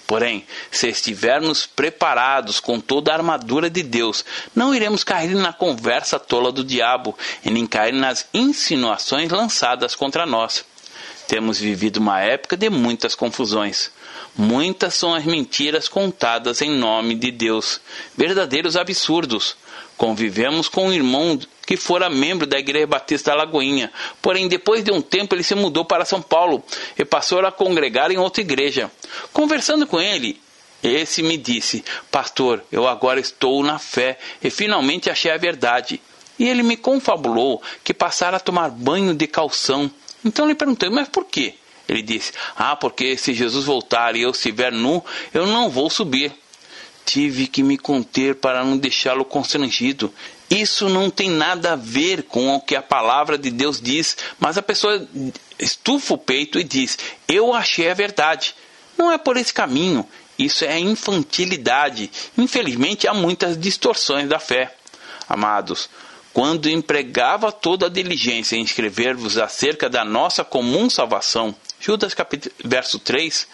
Porém, 0.09 0.45
se 0.73 0.88
estivermos 0.88 1.67
preparados 1.67 2.59
com 2.59 2.81
toda 2.81 3.12
a 3.12 3.14
armadura 3.14 3.71
de 3.71 3.85
Deus, 3.85 4.25
não 4.57 4.75
iremos 4.75 5.05
cair 5.05 5.37
na 5.37 5.53
conversa 5.53 6.19
tola 6.19 6.51
do 6.51 6.64
diabo 6.64 7.17
e 7.45 7.51
nem 7.53 7.64
cair 7.64 7.95
nas 7.95 8.27
insinuações 8.35 9.31
lançadas 9.31 9.95
contra 9.95 10.27
nós. 10.27 10.64
Temos 11.29 11.61
vivido 11.61 11.99
uma 11.99 12.21
época 12.21 12.57
de 12.57 12.69
muitas 12.69 13.14
confusões. 13.14 13.93
Muitas 14.37 14.94
são 14.94 15.14
as 15.14 15.25
mentiras 15.25 15.88
contadas 15.88 16.61
em 16.61 16.70
nome 16.70 17.14
de 17.14 17.31
Deus, 17.31 17.81
verdadeiros 18.16 18.77
absurdos. 18.77 19.57
Convivemos 19.97 20.68
com 20.68 20.88
um 20.88 20.92
irmão 20.92 21.38
que 21.64 21.77
fora 21.77 22.11
membro 22.11 22.44
da 22.47 22.59
Igreja 22.59 22.87
Batista 22.87 23.31
da 23.31 23.38
Lagoinha, 23.38 23.92
porém 24.20 24.49
depois 24.49 24.83
de 24.83 24.90
um 24.90 25.01
tempo 25.01 25.37
ele 25.37 25.44
se 25.44 25.55
mudou 25.55 25.85
para 25.85 26.05
São 26.05 26.20
Paulo 26.20 26.64
e 26.99 27.05
passou 27.05 27.38
a 27.47 27.53
congregar 27.53 28.11
em 28.11 28.18
outra 28.18 28.42
igreja. 28.42 28.90
Conversando 29.33 29.87
com 29.87 30.01
ele, 30.01 30.40
esse 30.83 31.23
me 31.23 31.37
disse: 31.37 31.85
Pastor, 32.11 32.62
eu 32.73 32.88
agora 32.88 33.20
estou 33.20 33.62
na 33.62 33.79
fé 33.79 34.18
e 34.42 34.51
finalmente 34.51 35.09
achei 35.09 35.31
a 35.31 35.38
verdade. 35.38 36.01
E 36.38 36.49
ele 36.49 36.64
me 36.64 36.77
confabulou 36.77 37.62
que 37.85 37.94
passara 37.94 38.38
a 38.38 38.40
tomar 38.40 38.68
banho 38.68 39.14
de 39.14 39.29
calção. 39.29 39.88
Então 40.25 40.47
lhe 40.47 40.57
perguntei: 40.57 40.90
Mas 40.90 41.09
por 41.09 41.25
quê? 41.25 41.55
Ele 41.88 42.03
disse: 42.03 42.33
Ah, 42.57 42.77
porque 42.77 43.16
se 43.16 43.35
Jesus 43.35 43.64
voltar 43.64 44.16
e 44.16 44.23
eu 44.23 44.31
estiver 44.31 44.73
nu, 44.73 45.05
eu 45.33 45.47
não 45.47 45.68
vou 45.68 45.90
subir. 45.90 46.33
Tive 47.05 47.47
que 47.47 47.62
me 47.62 47.77
conter 47.77 48.37
para 48.37 48.64
não 48.64 48.79
deixá-lo 48.79 49.25
constrangido. 49.25 50.12
Isso 50.49 50.88
não 50.88 51.11
tem 51.11 51.31
nada 51.31 51.73
a 51.73 51.77
ver 51.77 52.23
com 52.25 52.55
o 52.55 52.61
que 52.61 52.77
a 52.77 52.83
palavra 52.83 53.37
de 53.37 53.51
Deus 53.51 53.81
diz, 53.81 54.16
mas 54.38 54.57
a 54.57 54.62
pessoa 54.62 55.07
estufa 55.59 56.14
o 56.14 56.18
peito 56.18 56.59
e 56.59 56.64
diz: 56.64 56.99
Eu 57.29 57.53
achei 57.53 57.90
a 57.90 57.94
verdade. 57.94 58.55
Não 58.97 59.11
é 59.11 59.18
por 59.18 59.37
esse 59.37 59.53
caminho. 59.53 60.07
Isso 60.38 60.64
é 60.64 60.79
infantilidade. 60.79 62.11
Infelizmente, 62.37 63.07
há 63.07 63.14
muitas 63.14 63.59
distorções 63.59 64.29
da 64.29 64.38
fé. 64.38 64.75
Amados, 65.29 65.88
quando 66.33 66.68
empregava 66.68 67.53
toda 67.53 67.87
a 67.87 67.90
diligência 67.90 68.57
em 68.57 68.62
escrever-vos 68.62 69.38
acerca 69.38 69.88
da 69.88 70.05
nossa 70.05 70.44
comum 70.44 70.90
salvação, 70.90 71.55
Judas 71.85 72.14
capítulo, 72.14 72.55
verso 72.64 72.99
3, 72.99 73.47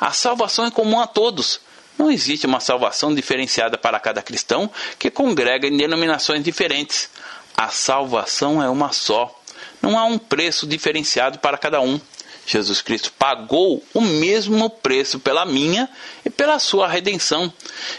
a 0.00 0.12
salvação 0.12 0.64
é 0.64 0.70
comum 0.70 1.00
a 1.00 1.06
todos. 1.08 1.60
Não 1.98 2.12
existe 2.12 2.46
uma 2.46 2.60
salvação 2.60 3.12
diferenciada 3.12 3.76
para 3.76 3.98
cada 3.98 4.22
cristão 4.22 4.70
que 5.00 5.10
congrega 5.10 5.66
em 5.66 5.76
denominações 5.76 6.44
diferentes. 6.44 7.10
A 7.56 7.70
salvação 7.70 8.62
é 8.62 8.68
uma 8.68 8.92
só. 8.92 9.36
Não 9.82 9.98
há 9.98 10.04
um 10.04 10.16
preço 10.16 10.64
diferenciado 10.64 11.40
para 11.40 11.58
cada 11.58 11.80
um. 11.80 12.00
Jesus 12.46 12.80
Cristo 12.80 13.12
pagou 13.18 13.84
o 13.92 14.00
mesmo 14.00 14.70
preço 14.70 15.18
pela 15.18 15.44
minha 15.44 15.88
e 16.24 16.30
pela 16.30 16.60
sua 16.60 16.86
redenção. 16.86 17.52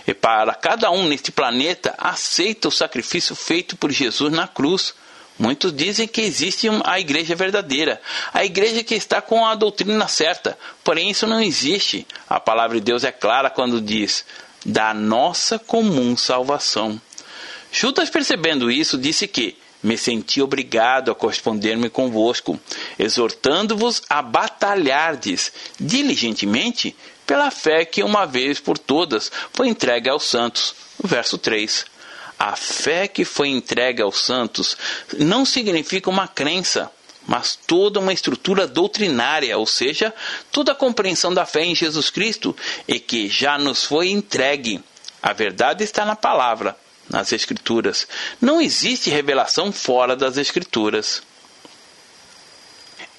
E 0.07 0.13
para 0.13 0.55
cada 0.55 0.89
um 0.91 1.09
neste 1.09 1.29
planeta 1.29 1.93
aceita 1.97 2.69
o 2.69 2.71
sacrifício 2.71 3.35
feito 3.35 3.75
por 3.75 3.91
Jesus 3.91 4.31
na 4.31 4.47
cruz. 4.47 4.93
Muitos 5.37 5.75
dizem 5.75 6.07
que 6.07 6.21
existe 6.21 6.67
a 6.83 6.99
igreja 6.99 7.35
verdadeira, 7.35 7.99
a 8.31 8.45
igreja 8.45 8.83
que 8.83 8.93
está 8.93 9.19
com 9.21 9.45
a 9.45 9.55
doutrina 9.55 10.07
certa, 10.07 10.57
porém 10.83 11.09
isso 11.09 11.25
não 11.25 11.41
existe. 11.41 12.05
A 12.29 12.39
palavra 12.39 12.77
de 12.77 12.85
Deus 12.85 13.03
é 13.03 13.11
clara 13.11 13.49
quando 13.49 13.81
diz: 13.81 14.23
da 14.65 14.93
nossa 14.93 15.57
comum 15.57 16.15
salvação. 16.15 17.01
Judas, 17.71 18.09
percebendo 18.09 18.69
isso, 18.69 18.97
disse 18.97 19.27
que 19.27 19.57
me 19.81 19.97
senti 19.97 20.41
obrigado 20.41 21.11
a 21.11 21.15
corresponder-me 21.15 21.89
convosco, 21.89 22.57
exortando-vos 22.97 24.01
a 24.07 24.21
batalhardes 24.21 25.51
diligentemente 25.79 26.95
pela 27.25 27.51
fé 27.51 27.83
que 27.83 28.03
uma 28.03 28.25
vez 28.25 28.59
por 28.59 28.77
todas 28.77 29.31
foi 29.51 29.67
entregue 29.67 30.09
aos 30.09 30.23
santos. 30.23 30.75
Verso 31.03 31.37
3. 31.37 31.85
A 32.37 32.55
fé 32.55 33.07
que 33.07 33.23
foi 33.23 33.49
entregue 33.49 34.01
aos 34.01 34.23
santos 34.23 34.77
não 35.17 35.45
significa 35.45 36.09
uma 36.09 36.27
crença, 36.27 36.91
mas 37.25 37.57
toda 37.67 37.99
uma 37.99 38.13
estrutura 38.13 38.67
doutrinária, 38.67 39.57
ou 39.57 39.65
seja, 39.65 40.13
toda 40.51 40.73
a 40.73 40.75
compreensão 40.75 41.33
da 41.33 41.45
fé 41.45 41.63
em 41.63 41.75
Jesus 41.75 42.09
Cristo 42.09 42.55
e 42.87 42.99
que 42.99 43.29
já 43.29 43.57
nos 43.57 43.85
foi 43.85 44.09
entregue. 44.09 44.83
A 45.21 45.31
verdade 45.31 45.83
está 45.83 46.03
na 46.03 46.15
palavra 46.15 46.75
nas 47.09 47.31
Escrituras. 47.31 48.07
Não 48.41 48.59
existe 48.59 49.09
revelação 49.09 49.71
fora 49.71 50.15
das 50.15 50.37
Escrituras. 50.37 51.23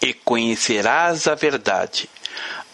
E 0.02 0.12
conhecerás 0.12 1.26
a 1.26 1.34
verdade. 1.34 2.10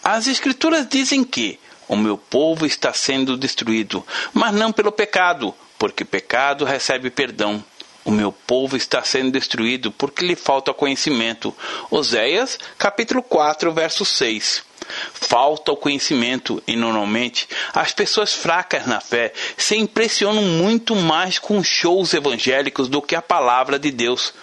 As 0.03 0.27
Escrituras 0.27 0.87
dizem 0.89 1.23
que 1.23 1.59
o 1.87 1.95
meu 1.95 2.17
povo 2.17 2.65
está 2.65 2.93
sendo 2.93 3.37
destruído, 3.37 4.05
mas 4.33 4.53
não 4.53 4.71
pelo 4.71 4.91
pecado, 4.91 5.53
porque 5.81 6.05
pecado 6.05 6.63
recebe 6.63 7.09
perdão. 7.09 7.63
O 8.05 8.11
meu 8.11 8.31
povo 8.31 8.77
está 8.77 9.03
sendo 9.03 9.31
destruído 9.31 9.91
porque 9.91 10.23
lhe 10.23 10.35
falta 10.35 10.71
conhecimento. 10.75 11.57
Oséias, 11.89 12.59
capítulo 12.77 13.23
4, 13.23 13.73
verso 13.73 14.05
6. 14.05 14.63
Falta 15.11 15.71
o 15.71 15.75
conhecimento 15.75 16.61
e 16.67 16.75
normalmente 16.75 17.49
as 17.73 17.93
pessoas 17.93 18.31
fracas 18.31 18.85
na 18.85 19.01
fé 19.01 19.33
se 19.57 19.75
impressionam 19.75 20.43
muito 20.43 20.95
mais 20.95 21.39
com 21.39 21.63
shows 21.63 22.13
evangélicos 22.13 22.87
do 22.87 23.01
que 23.01 23.15
a 23.15 23.21
palavra 23.21 23.79
de 23.79 23.89
Deus. 23.89 24.35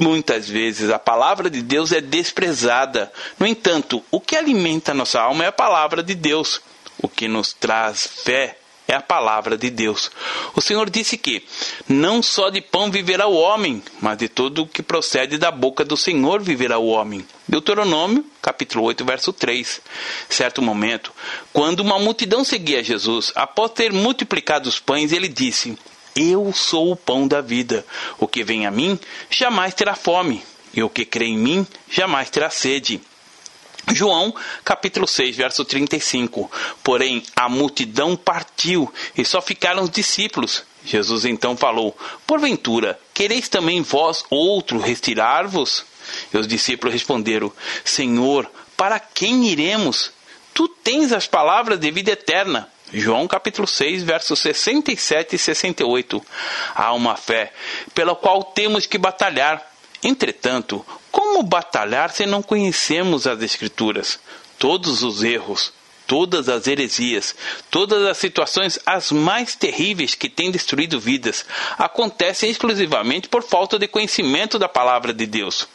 Muitas 0.00 0.48
vezes 0.48 0.90
a 0.90 0.98
palavra 0.98 1.48
de 1.48 1.62
Deus 1.62 1.92
é 1.92 2.00
desprezada. 2.00 3.12
No 3.38 3.46
entanto, 3.46 4.04
o 4.10 4.20
que 4.20 4.34
alimenta 4.34 4.92
nossa 4.92 5.20
alma 5.20 5.44
é 5.44 5.46
a 5.46 5.52
palavra 5.52 6.02
de 6.02 6.16
Deus. 6.16 6.60
O 7.00 7.08
que 7.08 7.28
nos 7.28 7.52
traz 7.52 8.04
fé 8.24 8.58
é 8.86 8.94
a 8.94 9.00
palavra 9.00 9.56
de 9.56 9.70
Deus. 9.70 10.10
O 10.54 10.60
Senhor 10.60 10.90
disse 10.90 11.16
que 11.16 11.42
não 11.88 12.22
só 12.22 12.50
de 12.50 12.60
pão 12.60 12.90
viverá 12.90 13.26
o 13.26 13.34
homem, 13.34 13.82
mas 14.00 14.18
de 14.18 14.28
tudo 14.28 14.62
o 14.62 14.66
que 14.66 14.82
procede 14.82 15.38
da 15.38 15.50
boca 15.50 15.84
do 15.84 15.96
Senhor 15.96 16.42
viverá 16.42 16.78
o 16.78 16.88
homem. 16.88 17.24
Deuteronômio, 17.48 18.24
capítulo 18.42 18.84
8, 18.84 19.04
verso 19.04 19.32
3. 19.32 19.80
Certo 20.28 20.60
momento, 20.60 21.12
quando 21.52 21.80
uma 21.80 21.98
multidão 21.98 22.44
seguia 22.44 22.84
Jesus, 22.84 23.32
após 23.34 23.72
ter 23.72 23.92
multiplicado 23.92 24.68
os 24.68 24.78
pães, 24.78 25.12
ele 25.12 25.28
disse: 25.28 25.78
Eu 26.14 26.52
sou 26.52 26.92
o 26.92 26.96
pão 26.96 27.26
da 27.26 27.40
vida. 27.40 27.86
O 28.18 28.28
que 28.28 28.44
vem 28.44 28.66
a 28.66 28.70
mim 28.70 28.98
jamais 29.30 29.72
terá 29.72 29.94
fome, 29.94 30.42
e 30.74 30.82
o 30.82 30.90
que 30.90 31.04
crê 31.06 31.26
em 31.26 31.38
mim 31.38 31.66
jamais 31.88 32.28
terá 32.28 32.50
sede. 32.50 33.00
João, 33.92 34.34
capítulo 34.64 35.06
6, 35.06 35.36
verso 35.36 35.64
35. 35.64 36.50
Porém, 36.82 37.22
a 37.36 37.48
multidão 37.48 38.16
partiu 38.16 38.92
e 39.16 39.24
só 39.24 39.40
ficaram 39.42 39.82
os 39.82 39.90
discípulos. 39.90 40.64
Jesus 40.84 41.24
então 41.24 41.56
falou: 41.56 41.96
Porventura, 42.26 42.98
quereis 43.12 43.48
também 43.48 43.82
vós 43.82 44.24
outro 44.30 44.78
retirar-vos? 44.78 45.84
E 46.32 46.36
os 46.36 46.46
discípulos 46.46 46.92
responderam: 46.92 47.52
Senhor, 47.84 48.50
para 48.76 48.98
quem 48.98 49.46
iremos? 49.46 50.12
Tu 50.52 50.68
tens 50.68 51.12
as 51.12 51.26
palavras 51.26 51.78
de 51.78 51.90
vida 51.90 52.12
eterna. 52.12 52.68
João 52.92 53.26
capítulo 53.26 53.66
6, 53.66 54.04
versos 54.04 54.38
67 54.38 55.34
e 55.34 55.38
68. 55.38 56.24
Há 56.74 56.92
uma 56.92 57.16
fé 57.16 57.52
pela 57.92 58.14
qual 58.14 58.44
temos 58.44 58.86
que 58.86 58.98
batalhar. 58.98 59.73
Entretanto, 60.04 60.84
como 61.10 61.42
batalhar 61.42 62.10
se 62.10 62.26
não 62.26 62.42
conhecemos 62.42 63.26
as 63.26 63.40
Escrituras? 63.40 64.20
Todos 64.58 65.02
os 65.02 65.22
erros, 65.22 65.72
todas 66.06 66.50
as 66.50 66.66
heresias, 66.66 67.34
todas 67.70 68.02
as 68.04 68.18
situações 68.18 68.78
as 68.84 69.10
mais 69.10 69.54
terríveis 69.54 70.14
que 70.14 70.28
têm 70.28 70.50
destruído 70.50 71.00
vidas 71.00 71.46
acontecem 71.78 72.50
exclusivamente 72.50 73.30
por 73.30 73.42
falta 73.42 73.78
de 73.78 73.88
conhecimento 73.88 74.58
da 74.58 74.68
palavra 74.68 75.12
de 75.12 75.24
Deus. 75.24 75.66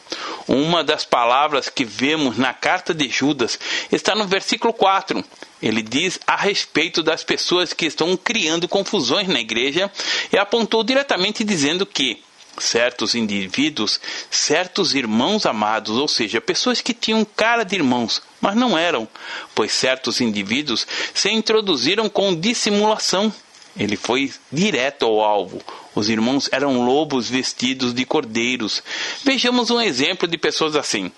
Uma 0.46 0.84
das 0.84 1.04
palavras 1.04 1.68
que 1.68 1.84
vemos 1.84 2.38
na 2.38 2.54
carta 2.54 2.94
de 2.94 3.08
Judas 3.08 3.58
está 3.90 4.14
no 4.14 4.28
versículo 4.28 4.72
4. 4.72 5.24
Ele 5.60 5.82
diz 5.82 6.20
a 6.24 6.36
respeito 6.36 7.02
das 7.02 7.24
pessoas 7.24 7.72
que 7.72 7.86
estão 7.86 8.16
criando 8.16 8.68
confusões 8.68 9.26
na 9.26 9.40
igreja 9.40 9.90
e 10.32 10.38
apontou 10.38 10.84
diretamente 10.84 11.42
dizendo 11.42 11.84
que 11.84 12.22
certos 12.58 13.14
indivíduos, 13.14 14.00
certos 14.30 14.94
irmãos 14.94 15.46
amados, 15.46 15.96
ou 15.96 16.08
seja, 16.08 16.40
pessoas 16.40 16.80
que 16.80 16.94
tinham 16.94 17.24
cara 17.24 17.64
de 17.64 17.76
irmãos, 17.76 18.22
mas 18.40 18.56
não 18.56 18.76
eram, 18.76 19.08
pois 19.54 19.72
certos 19.72 20.20
indivíduos 20.20 20.86
se 21.14 21.30
introduziram 21.30 22.08
com 22.08 22.34
dissimulação. 22.34 23.32
Ele 23.76 23.96
foi 23.96 24.32
direto 24.50 25.04
ao 25.06 25.20
alvo. 25.20 25.62
Os 25.94 26.08
irmãos 26.08 26.48
eram 26.52 26.84
lobos 26.84 27.28
vestidos 27.28 27.94
de 27.94 28.04
cordeiros. 28.04 28.82
Vejamos 29.24 29.70
um 29.70 29.80
exemplo 29.80 30.26
de 30.26 30.36
pessoas 30.36 30.76
assim. 30.76 31.10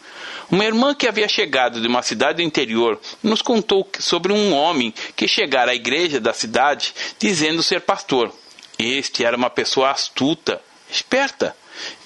Uma 0.51 0.65
irmã 0.65 0.95
que 0.95 1.09
havia 1.09 1.29
chegado 1.29 1.81
de 1.81 1.89
uma 1.89 2.03
cidade 2.03 2.37
do 2.37 2.47
interior 2.47 3.01
nos 3.23 3.41
contou 3.41 3.89
sobre 3.99 4.33
um 4.33 4.53
homem 4.53 4.93
que 5.17 5.27
chegara 5.27 5.73
à 5.73 5.75
igreja 5.75 6.21
da 6.21 6.35
cidade 6.35 6.95
dizendo 7.19 7.63
ser 7.63 7.81
pastor. 7.81 8.31
Este 8.79 9.25
era 9.25 9.37
uma 9.37 9.51
pessoa 9.51 9.91
astuta, 9.91 10.61
esperta, 10.93 11.57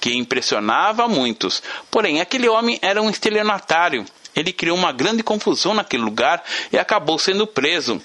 que 0.00 0.14
impressionava 0.14 1.08
muitos. 1.08 1.62
Porém, 1.90 2.20
aquele 2.20 2.48
homem 2.48 2.78
era 2.80 3.02
um 3.02 3.10
estelionatário. 3.10 4.04
Ele 4.34 4.52
criou 4.52 4.76
uma 4.76 4.92
grande 4.92 5.22
confusão 5.22 5.74
naquele 5.74 6.02
lugar 6.02 6.42
e 6.72 6.78
acabou 6.78 7.18
sendo 7.18 7.46
preso. 7.46 8.00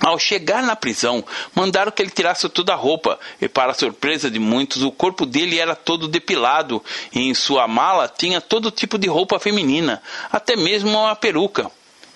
Ao 0.00 0.18
chegar 0.18 0.62
na 0.62 0.74
prisão, 0.74 1.22
mandaram 1.54 1.92
que 1.92 2.00
ele 2.00 2.10
tirasse 2.10 2.48
toda 2.48 2.72
a 2.72 2.76
roupa, 2.76 3.20
e 3.38 3.46
para 3.46 3.74
surpresa 3.74 4.30
de 4.30 4.38
muitos, 4.38 4.82
o 4.82 4.90
corpo 4.90 5.26
dele 5.26 5.58
era 5.58 5.76
todo 5.76 6.08
depilado, 6.08 6.82
e 7.12 7.20
em 7.28 7.34
sua 7.34 7.68
mala 7.68 8.08
tinha 8.08 8.40
todo 8.40 8.70
tipo 8.70 8.96
de 8.96 9.08
roupa 9.08 9.38
feminina, 9.38 10.02
até 10.32 10.56
mesmo 10.56 10.90
uma 10.90 11.14
peruca. 11.14 11.70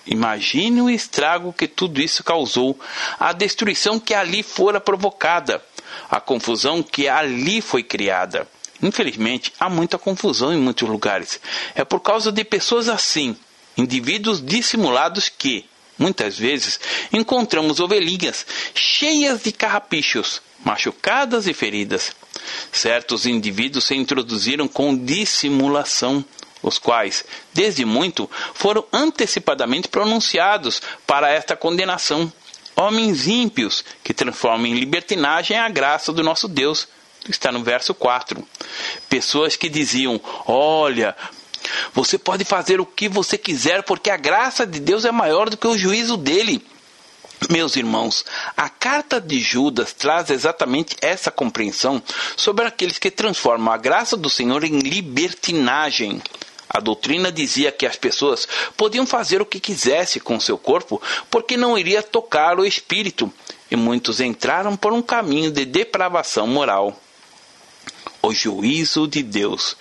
Imagine 0.07 0.81
o 0.81 0.89
estrago 0.89 1.53
que 1.53 1.67
tudo 1.67 2.01
isso 2.01 2.23
causou, 2.23 2.79
a 3.19 3.31
destruição 3.33 3.99
que 3.99 4.15
ali 4.15 4.41
fora 4.41 4.79
provocada, 4.79 5.63
a 6.09 6.19
confusão 6.19 6.81
que 6.83 7.07
ali 7.07 7.61
foi 7.61 7.83
criada. 7.83 8.47
Infelizmente, 8.81 9.53
há 9.59 9.69
muita 9.69 9.97
confusão 9.97 10.53
em 10.53 10.57
muitos 10.57 10.87
lugares. 10.87 11.39
É 11.73 11.83
por 11.83 11.99
causa 11.99 12.31
de 12.31 12.43
pessoas 12.43 12.89
assim, 12.89 13.35
indivíduos 13.77 14.43
dissimulados 14.43 15.29
que, 15.29 15.65
muitas 15.97 16.37
vezes, 16.37 16.79
encontramos 17.11 17.79
ovelhinhas 17.79 18.45
cheias 18.73 19.41
de 19.43 19.51
carrapichos, 19.51 20.41
machucadas 20.63 21.47
e 21.47 21.53
feridas. 21.53 22.11
Certos 22.71 23.25
indivíduos 23.25 23.85
se 23.85 23.95
introduziram 23.95 24.67
com 24.67 24.95
dissimulação, 24.95 26.23
os 26.61 26.77
quais, 26.77 27.23
desde 27.53 27.85
muito, 27.85 28.29
foram 28.53 28.85
antecipadamente 28.91 29.87
pronunciados 29.87 30.81
para 31.07 31.29
esta 31.29 31.55
condenação. 31.55 32.31
Homens 32.75 33.27
ímpios 33.27 33.83
que 34.03 34.13
transformam 34.13 34.67
em 34.67 34.75
libertinagem 34.75 35.57
a 35.57 35.69
graça 35.69 36.11
do 36.11 36.23
nosso 36.23 36.47
Deus 36.47 36.87
está 37.29 37.51
no 37.51 37.63
verso 37.63 37.93
4. 37.93 38.45
Pessoas 39.09 39.55
que 39.55 39.69
diziam: 39.69 40.19
Olha, 40.45 41.15
você 41.93 42.17
pode 42.17 42.43
fazer 42.43 42.79
o 42.79 42.85
que 42.85 43.07
você 43.07 43.37
quiser, 43.37 43.83
porque 43.83 44.09
a 44.09 44.17
graça 44.17 44.65
de 44.65 44.79
Deus 44.79 45.05
é 45.05 45.11
maior 45.11 45.49
do 45.49 45.57
que 45.57 45.67
o 45.67 45.77
juízo 45.77 46.17
dele. 46.17 46.65
Meus 47.49 47.75
irmãos, 47.75 48.25
a 48.55 48.69
carta 48.69 49.19
de 49.21 49.39
Judas 49.39 49.93
traz 49.93 50.29
exatamente 50.29 50.95
essa 51.01 51.29
compreensão 51.29 52.01
sobre 52.35 52.65
aqueles 52.65 52.97
que 52.97 53.11
transformam 53.11 53.73
a 53.73 53.77
graça 53.77 54.17
do 54.17 54.29
Senhor 54.29 54.63
em 54.63 54.79
libertinagem. 54.79 56.21
A 56.75 56.81
doutrina 56.81 57.31
dizia 57.31 57.71
que 57.71 57.85
as 57.85 57.95
pessoas 57.95 58.45
podiam 58.75 59.05
fazer 59.05 59.41
o 59.41 59.45
que 59.45 59.61
quisessem 59.61 60.21
com 60.21 60.37
seu 60.41 60.57
corpo, 60.57 61.01
porque 61.31 61.55
não 61.55 61.77
iria 61.77 62.03
tocar 62.03 62.59
o 62.59 62.65
espírito, 62.65 63.31
e 63.71 63.77
muitos 63.77 64.19
entraram 64.19 64.75
por 64.75 64.91
um 64.91 65.01
caminho 65.01 65.49
de 65.49 65.63
depravação 65.63 66.45
moral 66.45 66.99
o 68.21 68.33
juízo 68.33 69.07
de 69.07 69.23
Deus. 69.23 69.77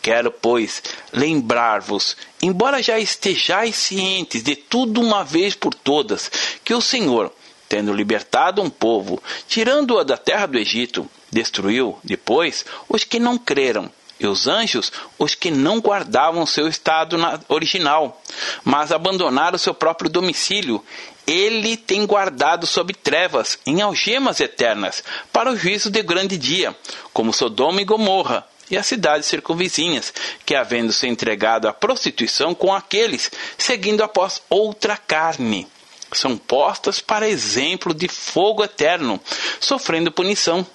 Quero, 0.00 0.30
pois, 0.30 0.82
lembrar-vos, 1.12 2.16
embora 2.40 2.82
já 2.82 2.98
estejais 2.98 3.76
cientes 3.76 4.42
de 4.42 4.56
tudo 4.56 5.02
uma 5.02 5.22
vez 5.22 5.54
por 5.54 5.74
todas, 5.74 6.30
que 6.64 6.72
o 6.72 6.80
Senhor, 6.80 7.30
tendo 7.68 7.92
libertado 7.92 8.62
um 8.62 8.70
povo, 8.70 9.22
tirando-o 9.46 10.02
da 10.04 10.16
terra 10.16 10.46
do 10.46 10.56
Egito, 10.56 11.06
destruiu, 11.30 11.98
depois, 12.02 12.64
os 12.88 13.04
que 13.04 13.18
não 13.18 13.36
creram 13.36 13.92
e 14.20 14.26
os 14.26 14.46
anjos 14.46 14.92
os 15.18 15.34
que 15.34 15.50
não 15.50 15.80
guardavam 15.80 16.44
seu 16.46 16.68
estado 16.68 17.16
original, 17.48 18.20
mas 18.62 18.92
abandonaram 18.92 19.58
seu 19.58 19.74
próprio 19.74 20.10
domicílio 20.10 20.84
ele 21.26 21.76
tem 21.76 22.04
guardado 22.06 22.66
sob 22.66 22.92
trevas, 22.92 23.56
em 23.64 23.80
algemas 23.80 24.40
eternas, 24.40 25.04
para 25.32 25.52
o 25.52 25.56
juízo 25.56 25.88
de 25.88 26.02
grande 26.02 26.36
dia, 26.36 26.76
como 27.12 27.32
Sodoma 27.32 27.80
e 27.80 27.84
Gomorra, 27.84 28.44
e 28.68 28.76
as 28.76 28.86
cidades 28.86 29.26
circunvizinhas, 29.26 30.12
que 30.44 30.56
havendo 30.56 30.92
se 30.92 31.06
entregado 31.06 31.68
à 31.68 31.72
prostituição 31.72 32.54
com 32.54 32.74
aqueles, 32.74 33.30
seguindo 33.56 34.02
após 34.02 34.42
outra 34.48 34.96
carne, 34.96 35.68
são 36.12 36.36
postas 36.36 37.00
para 37.00 37.28
exemplo 37.28 37.94
de 37.94 38.08
fogo 38.08 38.64
eterno, 38.64 39.20
sofrendo 39.60 40.10
punição. 40.10 40.66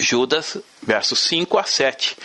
Judas, 0.00 0.58
versos 0.86 1.18
5 1.20 1.58
a 1.58 1.64
7. 1.64 2.16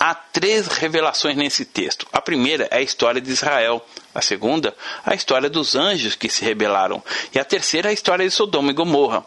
Há 0.00 0.14
três 0.14 0.66
revelações 0.66 1.36
nesse 1.36 1.64
texto. 1.64 2.06
A 2.12 2.20
primeira 2.20 2.66
é 2.70 2.78
a 2.78 2.82
história 2.82 3.20
de 3.20 3.30
Israel, 3.30 3.86
a 4.14 4.22
segunda, 4.22 4.74
a 5.04 5.14
história 5.14 5.50
dos 5.50 5.76
anjos 5.76 6.14
que 6.14 6.28
se 6.28 6.44
rebelaram. 6.44 7.02
E 7.34 7.38
a 7.38 7.44
terceira, 7.44 7.90
a 7.90 7.92
história 7.92 8.26
de 8.26 8.30
Sodoma 8.30 8.70
e 8.70 8.74
Gomorra. 8.74 9.24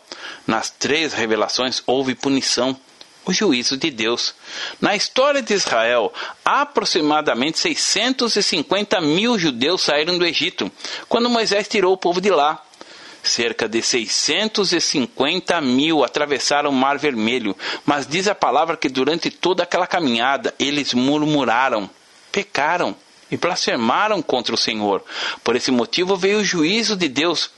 Nas 0.48 0.70
três 0.72 1.14
revelações 1.14 1.84
houve 1.86 2.16
punição, 2.16 2.76
o 3.26 3.32
juízo 3.32 3.78
de 3.78 3.92
Deus. 3.92 4.34
Na 4.82 4.96
história 4.96 5.42
de 5.42 5.54
Israel, 5.54 6.12
aproximadamente 6.44 7.60
650 7.60 9.00
mil 9.02 9.38
judeus 9.38 9.84
saíram 9.84 10.18
do 10.18 10.26
Egito, 10.26 10.72
quando 11.08 11.30
Moisés 11.30 11.68
tirou 11.68 11.94
o 11.94 11.98
povo 11.98 12.20
de 12.20 12.32
lá. 12.32 12.64
Cerca 13.22 13.68
de 13.68 13.82
650 13.82 15.60
mil 15.62 16.04
atravessaram 16.04 16.70
o 16.70 16.74
Mar 16.74 16.98
Vermelho, 16.98 17.56
mas 17.86 18.08
diz 18.08 18.28
a 18.28 18.36
palavra 18.36 18.78
que 18.78 18.90
durante 18.90 19.30
toda 19.30 19.64
aquela 19.64 19.86
caminhada 19.86 20.54
eles 20.58 20.94
murmuraram, 20.94 21.90
pecaram 22.32 22.96
e 23.32 23.38
blasfemaram 23.38 24.22
contra 24.22 24.54
o 24.54 24.58
Senhor. 24.58 25.04
Por 25.44 25.56
esse 25.56 25.72
motivo 25.72 26.16
veio 26.16 26.40
o 26.40 26.44
juízo 26.44 26.96
de 26.96 27.08
Deus. 27.08 27.52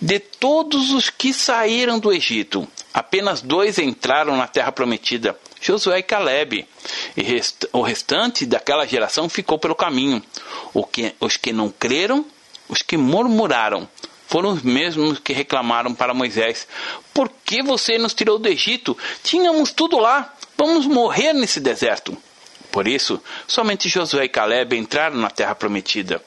De 0.00 0.18
todos 0.18 0.92
os 0.92 1.10
que 1.10 1.32
saíram 1.32 1.98
do 1.98 2.12
Egito, 2.12 2.66
apenas 2.94 3.42
dois 3.42 3.78
entraram 3.78 4.36
na 4.36 4.46
terra 4.46 4.70
prometida, 4.70 5.36
Josué 5.60 5.98
e 5.98 6.02
Caleb. 6.02 6.66
E 7.16 7.22
rest 7.22 7.64
o 7.72 7.82
restante 7.82 8.46
daquela 8.46 8.86
geração 8.86 9.28
ficou 9.28 9.58
pelo 9.58 9.74
caminho. 9.74 10.22
Que, 10.92 11.14
os 11.18 11.36
que 11.36 11.52
não 11.52 11.70
creram, 11.70 12.24
os 12.68 12.82
que 12.82 12.96
murmuraram, 12.96 13.88
foram 14.26 14.50
os 14.50 14.62
mesmos 14.62 15.18
que 15.18 15.32
reclamaram 15.32 15.94
para 15.94 16.14
Moisés: 16.14 16.66
Por 17.14 17.30
que 17.44 17.62
você 17.62 17.98
nos 17.98 18.14
tirou 18.14 18.38
do 18.38 18.48
Egito? 18.48 18.96
Tínhamos 19.22 19.72
tudo 19.72 19.98
lá. 19.98 20.34
Vamos 20.56 20.86
morrer 20.86 21.32
nesse 21.32 21.60
deserto. 21.60 22.16
Por 22.70 22.86
isso, 22.86 23.20
somente 23.46 23.88
Josué 23.88 24.24
e 24.24 24.28
Caleb 24.28 24.76
entraram 24.76 25.16
na 25.16 25.30
terra 25.30 25.54
prometida. 25.54 26.22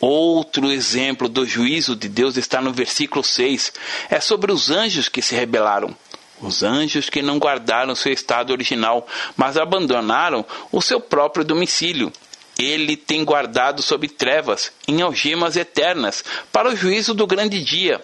Outro 0.00 0.70
exemplo 0.70 1.28
do 1.28 1.46
juízo 1.46 1.94
de 1.94 2.08
Deus 2.08 2.36
está 2.36 2.60
no 2.60 2.72
versículo 2.72 3.22
6. 3.22 3.72
É 4.10 4.20
sobre 4.20 4.52
os 4.52 4.70
anjos 4.70 5.08
que 5.08 5.22
se 5.22 5.34
rebelaram. 5.34 5.96
Os 6.40 6.62
anjos 6.62 7.08
que 7.08 7.22
não 7.22 7.38
guardaram 7.38 7.94
seu 7.94 8.12
estado 8.12 8.52
original, 8.52 9.06
mas 9.36 9.56
abandonaram 9.56 10.44
o 10.72 10.82
seu 10.82 11.00
próprio 11.00 11.44
domicílio. 11.44 12.12
Ele 12.58 12.96
tem 12.96 13.24
guardado 13.24 13.82
sob 13.82 14.08
trevas, 14.08 14.72
em 14.86 15.02
algemas 15.02 15.56
eternas, 15.56 16.24
para 16.52 16.68
o 16.68 16.76
juízo 16.76 17.12
do 17.14 17.26
grande 17.26 17.62
dia. 17.62 18.02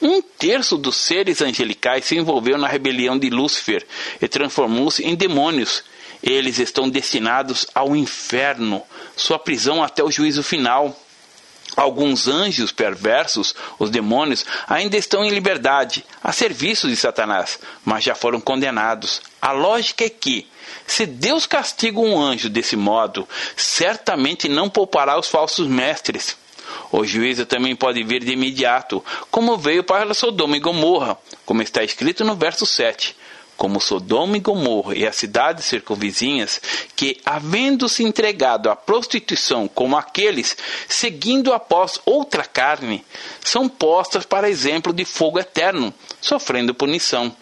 Um 0.00 0.22
terço 0.22 0.76
dos 0.76 0.96
seres 0.96 1.42
angelicais 1.42 2.04
se 2.04 2.16
envolveu 2.16 2.56
na 2.56 2.68
rebelião 2.68 3.18
de 3.18 3.30
Lúcifer 3.30 3.84
e 4.20 4.28
transformou-se 4.28 5.02
em 5.04 5.16
demônios. 5.16 5.82
Eles 6.22 6.58
estão 6.58 6.88
destinados 6.88 7.66
ao 7.74 7.96
inferno, 7.96 8.82
sua 9.16 9.38
prisão 9.38 9.82
até 9.82 10.02
o 10.02 10.10
juízo 10.10 10.42
final. 10.42 10.96
Alguns 11.76 12.26
anjos 12.28 12.72
perversos, 12.72 13.54
os 13.78 13.90
demônios, 13.90 14.44
ainda 14.66 14.96
estão 14.96 15.24
em 15.24 15.30
liberdade, 15.30 16.04
a 16.22 16.32
serviço 16.32 16.88
de 16.88 16.96
Satanás, 16.96 17.58
mas 17.84 18.02
já 18.02 18.14
foram 18.14 18.40
condenados. 18.40 19.20
A 19.40 19.52
lógica 19.52 20.04
é 20.04 20.08
que, 20.08 20.46
se 20.88 21.06
Deus 21.06 21.46
castiga 21.46 22.00
um 22.00 22.20
anjo 22.20 22.48
desse 22.48 22.74
modo, 22.74 23.28
certamente 23.54 24.48
não 24.48 24.68
poupará 24.68 25.18
os 25.18 25.28
falsos 25.28 25.68
mestres. 25.68 26.36
O 26.90 27.04
juízo 27.04 27.46
também 27.46 27.76
pode 27.76 28.02
vir 28.02 28.24
de 28.24 28.32
imediato, 28.32 29.04
como 29.30 29.56
veio 29.56 29.84
para 29.84 30.14
Sodoma 30.14 30.56
e 30.56 30.60
Gomorra, 30.60 31.16
como 31.46 31.62
está 31.62 31.84
escrito 31.84 32.24
no 32.24 32.34
verso 32.34 32.66
7 32.66 33.14
como 33.58 33.80
Sodoma 33.80 34.36
e 34.36 34.40
Gomorra 34.40 34.94
e 34.94 35.04
as 35.04 35.16
cidades 35.16 35.64
circunvizinhas, 35.64 36.60
que, 36.94 37.20
havendo 37.26 37.88
se 37.88 38.04
entregado 38.04 38.70
à 38.70 38.76
prostituição 38.76 39.66
como 39.66 39.96
aqueles, 39.96 40.56
seguindo 40.88 41.52
após 41.52 42.00
outra 42.06 42.44
carne, 42.44 43.04
são 43.44 43.68
postas 43.68 44.24
para 44.24 44.48
exemplo 44.48 44.92
de 44.92 45.04
fogo 45.04 45.40
eterno, 45.40 45.92
sofrendo 46.20 46.72
punição. 46.72 47.34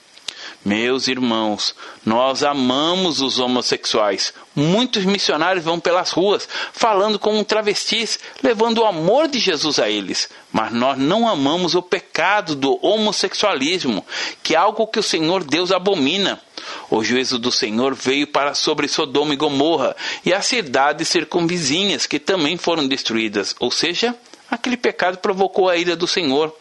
Meus 0.67 1.07
irmãos, 1.07 1.77
nós 2.05 2.43
amamos 2.43 3.21
os 3.21 3.39
homossexuais. 3.39 4.35
Muitos 4.53 5.05
missionários 5.05 5.65
vão 5.65 5.79
pelas 5.79 6.11
ruas 6.11 6.49
falando 6.73 7.21
como 7.21 7.45
travestis, 7.45 8.19
levando 8.43 8.79
o 8.79 8.85
amor 8.85 9.29
de 9.29 9.39
Jesus 9.39 9.79
a 9.79 9.89
eles. 9.89 10.29
Mas 10.53 10.73
nós 10.73 10.99
não 10.99 11.29
amamos 11.29 11.77
o 11.77 11.83
pecado 11.83 12.57
do 12.57 12.85
homossexualismo, 12.85 14.05
que 14.43 14.57
é 14.57 14.59
algo 14.59 14.89
que 14.89 14.99
o 14.99 15.05
Senhor 15.05 15.45
Deus 15.45 15.71
abomina. 15.71 16.43
O 16.91 17.05
juízo 17.05 17.39
do 17.39 17.53
Senhor 17.53 17.95
veio 17.95 18.27
para 18.27 18.53
sobre 18.53 18.89
Sodoma 18.89 19.35
e 19.35 19.37
Gomorra 19.37 19.95
e 20.25 20.35
as 20.35 20.47
cidades 20.47 21.07
circunvizinhas 21.07 22.07
que 22.07 22.19
também 22.19 22.57
foram 22.57 22.89
destruídas. 22.89 23.55
Ou 23.61 23.71
seja, 23.71 24.17
aquele 24.51 24.77
pecado 24.77 25.19
provocou 25.19 25.69
a 25.69 25.77
ira 25.77 25.95
do 25.95 26.09
Senhor 26.09 26.53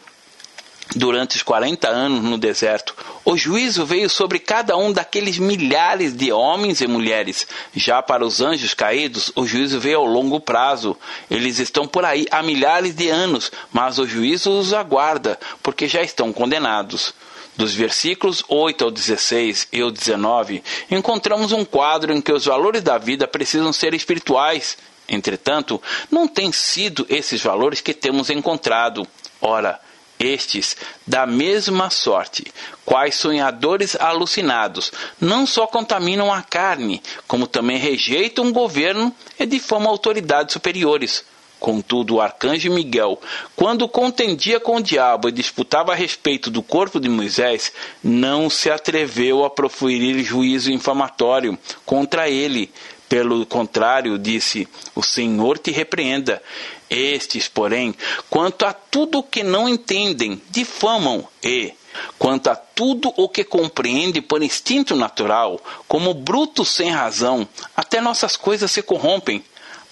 durante 0.94 1.36
os 1.36 1.42
40 1.42 1.88
anos 1.88 2.22
no 2.22 2.38
deserto. 2.38 2.94
O 3.24 3.36
juízo 3.36 3.84
veio 3.84 4.08
sobre 4.08 4.38
cada 4.38 4.76
um 4.76 4.92
daqueles 4.92 5.38
milhares 5.38 6.14
de 6.14 6.30
homens 6.30 6.80
e 6.80 6.86
mulheres. 6.86 7.46
Já 7.74 8.00
para 8.02 8.24
os 8.24 8.40
anjos 8.40 8.74
caídos, 8.74 9.32
o 9.34 9.46
juízo 9.46 9.80
veio 9.80 9.98
ao 9.98 10.06
longo 10.06 10.38
prazo. 10.38 10.96
Eles 11.30 11.58
estão 11.58 11.88
por 11.88 12.04
aí 12.04 12.26
há 12.30 12.42
milhares 12.42 12.94
de 12.94 13.08
anos, 13.08 13.50
mas 13.72 13.98
o 13.98 14.06
juízo 14.06 14.50
os 14.50 14.72
aguarda, 14.72 15.38
porque 15.62 15.88
já 15.88 16.02
estão 16.02 16.32
condenados. 16.32 17.12
Dos 17.56 17.74
versículos 17.74 18.44
8 18.48 18.84
ao 18.84 18.90
16 18.90 19.68
e 19.72 19.80
ao 19.80 19.90
19, 19.90 20.62
encontramos 20.90 21.52
um 21.52 21.64
quadro 21.64 22.12
em 22.12 22.20
que 22.20 22.30
os 22.30 22.44
valores 22.44 22.82
da 22.82 22.98
vida 22.98 23.26
precisam 23.26 23.72
ser 23.72 23.94
espirituais. 23.94 24.76
Entretanto, 25.08 25.80
não 26.10 26.28
têm 26.28 26.52
sido 26.52 27.06
esses 27.08 27.42
valores 27.42 27.80
que 27.80 27.94
temos 27.94 28.28
encontrado. 28.28 29.06
Ora, 29.40 29.80
estes, 30.18 30.76
da 31.06 31.26
mesma 31.26 31.90
sorte, 31.90 32.52
quais 32.84 33.14
sonhadores 33.14 33.96
alucinados, 33.96 34.92
não 35.20 35.46
só 35.46 35.66
contaminam 35.66 36.32
a 36.32 36.42
carne, 36.42 37.02
como 37.26 37.46
também 37.46 37.76
rejeitam 37.76 38.48
o 38.48 38.52
governo 38.52 39.14
e 39.38 39.46
difamam 39.46 39.90
autoridades 39.90 40.52
superiores. 40.52 41.24
Contudo, 41.58 42.16
o 42.16 42.20
arcanjo 42.20 42.70
Miguel, 42.70 43.18
quando 43.56 43.88
contendia 43.88 44.60
com 44.60 44.76
o 44.76 44.82
diabo 44.82 45.28
e 45.28 45.32
disputava 45.32 45.92
a 45.92 45.94
respeito 45.94 46.50
do 46.50 46.62
corpo 46.62 47.00
de 47.00 47.08
Moisés, 47.08 47.72
não 48.04 48.50
se 48.50 48.70
atreveu 48.70 49.42
a 49.42 49.48
proferir 49.48 50.22
juízo 50.22 50.70
infamatório 50.70 51.58
contra 51.84 52.28
ele. 52.28 52.70
Pelo 53.08 53.46
contrário, 53.46 54.18
disse: 54.18 54.68
O 54.94 55.02
Senhor 55.02 55.58
te 55.58 55.70
repreenda. 55.70 56.42
Estes, 56.88 57.48
porém, 57.48 57.94
quanto 58.30 58.64
a 58.64 58.72
tudo 58.72 59.18
o 59.18 59.22
que 59.22 59.42
não 59.42 59.68
entendem, 59.68 60.40
difamam 60.50 61.26
e, 61.42 61.74
quanto 62.18 62.48
a 62.48 62.54
tudo 62.54 63.12
o 63.16 63.28
que 63.28 63.42
compreende 63.42 64.20
por 64.20 64.42
instinto 64.42 64.94
natural, 64.94 65.60
como 65.88 66.14
brutos 66.14 66.68
sem 66.68 66.90
razão, 66.90 67.48
até 67.76 68.00
nossas 68.00 68.36
coisas 68.36 68.70
se 68.70 68.82
corrompem. 68.82 69.44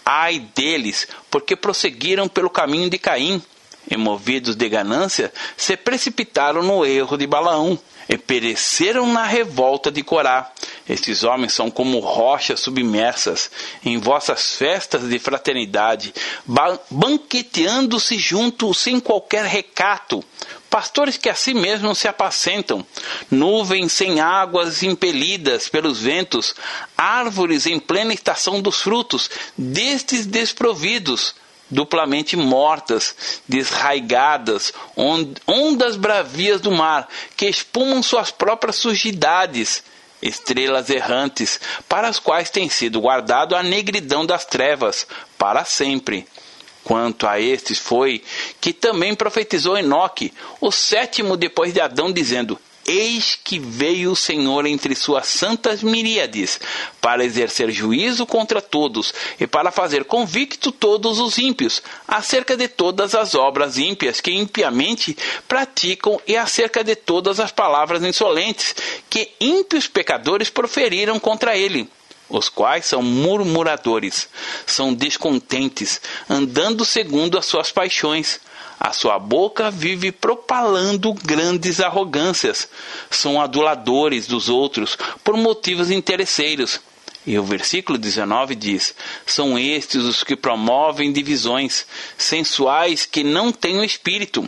Ai 0.07 0.39
deles, 0.55 1.09
porque 1.31 1.57
prosseguiram 1.57 2.29
pelo 2.29 2.51
caminho 2.51 2.91
de 2.91 2.99
Caim, 2.99 3.43
e 3.91 3.97
movidos 3.97 4.57
de 4.57 4.69
ganância, 4.69 5.33
se 5.57 5.77
precipitaram 5.77 6.63
no 6.63 6.87
erro 6.87 7.17
de 7.17 7.27
Balaão 7.27 7.79
e 8.09 8.17
pereceram 8.17 9.07
na 9.13 9.25
revolta 9.25 9.91
de 9.91 10.03
Corá. 10.03 10.51
Estes 10.89 11.23
homens 11.23 11.53
são 11.53 11.71
como 11.71 11.99
rochas 12.01 12.61
submersas 12.61 13.51
em 13.85 13.99
vossas 13.99 14.57
festas 14.57 15.09
de 15.09 15.19
fraternidade, 15.19 16.15
banqueteando-se 16.91 18.19
juntos 18.19 18.79
sem 18.79 19.01
qualquer 19.01 19.45
recato. 19.45 20.23
Pastores 20.69 21.17
que 21.17 21.29
a 21.29 21.35
si 21.35 21.55
mesmos 21.55 21.99
se 21.99 22.09
apacentam, 22.09 22.85
nuvens 23.31 23.93
sem 23.93 24.21
águas 24.21 24.83
impelidas 24.83 25.69
pelos 25.69 26.01
ventos, 26.01 26.55
árvores 26.99 27.65
em 27.67 27.79
plena 27.79 28.13
estação 28.13 28.61
dos 28.61 28.81
frutos, 28.81 29.31
destes 29.57 30.27
desprovidos 30.27 31.35
duplamente 31.71 32.37
mortas, 32.37 33.43
desraigadas, 33.49 34.73
ondas 35.47 35.97
bravias 35.97 36.61
do 36.61 36.71
mar, 36.71 37.09
que 37.37 37.47
espumam 37.47 38.03
suas 38.03 38.31
próprias 38.31 38.77
sujidades, 38.77 39.83
estrelas 40.23 40.89
errantes, 40.89 41.61
para 41.89 42.09
as 42.09 42.19
quais 42.19 42.51
tem 42.51 42.69
sido 42.69 43.01
guardado 43.01 43.55
a 43.55 43.63
negridão 43.63 44.25
das 44.25 44.45
trevas, 44.45 45.07
para 45.37 45.65
sempre. 45.65 46.27
Quanto 46.83 47.27
a 47.27 47.41
estes 47.41 47.79
foi 47.79 48.23
que 48.61 48.73
também 48.73 49.15
profetizou 49.15 49.77
Enoque, 49.77 50.33
o 50.61 50.71
sétimo 50.71 51.37
depois 51.37 51.73
de 51.73 51.81
Adão, 51.81 52.13
dizendo: 52.13 52.59
Eis 52.87 53.39
que 53.43 53.59
veio 53.59 54.13
o 54.13 54.17
Senhor 54.17 54.67
entre 54.67 54.95
suas 54.95 55.27
santas 55.27 55.83
miríades, 55.83 56.61
para 57.01 57.25
exercer 57.25 57.71
juízo 57.71 58.27
contra 58.27 58.61
todos 58.61 59.15
e 59.41 59.47
para 59.47 59.71
fazer 59.71 60.05
convicto 60.05 60.71
todos 60.71 61.19
os 61.19 61.39
ímpios, 61.39 61.83
acerca 62.07 62.57
de 62.57 62.69
todas 62.69 63.15
as 63.15 63.35
obras 63.35 63.79
ímpias 63.79 64.21
que 64.21 64.33
impiamente 64.33 65.17
praticam 65.49 66.21
e 66.27 66.37
acerca 66.37 66.85
de 66.85 66.95
todas 66.95 67.41
as 67.41 67.51
palavras 67.51 68.03
insolentes 68.03 68.75
que 69.09 69.33
ímpios 69.41 69.87
pecadores 69.87 70.51
proferiram 70.51 71.19
contra 71.19 71.57
ele 71.57 71.89
os 72.29 72.49
quais 72.49 72.87
são 72.87 73.03
murmuradores, 73.03 74.29
são 74.67 74.95
descontentes, 74.95 76.01
andando 76.29 76.85
segundo 76.85 77.39
as 77.39 77.45
suas 77.47 77.71
paixões 77.71 78.41
a 78.85 78.93
sua 78.93 79.19
boca 79.19 79.71
vive 79.71 80.13
propalando 80.13 81.15
grandes 81.15 81.81
arrogâncias. 81.81 82.69
São 83.11 83.41
aduladores 83.41 84.27
dos 84.27 84.51
outros 84.51 84.99
por 85.25 85.39
motivos 85.39 85.91
interesseiros. 85.91 86.83
E 87.27 87.39
o 87.39 87.43
versículo 87.43 87.97
19 87.97 88.55
diz: 88.55 88.95
São 89.25 89.59
estes 89.59 90.03
os 90.03 90.23
que 90.23 90.37
promovem 90.37 91.11
divisões, 91.11 91.87
sensuais 92.19 93.07
que 93.07 93.25
não 93.25 93.51
têm 93.51 93.79
o 93.79 93.85
espírito. 93.85 94.47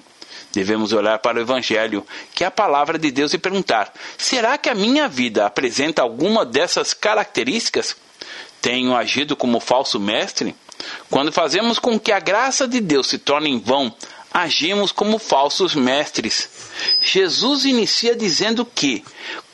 Devemos 0.52 0.92
olhar 0.92 1.18
para 1.20 1.38
o 1.38 1.40
Evangelho, 1.40 2.06
que 2.34 2.44
é 2.44 2.46
a 2.46 2.50
palavra 2.50 2.98
de 2.98 3.10
Deus, 3.10 3.32
e 3.32 3.38
perguntar: 3.38 3.90
será 4.18 4.58
que 4.58 4.68
a 4.68 4.74
minha 4.74 5.08
vida 5.08 5.46
apresenta 5.46 6.02
alguma 6.02 6.44
dessas 6.44 6.92
características? 6.92 7.96
Tenho 8.60 8.94
agido 8.94 9.34
como 9.34 9.60
falso 9.60 9.98
mestre? 9.98 10.54
Quando 11.10 11.32
fazemos 11.32 11.78
com 11.78 11.98
que 11.98 12.12
a 12.12 12.20
graça 12.20 12.66
de 12.66 12.80
Deus 12.80 13.06
se 13.08 13.18
torne 13.18 13.50
em 13.50 13.58
vão, 13.58 13.94
agimos 14.36 14.92
como 14.92 15.18
falsos 15.18 15.74
mestres. 15.74 16.50
Jesus 17.00 17.64
inicia 17.64 18.14
dizendo 18.14 18.66
que 18.66 19.02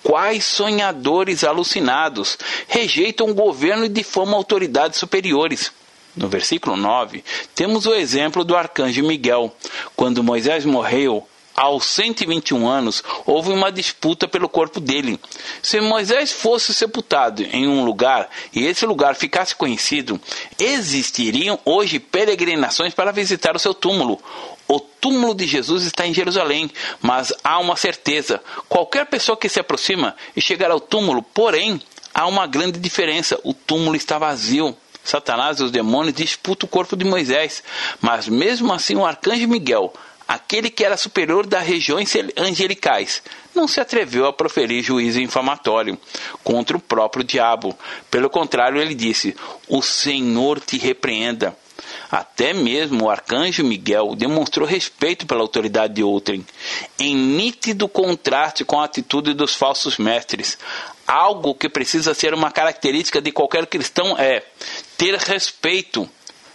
quais 0.03 0.45
sonhadores 0.45 1.45
alucinados 1.45 2.37
rejeitam 2.67 3.31
o 3.31 3.35
governo 3.35 3.85
e 3.85 3.89
difamam 3.89 4.35
autoridades 4.35 4.99
superiores. 4.99 5.71
No 6.17 6.29
versículo 6.29 6.77
9, 6.77 7.23
temos 7.55 7.87
o 7.87 7.95
exemplo 7.95 8.43
do 8.43 8.57
arcanjo 8.57 9.05
Miguel. 9.05 9.55
Quando 9.95 10.23
Moisés 10.23 10.65
morreu, 10.65 11.29
aos 11.55 11.85
121 11.87 12.67
anos, 12.67 13.05
houve 13.27 13.51
uma 13.51 13.71
disputa 13.71 14.27
pelo 14.27 14.49
corpo 14.49 14.81
dele. 14.81 15.21
Se 15.63 15.81
Moisés 15.81 16.33
fosse 16.33 16.75
sepultado 16.75 17.43
em 17.43 17.69
um 17.69 17.85
lugar 17.85 18.29
e 18.53 18.65
esse 18.65 18.87
lugar 18.87 19.15
ficasse 19.15 19.55
conhecido, 19.55 20.21
existiriam 20.59 21.59
hoje 21.65 21.99
peregrinações 21.99 22.95
para 22.95 23.13
visitar 23.13 23.55
o 23.55 23.59
seu 23.59 23.75
túmulo. 23.75 24.21
O 24.73 24.81
túmulo 24.81 25.35
de 25.35 25.47
Jesus 25.47 25.85
está 25.85 26.07
em 26.07 26.15
Jerusalém, 26.15 26.71
mas 27.03 27.31
há 27.45 27.59
uma 27.59 27.77
certeza: 27.77 28.41
qualquer 28.71 29.05
pessoa 29.05 29.37
que 29.37 29.47
se 29.47 29.61
aproxima 29.61 30.17
e 30.35 30.41
chegar 30.41 30.71
ao 30.71 30.81
túmulo, 30.81 31.23
porém, 31.23 31.79
há 32.15 32.27
uma 32.27 32.47
grande 32.47 32.81
diferença: 32.81 33.39
o 33.45 33.53
túmulo 33.53 33.97
está 33.97 34.17
vazio. 34.17 34.75
Satanás 35.05 35.59
e 35.59 35.65
os 35.65 35.71
demônios 35.71 36.15
disputam 36.15 36.67
o 36.67 36.71
corpo 36.71 36.97
de 36.97 37.05
Moisés, 37.05 37.63
mas 38.01 38.29
mesmo 38.29 38.73
assim 38.73 38.97
o 38.97 39.05
arcanjo 39.05 39.47
Miguel 39.47 39.93
aquele 40.27 40.71
que 40.71 40.83
era 40.85 40.97
superior 40.97 41.47
das 41.47 41.67
regiões 41.67 42.11
angelicais, 42.39 43.23
não 43.55 43.69
se 43.69 43.81
atreveu 43.81 44.27
a 44.27 44.33
proferir 44.33 44.83
juízo 44.83 45.21
infamatório 45.21 45.99
contra 46.43 46.75
o 46.75 46.81
próprio 46.81 47.23
diabo. 47.23 47.77
Pelo 48.11 48.31
contrário, 48.31 48.81
ele 48.81 48.95
disse: 48.95 49.37
O 49.69 49.83
Senhor 49.83 50.59
te 50.61 50.79
repreenda. 50.79 51.55
Até 52.13 52.53
mesmo 52.53 53.07
o 53.07 53.11
arcanjo 53.11 53.65
Miguel 53.65 54.15
demonstrou 54.15 54.69
respeito 54.69 55.27
pela 55.27 55.41
autoridade 55.41 55.95
de 55.95 56.03
outrem, 56.03 56.47
em 56.99 57.17
nítido 57.17 57.89
contraste 57.89 58.67
com 58.67 58.79
a 58.79 58.85
atitude 58.85 59.33
dos 59.33 59.55
falsos 59.55 59.97
mestres. 59.97 60.59
Algo 61.07 61.55
que 61.55 61.71
precisa 61.71 62.13
ser 62.13 62.35
uma 62.35 62.51
característica 62.51 63.19
de 63.19 63.33
qualquer 63.33 63.67
cristão 63.67 64.15
é 64.19 64.45
ter 64.99 65.15
respeito. 65.15 66.07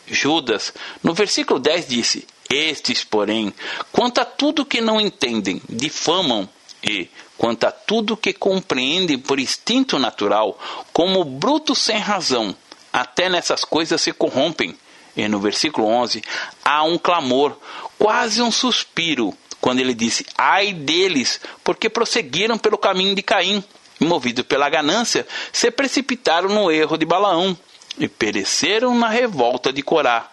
Judas, 0.05 0.71
no 1.01 1.15
versículo 1.15 1.59
10 1.59 1.87
disse: 1.87 2.27
estes, 2.47 3.03
porém, 3.03 3.51
quanto 3.91 4.21
a 4.21 4.25
tudo 4.25 4.63
que 4.63 4.79
não 4.79 5.01
entendem, 5.01 5.59
difamam 5.67 6.47
e, 6.83 7.09
quanto 7.35 7.65
a 7.65 7.71
tudo 7.71 8.15
que 8.15 8.31
compreendem 8.31 9.17
por 9.17 9.39
instinto 9.39 9.97
natural, 9.97 10.57
como 10.93 11.23
brutos 11.25 11.79
sem 11.79 11.97
razão, 11.97 12.55
até 12.93 13.27
nessas 13.27 13.65
coisas 13.65 13.99
se 13.99 14.13
corrompem. 14.13 14.77
E 15.17 15.27
no 15.27 15.39
versículo 15.39 15.87
11 15.87 16.21
há 16.63 16.83
um 16.83 16.97
clamor, 16.97 17.57
quase 17.97 18.41
um 18.41 18.51
suspiro, 18.51 19.33
quando 19.59 19.79
ele 19.79 19.95
disse: 19.95 20.25
Ai 20.37 20.71
deles, 20.71 21.41
porque 21.63 21.89
prosseguiram 21.89 22.57
pelo 22.57 22.77
caminho 22.77 23.15
de 23.15 23.23
Caim, 23.23 23.63
e 23.99 24.05
movidos 24.05 24.45
pela 24.45 24.69
ganância, 24.69 25.27
se 25.51 25.71
precipitaram 25.71 26.49
no 26.49 26.71
erro 26.71 26.97
de 26.97 27.05
Balaão 27.05 27.57
e 27.97 28.07
pereceram 28.07 28.95
na 28.95 29.09
revolta 29.09 29.73
de 29.73 29.81
Corá. 29.81 30.29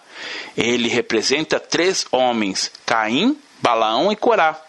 Ele 0.55 0.89
representa 0.89 1.59
três 1.59 2.07
homens: 2.12 2.70
Caim, 2.85 3.39
Balaão 3.62 4.12
e 4.12 4.16
Corá. 4.16 4.61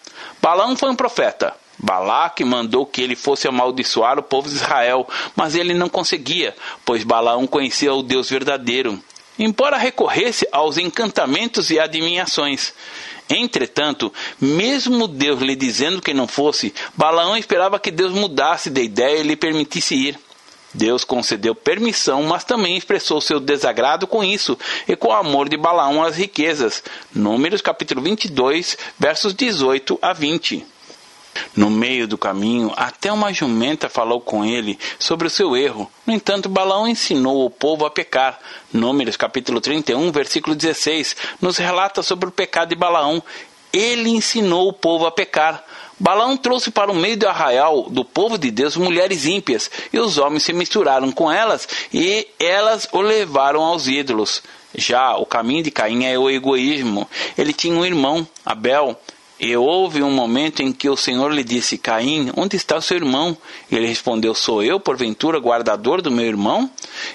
Balaão 0.42 0.78
foi 0.78 0.90
um 0.90 0.96
profeta. 0.96 1.54
Balaque 1.78 2.46
mandou 2.46 2.86
que 2.86 3.02
ele 3.02 3.18
fosse 3.18 3.50
amaldiçoar 3.50 4.18
o 4.18 4.24
povo 4.24 4.48
de 4.48 4.56
Israel, 4.56 5.08
mas 5.36 5.56
ele 5.56 5.74
não 5.74 5.90
conseguia, 5.90 6.56
pois 6.86 7.04
Balaão 7.04 7.46
conhecia 7.46 7.94
o 7.94 8.02
Deus 8.02 8.30
verdadeiro, 8.30 9.04
embora 9.38 9.78
recorresse 9.78 10.48
aos 10.52 10.78
encantamentos 10.78 11.70
e 11.70 11.80
adivinhações. 11.80 12.74
Entretanto, 13.30 14.14
mesmo 14.40 15.08
Deus 15.08 15.42
lhe 15.42 15.56
dizendo 15.56 16.02
que 16.02 16.14
não 16.14 16.28
fosse, 16.28 16.74
Balaão 16.96 17.36
esperava 17.36 17.80
que 17.80 17.90
Deus 17.90 18.14
mudasse 18.14 18.70
de 18.70 18.84
ideia 18.84 19.20
e 19.20 19.24
lhe 19.24 19.36
permitisse 19.36 19.96
ir. 19.96 20.20
Deus 20.76 21.06
concedeu 21.06 21.56
permissão, 21.56 22.24
mas 22.24 22.44
também 22.44 22.78
expressou 22.78 23.22
seu 23.22 23.40
desagrado 23.40 24.06
com 24.06 24.24
isso 24.24 24.58
e 24.88 24.96
com 24.96 25.08
o 25.08 25.14
amor 25.14 25.48
de 25.48 25.58
Balaão 25.58 26.04
às 26.04 26.18
riquezas. 26.18 26.84
Números 27.14 27.62
capítulo 27.62 28.02
22, 28.02 28.78
versos 29.00 29.34
18 29.34 29.98
a 30.02 30.12
20. 30.12 30.75
No 31.56 31.70
meio 31.70 32.08
do 32.08 32.18
caminho, 32.18 32.72
até 32.76 33.12
uma 33.12 33.34
jumenta 33.34 33.90
falou 33.90 34.22
com 34.22 34.44
ele 34.46 34.78
sobre 35.00 35.28
o 35.28 35.30
seu 35.30 35.56
erro. 35.56 35.90
No 36.06 36.14
entanto, 36.14 36.50
Balaão 36.50 36.88
ensinou 36.88 37.46
o 37.46 37.50
povo 37.50 37.86
a 37.86 37.92
pecar. 37.92 38.40
Números 38.72 39.18
capítulo 39.18 39.62
31, 39.62 40.12
versículo 40.12 40.56
16, 40.56 41.16
nos 41.42 41.58
relata 41.58 42.02
sobre 42.04 42.30
o 42.30 42.32
pecado 42.32 42.70
de 42.70 42.76
Balaão. 42.76 43.22
Ele 43.72 44.10
ensinou 44.10 44.68
o 44.68 44.74
povo 44.74 45.06
a 45.06 45.12
pecar. 45.12 45.64
Balaão 46.00 46.36
trouxe 46.36 46.72
para 46.72 46.92
o 46.92 46.96
meio 46.96 47.16
do 47.16 47.28
arraial 47.28 47.90
do 47.90 48.04
povo 48.04 48.38
de 48.38 48.52
Deus 48.52 48.76
mulheres 48.76 49.26
ímpias, 49.26 49.72
e 49.94 50.00
os 50.00 50.18
homens 50.18 50.44
se 50.44 50.52
misturaram 50.52 51.10
com 51.12 51.32
elas, 51.32 51.68
e 51.94 52.28
elas 52.38 52.88
o 52.92 53.00
levaram 53.00 53.64
aos 53.64 53.88
ídolos. 53.88 54.44
Já 54.78 55.16
o 55.16 55.26
caminho 55.26 55.64
de 55.64 55.72
Caim 55.72 56.04
é 56.04 56.20
o 56.20 56.30
egoísmo. 56.30 57.10
Ele 57.38 57.54
tinha 57.54 57.74
um 57.74 57.86
irmão, 57.86 58.28
Abel, 58.46 59.00
e 59.40 59.56
houve 59.56 60.02
um 60.02 60.12
momento 60.12 60.62
em 60.62 60.72
que 60.72 60.90
o 60.90 60.96
Senhor 60.96 61.32
lhe 61.32 61.44
disse: 61.44 61.78
Caim, 61.78 62.32
onde 62.38 62.56
está 62.56 62.78
o 62.78 62.82
seu 62.82 62.98
irmão? 62.98 63.38
E 63.70 63.76
ele 63.76 63.88
respondeu: 63.88 64.34
Sou 64.34 64.64
eu, 64.64 64.80
porventura, 64.80 65.40
guardador 65.40 66.02
do 66.02 66.10
meu 66.10 66.26
irmão? 66.26 66.70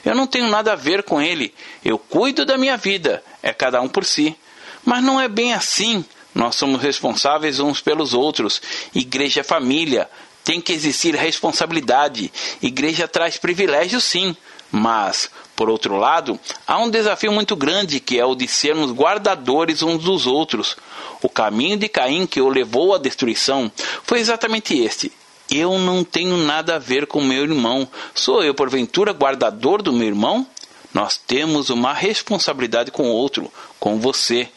Eu 0.04 0.14
não 0.14 0.26
tenho 0.26 0.48
nada 0.48 0.72
a 0.72 0.76
ver 0.76 1.02
com 1.02 1.20
ele. 1.20 1.54
Eu 1.84 1.98
cuido 1.98 2.44
da 2.44 2.58
minha 2.58 2.76
vida. 2.76 3.22
É 3.42 3.52
cada 3.52 3.80
um 3.80 3.88
por 3.88 4.04
si. 4.04 4.36
Mas 4.84 5.02
não 5.02 5.20
é 5.20 5.28
bem 5.28 5.54
assim. 5.54 6.04
Nós 6.34 6.56
somos 6.56 6.82
responsáveis 6.82 7.58
uns 7.58 7.80
pelos 7.80 8.12
outros. 8.12 8.60
Igreja 8.94 9.40
é 9.40 9.44
família. 9.44 10.08
Tem 10.44 10.60
que 10.60 10.72
existir 10.72 11.14
responsabilidade. 11.14 12.30
Igreja 12.62 13.08
traz 13.08 13.38
privilégios, 13.38 14.04
sim. 14.04 14.36
Mas, 14.70 15.30
por 15.60 15.68
outro 15.68 15.98
lado, 15.98 16.40
há 16.66 16.78
um 16.78 16.88
desafio 16.88 17.30
muito 17.30 17.54
grande 17.54 18.00
que 18.00 18.18
é 18.18 18.24
o 18.24 18.34
de 18.34 18.48
sermos 18.48 18.90
guardadores 18.92 19.82
uns 19.82 20.02
dos 20.02 20.26
outros. 20.26 20.74
O 21.20 21.28
caminho 21.28 21.76
de 21.76 21.86
Caim 21.86 22.26
que 22.26 22.40
o 22.40 22.48
levou 22.48 22.94
à 22.94 22.98
destruição 22.98 23.70
foi 24.02 24.20
exatamente 24.20 24.74
este. 24.78 25.12
Eu 25.50 25.78
não 25.78 26.02
tenho 26.02 26.38
nada 26.38 26.76
a 26.76 26.78
ver 26.78 27.06
com 27.06 27.22
meu 27.22 27.42
irmão. 27.42 27.86
Sou 28.14 28.42
eu, 28.42 28.54
porventura, 28.54 29.12
guardador 29.12 29.82
do 29.82 29.92
meu 29.92 30.08
irmão? 30.08 30.46
Nós 30.94 31.18
temos 31.18 31.68
uma 31.68 31.92
responsabilidade 31.92 32.90
com 32.90 33.10
o 33.10 33.12
outro, 33.12 33.52
com 33.78 34.00
você. 34.00 34.48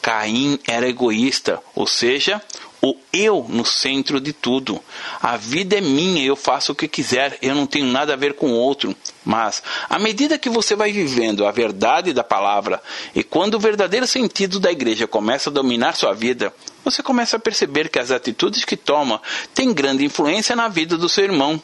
Caim 0.00 0.60
era 0.64 0.88
egoísta, 0.88 1.60
ou 1.74 1.88
seja, 1.88 2.40
o 2.80 2.96
eu 3.12 3.44
no 3.48 3.64
centro 3.64 4.20
de 4.20 4.32
tudo. 4.32 4.80
A 5.20 5.36
vida 5.36 5.78
é 5.78 5.80
minha, 5.80 6.22
eu 6.22 6.36
faço 6.36 6.70
o 6.70 6.74
que 6.76 6.86
quiser, 6.86 7.36
eu 7.42 7.52
não 7.52 7.66
tenho 7.66 7.86
nada 7.86 8.12
a 8.12 8.16
ver 8.16 8.34
com 8.34 8.52
o 8.52 8.54
outro. 8.56 8.94
Mas, 9.26 9.60
à 9.90 9.98
medida 9.98 10.38
que 10.38 10.48
você 10.48 10.76
vai 10.76 10.92
vivendo 10.92 11.44
a 11.44 11.50
verdade 11.50 12.12
da 12.12 12.22
palavra 12.22 12.80
e 13.12 13.24
quando 13.24 13.54
o 13.54 13.58
verdadeiro 13.58 14.06
sentido 14.06 14.60
da 14.60 14.70
igreja 14.70 15.08
começa 15.08 15.50
a 15.50 15.52
dominar 15.52 15.96
sua 15.96 16.14
vida, 16.14 16.54
você 16.84 17.02
começa 17.02 17.36
a 17.36 17.40
perceber 17.40 17.88
que 17.88 17.98
as 17.98 18.12
atitudes 18.12 18.64
que 18.64 18.76
toma 18.76 19.20
têm 19.52 19.74
grande 19.74 20.04
influência 20.04 20.54
na 20.54 20.68
vida 20.68 20.96
do 20.96 21.08
seu 21.08 21.24
irmão. 21.24 21.60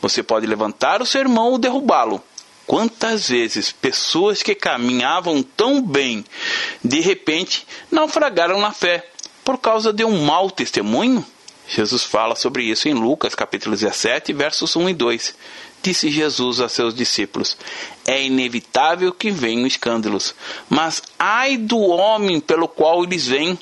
Você 0.00 0.22
pode 0.22 0.46
levantar 0.46 1.02
o 1.02 1.06
seu 1.06 1.20
irmão 1.20 1.50
ou 1.50 1.58
derrubá-lo. 1.58 2.24
Quantas 2.66 3.28
vezes 3.28 3.70
pessoas 3.70 4.42
que 4.42 4.54
caminhavam 4.54 5.42
tão 5.42 5.82
bem, 5.82 6.24
de 6.82 7.00
repente, 7.00 7.66
naufragaram 7.90 8.58
na 8.58 8.72
fé 8.72 9.06
por 9.44 9.58
causa 9.58 9.92
de 9.92 10.02
um 10.02 10.24
mau 10.24 10.50
testemunho? 10.50 11.22
Jesus 11.68 12.04
fala 12.04 12.34
sobre 12.34 12.64
isso 12.64 12.88
em 12.88 12.94
Lucas 12.94 13.34
capítulo 13.34 13.76
17, 13.76 14.32
versos 14.32 14.74
1 14.74 14.88
e 14.88 14.94
2. 14.94 15.34
Disse 15.82 16.10
Jesus 16.10 16.60
a 16.60 16.68
seus 16.68 16.94
discípulos: 16.94 17.56
É 18.06 18.22
inevitável 18.22 19.12
que 19.12 19.30
venham 19.30 19.66
escândalos, 19.66 20.34
mas 20.68 21.02
ai 21.18 21.56
do 21.56 21.78
homem 21.78 22.40
pelo 22.40 22.68
qual 22.68 23.02
eles 23.02 23.26
vêm. 23.26 23.58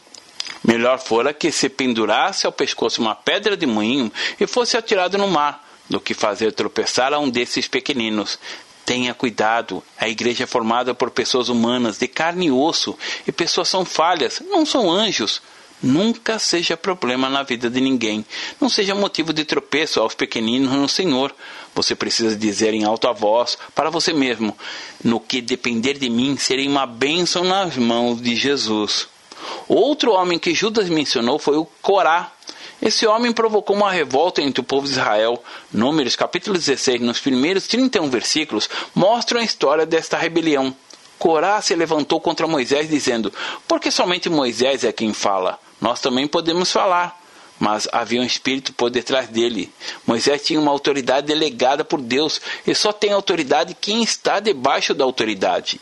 Melhor 0.62 0.98
fora 0.98 1.32
que 1.32 1.50
se 1.50 1.70
pendurasse 1.70 2.44
ao 2.44 2.52
pescoço 2.52 3.00
uma 3.00 3.14
pedra 3.14 3.56
de 3.56 3.64
moinho 3.64 4.12
e 4.38 4.46
fosse 4.46 4.76
atirado 4.76 5.16
no 5.16 5.28
mar, 5.28 5.66
do 5.88 5.98
que 5.98 6.12
fazer 6.12 6.52
tropeçar 6.52 7.14
a 7.14 7.18
um 7.18 7.30
desses 7.30 7.66
pequeninos. 7.66 8.38
Tenha 8.84 9.14
cuidado, 9.14 9.82
a 9.98 10.08
igreja 10.08 10.44
é 10.44 10.46
formada 10.46 10.92
por 10.94 11.10
pessoas 11.10 11.48
humanas, 11.48 11.96
de 11.98 12.08
carne 12.08 12.46
e 12.46 12.50
osso, 12.50 12.98
e 13.26 13.32
pessoas 13.32 13.68
são 13.68 13.84
falhas, 13.84 14.42
não 14.50 14.66
são 14.66 14.90
anjos. 14.90 15.40
Nunca 15.82 16.38
seja 16.38 16.76
problema 16.76 17.30
na 17.30 17.42
vida 17.42 17.70
de 17.70 17.80
ninguém. 17.80 18.24
Não 18.60 18.68
seja 18.68 18.94
motivo 18.94 19.32
de 19.32 19.44
tropeço 19.44 19.98
aos 19.98 20.14
pequeninos 20.14 20.72
no 20.72 20.88
Senhor. 20.88 21.34
Você 21.74 21.94
precisa 21.94 22.36
dizer 22.36 22.74
em 22.74 22.84
alta 22.84 23.12
voz 23.12 23.56
para 23.74 23.90
você 23.90 24.12
mesmo: 24.12 24.56
No 25.02 25.20
que 25.20 25.40
depender 25.40 25.94
de 25.94 26.10
mim, 26.10 26.36
serei 26.36 26.66
uma 26.66 26.86
bênção 26.86 27.44
nas 27.44 27.76
mãos 27.76 28.20
de 28.20 28.34
Jesus. 28.34 29.08
Outro 29.68 30.12
homem 30.12 30.38
que 30.38 30.54
Judas 30.54 30.88
mencionou 30.88 31.38
foi 31.38 31.56
o 31.56 31.66
Corá. 31.80 32.32
Esse 32.82 33.06
homem 33.06 33.32
provocou 33.32 33.76
uma 33.76 33.90
revolta 33.90 34.40
entre 34.40 34.60
o 34.60 34.64
povo 34.64 34.86
de 34.86 34.92
Israel. 34.92 35.42
Números 35.72 36.16
capítulo 36.16 36.56
16, 36.56 37.00
nos 37.00 37.20
primeiros 37.20 37.66
31 37.66 38.08
versículos, 38.08 38.68
mostram 38.94 39.40
a 39.40 39.44
história 39.44 39.84
desta 39.84 40.16
rebelião. 40.16 40.74
Corá 41.18 41.60
se 41.60 41.74
levantou 41.74 42.18
contra 42.20 42.46
Moisés, 42.46 42.88
dizendo: 42.88 43.32
Por 43.68 43.78
que 43.78 43.90
somente 43.90 44.30
Moisés 44.30 44.84
é 44.84 44.92
quem 44.92 45.12
fala? 45.12 45.58
Nós 45.78 46.00
também 46.00 46.26
podemos 46.26 46.72
falar. 46.72 47.19
Mas 47.60 47.86
havia 47.92 48.20
um 48.20 48.24
espírito 48.24 48.72
por 48.72 48.90
detrás 48.90 49.28
dele. 49.28 49.72
Moisés 50.04 50.42
tinha 50.42 50.58
uma 50.58 50.72
autoridade 50.72 51.28
delegada 51.28 51.84
por 51.84 52.00
Deus, 52.00 52.40
e 52.66 52.74
só 52.74 52.92
tem 52.92 53.12
autoridade 53.12 53.76
quem 53.80 54.02
está 54.02 54.40
debaixo 54.40 54.94
da 54.94 55.04
autoridade. 55.04 55.80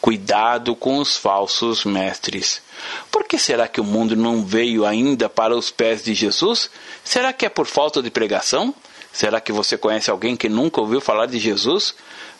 Cuidado 0.00 0.74
com 0.74 0.98
os 0.98 1.16
falsos 1.16 1.84
mestres. 1.84 2.62
Por 3.10 3.24
que 3.24 3.36
será 3.36 3.68
que 3.68 3.80
o 3.80 3.84
mundo 3.84 4.16
não 4.16 4.46
veio 4.46 4.86
ainda 4.86 5.28
para 5.28 5.54
os 5.54 5.70
pés 5.70 6.02
de 6.02 6.14
Jesus? 6.14 6.70
Será 7.04 7.32
que 7.32 7.44
é 7.44 7.48
por 7.48 7.66
falta 7.66 8.00
de 8.00 8.10
pregação? 8.10 8.72
Será 9.12 9.40
que 9.40 9.50
você 9.52 9.76
conhece 9.76 10.08
alguém 10.08 10.36
que 10.36 10.48
nunca 10.48 10.80
ouviu 10.80 11.00
falar 11.00 11.26
de 11.26 11.38
Jesus? 11.38 11.96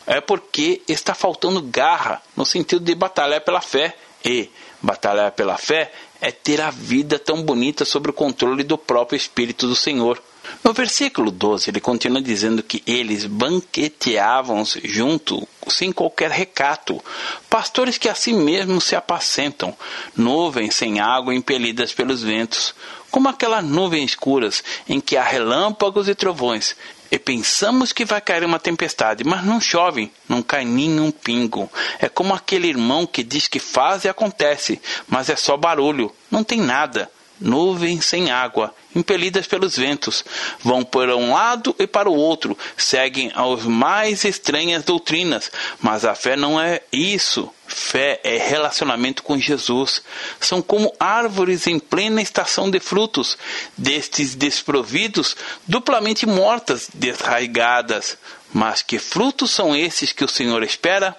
é 0.09 0.22
porque 0.22 0.80
está 0.88 1.14
faltando 1.14 1.61
garra 1.61 2.22
no 2.34 2.46
sentido 2.46 2.82
de 2.82 2.94
batalhar 2.94 3.42
pela 3.42 3.61
fé. 3.61 3.94
E 4.24 4.48
batalhar 4.81 5.33
pela 5.33 5.57
fé 5.57 5.93
é 6.20 6.31
ter 6.31 6.61
a 6.61 6.70
vida 6.70 7.18
tão 7.18 7.43
bonita 7.43 7.85
sob 7.85 8.11
o 8.11 8.12
controle 8.12 8.62
do 8.62 8.76
próprio 8.76 9.16
Espírito 9.16 9.66
do 9.66 9.76
Senhor. 9.76 10.20
No 10.64 10.72
versículo 10.72 11.31
12, 11.31 11.70
ele 11.70 11.81
continua 11.81 12.22
dizendo 12.22 12.62
que 12.62 12.83
eles 12.87 13.26
banqueteavam 13.26 14.64
junto, 14.85 15.47
sem 15.68 15.93
qualquer 15.93 16.31
recato, 16.31 17.03
pastores 17.51 17.99
que 17.99 18.09
a 18.09 18.14
si 18.14 18.33
mesmos 18.33 18.85
se 18.85 18.97
apacentam, 18.97 19.76
nuvens 20.16 20.74
sem 20.74 21.01
água 21.01 21.35
impelidas 21.35 21.93
pelos 21.93 22.22
ventos, 22.22 22.74
como 23.11 23.29
aquelas 23.29 23.64
nuvens 23.64 24.11
escuras 24.11 24.64
em 24.89 25.01
que 25.01 25.16
há 25.16 25.22
relâmpagos 25.22 26.09
e 26.09 26.14
trovões, 26.14 26.76
e 27.11 27.18
pensamos 27.18 27.92
que 27.92 28.04
vai 28.04 28.20
cair 28.20 28.44
uma 28.44 28.59
tempestade, 28.59 29.24
mas 29.24 29.44
não 29.44 29.61
chove, 29.61 30.12
não 30.28 30.42
cai 30.42 30.64
nenhum 30.64 31.11
pingo. 31.11 31.70
É 31.98 32.09
como 32.09 32.34
aquele 32.34 32.68
irmão 32.68 33.06
que 33.06 33.22
diz 33.22 33.48
que 33.48 33.59
faz 33.59 34.04
e 34.04 34.09
acontece, 34.09 34.80
mas 35.09 35.28
é 35.28 35.36
só 35.36 35.56
barulho, 35.56 36.12
não 36.30 36.44
tem 36.44 36.61
nada 36.61 37.11
nuvens 37.41 38.07
sem 38.07 38.30
água, 38.30 38.74
impelidas 38.95 39.47
pelos 39.47 39.76
ventos, 39.76 40.24
vão 40.61 40.84
para 40.84 41.16
um 41.16 41.32
lado 41.32 41.74
e 41.78 41.86
para 41.86 42.09
o 42.09 42.14
outro, 42.14 42.57
seguem 42.76 43.30
as 43.34 43.64
mais 43.64 44.24
estranhas 44.24 44.84
doutrinas, 44.84 45.51
mas 45.80 46.05
a 46.05 46.14
fé 46.14 46.36
não 46.36 46.61
é 46.61 46.82
isso. 46.93 47.51
Fé 47.66 48.18
é 48.24 48.39
relacionamento 48.39 49.22
com 49.22 49.39
Jesus. 49.39 50.03
São 50.41 50.62
como 50.62 50.95
árvores 50.99 51.66
em 51.66 51.78
plena 51.78 52.22
estação 52.22 52.70
de 52.70 52.80
frutos, 52.80 53.36
destes 53.76 54.34
desprovidos, 54.34 55.36
duplamente 55.66 56.24
mortas, 56.24 56.89
desraigadas. 56.95 58.16
Mas 58.55 58.80
que 58.80 58.99
frutos 58.99 59.51
são 59.51 59.76
esses 59.76 60.12
que 60.12 60.24
o 60.24 60.28
Senhor 60.28 60.62
espera? 60.62 61.14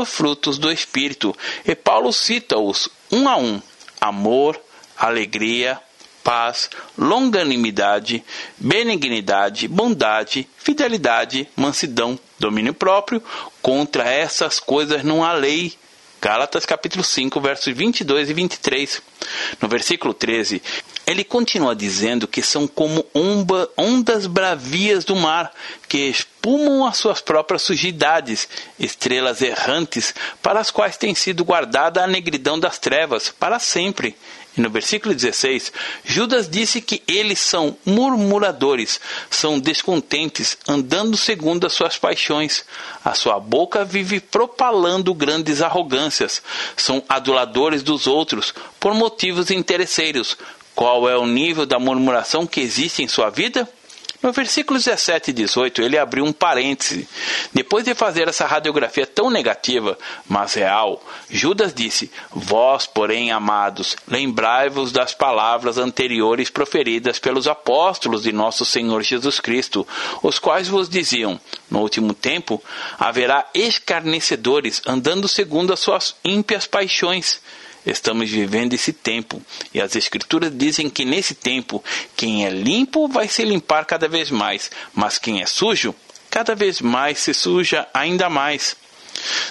os 0.00 0.08
frutos 0.08 0.58
do 0.58 0.70
Espírito. 0.70 1.34
E 1.64 1.74
Paulo 1.74 2.12
cita-os 2.12 2.88
um 3.10 3.28
a 3.28 3.36
um: 3.36 3.60
amor, 4.00 4.60
alegria, 4.96 5.80
paz, 6.24 6.70
longanimidade, 6.96 8.24
benignidade, 8.56 9.68
bondade, 9.68 10.48
fidelidade, 10.56 11.46
mansidão, 11.54 12.18
domínio 12.38 12.72
próprio. 12.72 13.22
Contra 13.60 14.08
essas 14.08 14.58
coisas 14.58 15.04
não 15.04 15.22
há 15.22 15.32
lei. 15.32 15.74
Gálatas 16.20 16.64
capítulo 16.64 17.04
5, 17.04 17.38
versos 17.38 17.74
22 17.74 18.30
e 18.30 18.32
23. 18.32 19.02
No 19.60 19.68
versículo 19.68 20.14
13, 20.14 20.62
ele 21.06 21.22
continua 21.22 21.76
dizendo 21.76 22.26
que 22.26 22.40
são 22.40 22.66
como 22.66 23.04
ondas 23.76 24.26
bravias 24.26 25.04
do 25.04 25.14
mar, 25.14 25.52
que 25.86 25.98
espumam 25.98 26.86
as 26.86 26.96
suas 26.96 27.20
próprias 27.20 27.60
sujidades, 27.60 28.48
estrelas 28.78 29.42
errantes, 29.42 30.14
para 30.42 30.60
as 30.60 30.70
quais 30.70 30.96
tem 30.96 31.14
sido 31.14 31.44
guardada 31.44 32.02
a 32.02 32.06
negridão 32.06 32.58
das 32.58 32.78
trevas, 32.78 33.28
para 33.38 33.58
sempre. 33.58 34.16
E 34.56 34.60
no 34.60 34.70
versículo 34.70 35.14
16, 35.14 35.72
Judas 36.04 36.48
disse 36.48 36.80
que 36.80 37.02
eles 37.08 37.40
são 37.40 37.76
murmuradores, 37.84 39.00
são 39.28 39.58
descontentes, 39.58 40.56
andando 40.68 41.16
segundo 41.16 41.66
as 41.66 41.72
suas 41.72 41.96
paixões. 41.96 42.64
A 43.04 43.14
sua 43.14 43.40
boca 43.40 43.84
vive 43.84 44.20
propalando 44.20 45.12
grandes 45.12 45.60
arrogâncias. 45.60 46.40
São 46.76 47.02
aduladores 47.08 47.82
dos 47.82 48.06
outros, 48.06 48.54
por 48.78 48.94
motivos 48.94 49.50
interesseiros. 49.50 50.38
Qual 50.74 51.08
é 51.08 51.16
o 51.16 51.26
nível 51.26 51.66
da 51.66 51.78
murmuração 51.78 52.46
que 52.46 52.60
existe 52.60 53.02
em 53.02 53.08
sua 53.08 53.30
vida? 53.30 53.68
No 54.24 54.32
versículo 54.32 54.78
17 54.78 55.32
e 55.32 55.34
18, 55.34 55.82
ele 55.82 55.98
abriu 55.98 56.24
um 56.24 56.32
parêntese. 56.32 57.06
Depois 57.52 57.84
de 57.84 57.94
fazer 57.94 58.26
essa 58.26 58.46
radiografia 58.46 59.06
tão 59.06 59.28
negativa, 59.28 59.98
mas 60.26 60.54
real, 60.54 61.04
Judas 61.28 61.74
disse: 61.74 62.10
Vós, 62.30 62.86
porém, 62.86 63.30
amados, 63.30 63.94
lembrai-vos 64.08 64.92
das 64.92 65.12
palavras 65.12 65.76
anteriores 65.76 66.48
proferidas 66.48 67.18
pelos 67.18 67.46
apóstolos 67.46 68.22
de 68.22 68.32
nosso 68.32 68.64
Senhor 68.64 69.02
Jesus 69.02 69.40
Cristo, 69.40 69.86
os 70.22 70.38
quais 70.38 70.68
vos 70.68 70.88
diziam: 70.88 71.38
No 71.70 71.80
último 71.80 72.14
tempo 72.14 72.64
haverá 72.98 73.46
escarnecedores 73.52 74.80
andando 74.86 75.28
segundo 75.28 75.70
as 75.70 75.80
suas 75.80 76.16
ímpias 76.24 76.66
paixões 76.66 77.42
Estamos 77.86 78.30
vivendo 78.30 78.72
esse 78.72 78.92
tempo 78.92 79.42
e 79.72 79.80
as 79.80 79.94
Escrituras 79.94 80.50
dizem 80.56 80.88
que 80.88 81.04
nesse 81.04 81.34
tempo 81.34 81.84
quem 82.16 82.46
é 82.46 82.50
limpo 82.50 83.08
vai 83.08 83.28
se 83.28 83.44
limpar 83.44 83.84
cada 83.84 84.08
vez 84.08 84.30
mais, 84.30 84.70
mas 84.94 85.18
quem 85.18 85.42
é 85.42 85.46
sujo, 85.46 85.94
cada 86.30 86.54
vez 86.54 86.80
mais 86.80 87.18
se 87.18 87.34
suja 87.34 87.86
ainda 87.92 88.30
mais. 88.30 88.76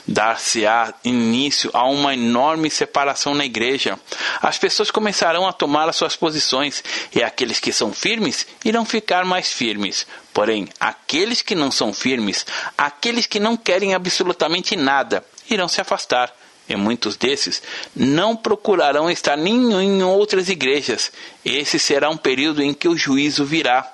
Dar-se-á 0.05 0.93
início 1.05 1.69
a 1.73 1.85
uma 1.85 2.13
enorme 2.13 2.69
separação 2.69 3.33
na 3.33 3.45
igreja. 3.45 3.97
As 4.41 4.57
pessoas 4.57 4.91
começarão 4.91 5.47
a 5.47 5.53
tomar 5.53 5.87
as 5.87 5.95
suas 5.95 6.15
posições 6.15 6.83
e 7.15 7.23
aqueles 7.23 7.59
que 7.59 7.71
são 7.71 7.93
firmes 7.93 8.45
irão 8.65 8.83
ficar 8.83 9.23
mais 9.23 9.53
firmes. 9.53 10.05
Porém, 10.33 10.67
aqueles 10.79 11.41
que 11.41 11.55
não 11.55 11.71
são 11.71 11.93
firmes, 11.93 12.45
aqueles 12.77 13.25
que 13.25 13.39
não 13.39 13.55
querem 13.55 13.93
absolutamente 13.93 14.75
nada, 14.75 15.23
irão 15.49 15.69
se 15.69 15.79
afastar 15.79 16.35
e 16.67 16.75
muitos 16.75 17.17
desses 17.17 17.61
não 17.95 18.35
procurarão 18.35 19.09
estar 19.09 19.35
nem 19.35 19.73
em 19.73 20.03
outras 20.03 20.49
igrejas. 20.49 21.11
Esse 21.43 21.77
será 21.77 22.09
um 22.09 22.17
período 22.17 22.61
em 22.61 22.73
que 22.73 22.87
o 22.87 22.97
juízo 22.97 23.45
virá. 23.45 23.91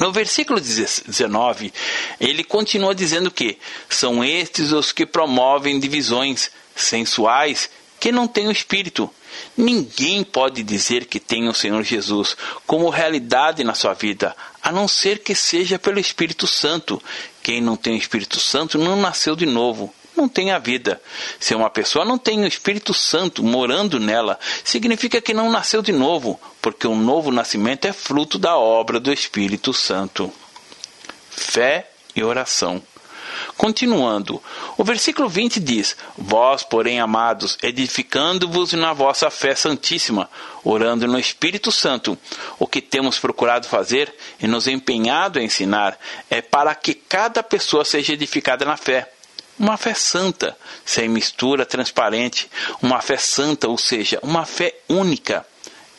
No 0.00 0.10
versículo 0.10 0.58
19, 0.58 1.72
ele 2.18 2.44
continua 2.44 2.94
dizendo 2.94 3.30
que 3.30 3.58
são 3.88 4.24
estes 4.24 4.72
os 4.72 4.90
que 4.90 5.04
promovem 5.04 5.78
divisões 5.78 6.50
sensuais 6.74 7.68
que 8.00 8.10
não 8.10 8.26
têm 8.26 8.48
o 8.48 8.52
Espírito. 8.52 9.10
Ninguém 9.56 10.24
pode 10.24 10.62
dizer 10.62 11.04
que 11.06 11.20
tem 11.20 11.48
o 11.48 11.54
Senhor 11.54 11.82
Jesus 11.82 12.36
como 12.66 12.88
realidade 12.88 13.62
na 13.64 13.74
sua 13.74 13.94
vida, 13.94 14.34
a 14.62 14.72
não 14.72 14.88
ser 14.88 15.18
que 15.20 15.34
seja 15.34 15.78
pelo 15.78 16.00
Espírito 16.00 16.46
Santo. 16.46 17.02
Quem 17.42 17.60
não 17.60 17.76
tem 17.76 17.94
o 17.94 17.98
Espírito 17.98 18.40
Santo 18.40 18.78
não 18.78 18.96
nasceu 18.96 19.36
de 19.36 19.46
novo 19.46 19.92
não 20.16 20.28
tem 20.28 20.50
a 20.50 20.58
vida. 20.58 21.00
Se 21.38 21.54
uma 21.54 21.70
pessoa 21.70 22.04
não 22.04 22.18
tem 22.18 22.42
o 22.42 22.46
Espírito 22.46 22.92
Santo 22.94 23.42
morando 23.42 23.98
nela, 23.98 24.38
significa 24.64 25.20
que 25.20 25.34
não 25.34 25.50
nasceu 25.50 25.82
de 25.82 25.92
novo, 25.92 26.40
porque 26.60 26.86
o 26.86 26.94
novo 26.94 27.30
nascimento 27.30 27.86
é 27.86 27.92
fruto 27.92 28.38
da 28.38 28.56
obra 28.56 29.00
do 29.00 29.12
Espírito 29.12 29.72
Santo. 29.72 30.32
Fé 31.30 31.90
e 32.14 32.22
oração. 32.22 32.82
Continuando, 33.56 34.42
o 34.76 34.84
versículo 34.84 35.28
20 35.28 35.58
diz: 35.58 35.96
Vós, 36.16 36.62
porém, 36.62 37.00
amados, 37.00 37.56
edificando-vos 37.62 38.72
na 38.74 38.92
vossa 38.92 39.30
fé 39.30 39.54
santíssima, 39.54 40.28
orando 40.62 41.06
no 41.06 41.18
Espírito 41.18 41.72
Santo, 41.72 42.18
o 42.58 42.66
que 42.66 42.80
temos 42.80 43.18
procurado 43.18 43.66
fazer 43.66 44.14
e 44.40 44.46
nos 44.46 44.66
empenhado 44.66 45.38
a 45.38 45.42
ensinar 45.42 45.98
é 46.30 46.42
para 46.42 46.74
que 46.74 46.94
cada 46.94 47.42
pessoa 47.42 47.84
seja 47.84 48.12
edificada 48.12 48.64
na 48.64 48.76
fé 48.76 49.10
uma 49.58 49.76
fé 49.76 49.94
santa, 49.94 50.56
sem 50.84 51.08
mistura, 51.08 51.64
transparente, 51.64 52.50
uma 52.82 53.00
fé 53.00 53.16
santa, 53.16 53.68
ou 53.68 53.78
seja, 53.78 54.18
uma 54.22 54.44
fé 54.44 54.74
única. 54.88 55.46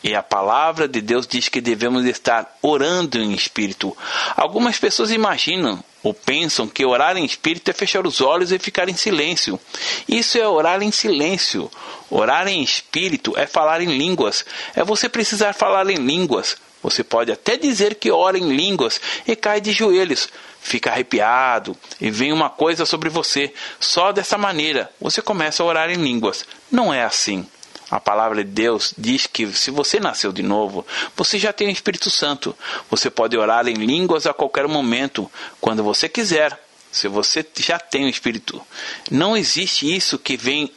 E 0.03 0.13
a 0.13 0.21
palavra 0.21 0.85
de 0.85 0.99
Deus 0.99 1.25
diz 1.25 1.47
que 1.47 1.61
devemos 1.61 2.05
estar 2.05 2.57
orando 2.61 3.17
em 3.17 3.31
espírito. 3.31 3.95
Algumas 4.35 4.77
pessoas 4.77 5.11
imaginam 5.11 5.81
ou 6.03 6.13
pensam 6.13 6.67
que 6.67 6.85
orar 6.85 7.15
em 7.15 7.23
espírito 7.23 7.71
é 7.71 7.73
fechar 7.73 8.05
os 8.05 8.19
olhos 8.19 8.51
e 8.51 8.59
ficar 8.59 8.89
em 8.89 8.97
silêncio. 8.97 9.57
Isso 10.05 10.37
é 10.37 10.45
orar 10.45 10.83
em 10.83 10.91
silêncio. 10.91 11.71
Orar 12.09 12.49
em 12.49 12.61
espírito 12.61 13.33
é 13.37 13.47
falar 13.47 13.81
em 13.81 13.97
línguas. 13.97 14.43
É 14.75 14.83
você 14.83 15.07
precisar 15.07 15.53
falar 15.53 15.89
em 15.89 15.95
línguas. 15.95 16.57
Você 16.83 17.01
pode 17.01 17.31
até 17.31 17.55
dizer 17.55 17.95
que 17.95 18.11
ora 18.11 18.37
em 18.37 18.53
línguas 18.53 18.99
e 19.25 19.37
cai 19.37 19.61
de 19.61 19.71
joelhos, 19.71 20.27
fica 20.63 20.89
arrepiado 20.89 21.77
e 21.99 22.09
vem 22.09 22.31
uma 22.31 22.49
coisa 22.49 22.85
sobre 22.85 23.09
você. 23.09 23.53
Só 23.79 24.11
dessa 24.11 24.37
maneira 24.37 24.89
você 24.99 25.21
começa 25.21 25.61
a 25.61 25.65
orar 25.65 25.89
em 25.91 25.95
línguas. 25.95 26.45
Não 26.71 26.91
é 26.91 27.03
assim. 27.03 27.45
A 27.91 27.99
palavra 27.99 28.43
de 28.43 28.49
Deus 28.49 28.93
diz 28.97 29.27
que 29.27 29.45
se 29.53 29.69
você 29.69 29.99
nasceu 29.99 30.31
de 30.31 30.41
novo, 30.41 30.87
você 31.15 31.37
já 31.37 31.53
tem 31.53 31.67
o 31.67 31.71
Espírito 31.71 32.09
Santo. 32.09 32.55
Você 32.89 33.09
pode 33.09 33.37
orar 33.37 33.67
em 33.67 33.75
línguas 33.75 34.25
a 34.25 34.33
qualquer 34.33 34.67
momento, 34.67 35.29
quando 35.61 35.83
você 35.83 36.09
quiser. 36.09 36.57
Se 36.91 37.07
você 37.07 37.45
já 37.57 37.77
tem 37.77 38.05
o 38.05 38.09
Espírito, 38.09 38.61
não 39.11 39.35
existe 39.35 39.93
isso 39.95 40.17
que 40.17 40.37
vem 40.37 40.71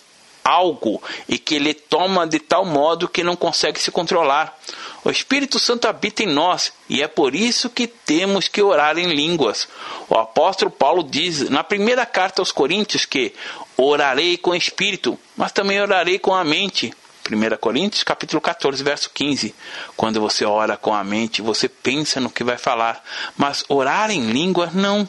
algo 0.45 1.03
e 1.29 1.39
que 1.39 1.57
ele 1.57 1.75
toma 1.75 2.27
de 2.27 2.39
tal 2.39 2.65
modo 2.65 3.09
que 3.09 3.25
não 3.25 3.35
consegue 3.35 3.81
se 3.81 3.91
controlar. 3.91 4.57
O 5.07 5.11
Espírito 5.11 5.61
Santo 5.61 5.87
habita 5.87 6.25
em 6.25 6.27
nós 6.27 6.73
e 6.89 7.01
é 7.01 7.07
por 7.07 7.33
isso 7.33 7.71
que 7.71 7.87
temos 7.87 8.49
que 8.49 8.61
orar 8.61 8.99
em 8.99 9.07
línguas. 9.15 9.69
O 10.09 10.17
apóstolo 10.17 10.69
Paulo 10.69 11.05
diz 11.05 11.49
na 11.49 11.63
primeira 11.63 12.05
carta 12.05 12.43
aos 12.43 12.51
Coríntios 12.51 13.05
que 13.05 13.33
orarei 13.77 14.37
com 14.37 14.51
o 14.51 14.57
espírito, 14.57 15.17
mas 15.37 15.53
também 15.53 15.81
orarei 15.81 16.19
com 16.19 16.35
a 16.35 16.43
mente. 16.43 16.93
1 17.31 17.57
Coríntios 17.59 18.03
capítulo 18.03 18.41
14, 18.41 18.83
verso 18.83 19.09
15. 19.15 19.55
Quando 19.97 20.21
você 20.21 20.45
ora 20.45 20.77
com 20.77 20.93
a 20.93 21.05
mente, 21.05 21.41
você 21.41 21.69
pensa 21.69 22.19
no 22.19 22.29
que 22.29 22.43
vai 22.43 22.59
falar, 22.59 23.01
mas 23.37 23.65
orar 23.69 24.11
em 24.11 24.33
línguas 24.33 24.75
não. 24.75 25.09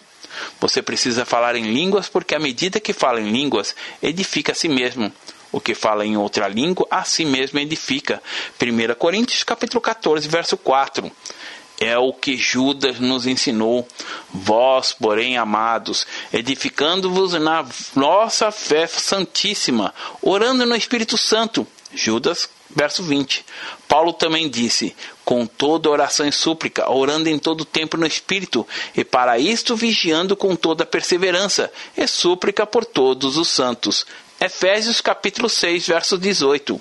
Você 0.59 0.79
precisa 0.79 1.25
falar 1.25 1.55
em 1.55 1.73
línguas 1.73 2.07
porque 2.07 2.35
à 2.35 2.39
medida 2.39 2.79
que 2.79 2.93
fala 2.93 3.19
em 3.19 3.31
línguas, 3.31 3.75
edifica 4.03 4.51
a 4.51 4.55
si 4.55 4.69
mesmo. 4.69 5.11
O 5.51 5.61
que 5.61 5.73
fala 5.73 6.05
em 6.05 6.17
outra 6.17 6.47
língua, 6.47 6.87
a 6.89 7.03
si 7.03 7.25
mesmo 7.25 7.59
edifica. 7.59 8.21
1 8.61 8.95
Coríntios 8.95 9.43
capítulo 9.43 9.81
14, 9.81 10.27
verso 10.27 10.57
4. 10.57 11.11
É 11.79 11.97
o 11.97 12.11
que 12.11 12.35
Judas 12.35 12.99
nos 12.99 13.27
ensinou. 13.27 13.87
Vós, 14.33 14.91
porém, 14.93 15.37
amados, 15.37 16.07
edificando-vos 16.33 17.33
na 17.33 17.65
nossa 17.95 18.51
fé 18.51 18.87
santíssima, 18.87 19.93
orando 20.21 20.65
no 20.65 20.75
Espírito 20.75 21.17
Santo. 21.17 21.67
Judas 21.93 22.49
Verso 22.69 23.01
20. 23.01 23.45
Paulo 23.87 24.11
também 24.11 24.49
disse: 24.49 24.95
Com 25.23 25.45
toda 25.45 25.89
oração 25.89 26.27
e 26.27 26.31
súplica, 26.31 26.91
orando 26.91 27.29
em 27.29 27.39
todo 27.39 27.63
tempo 27.63 27.95
no 27.95 28.05
Espírito, 28.05 28.67
e 28.95 29.03
para 29.05 29.39
isto 29.39 29.75
vigiando 29.75 30.35
com 30.35 30.55
toda 30.55 30.85
perseverança, 30.85 31.71
e 31.95 32.05
súplica 32.07 32.65
por 32.65 32.83
todos 32.83 33.37
os 33.37 33.47
santos. 33.47 34.05
Efésios 34.39 35.01
capítulo 35.01 35.49
6, 35.49 35.87
verso 35.87 36.17
18. 36.17 36.79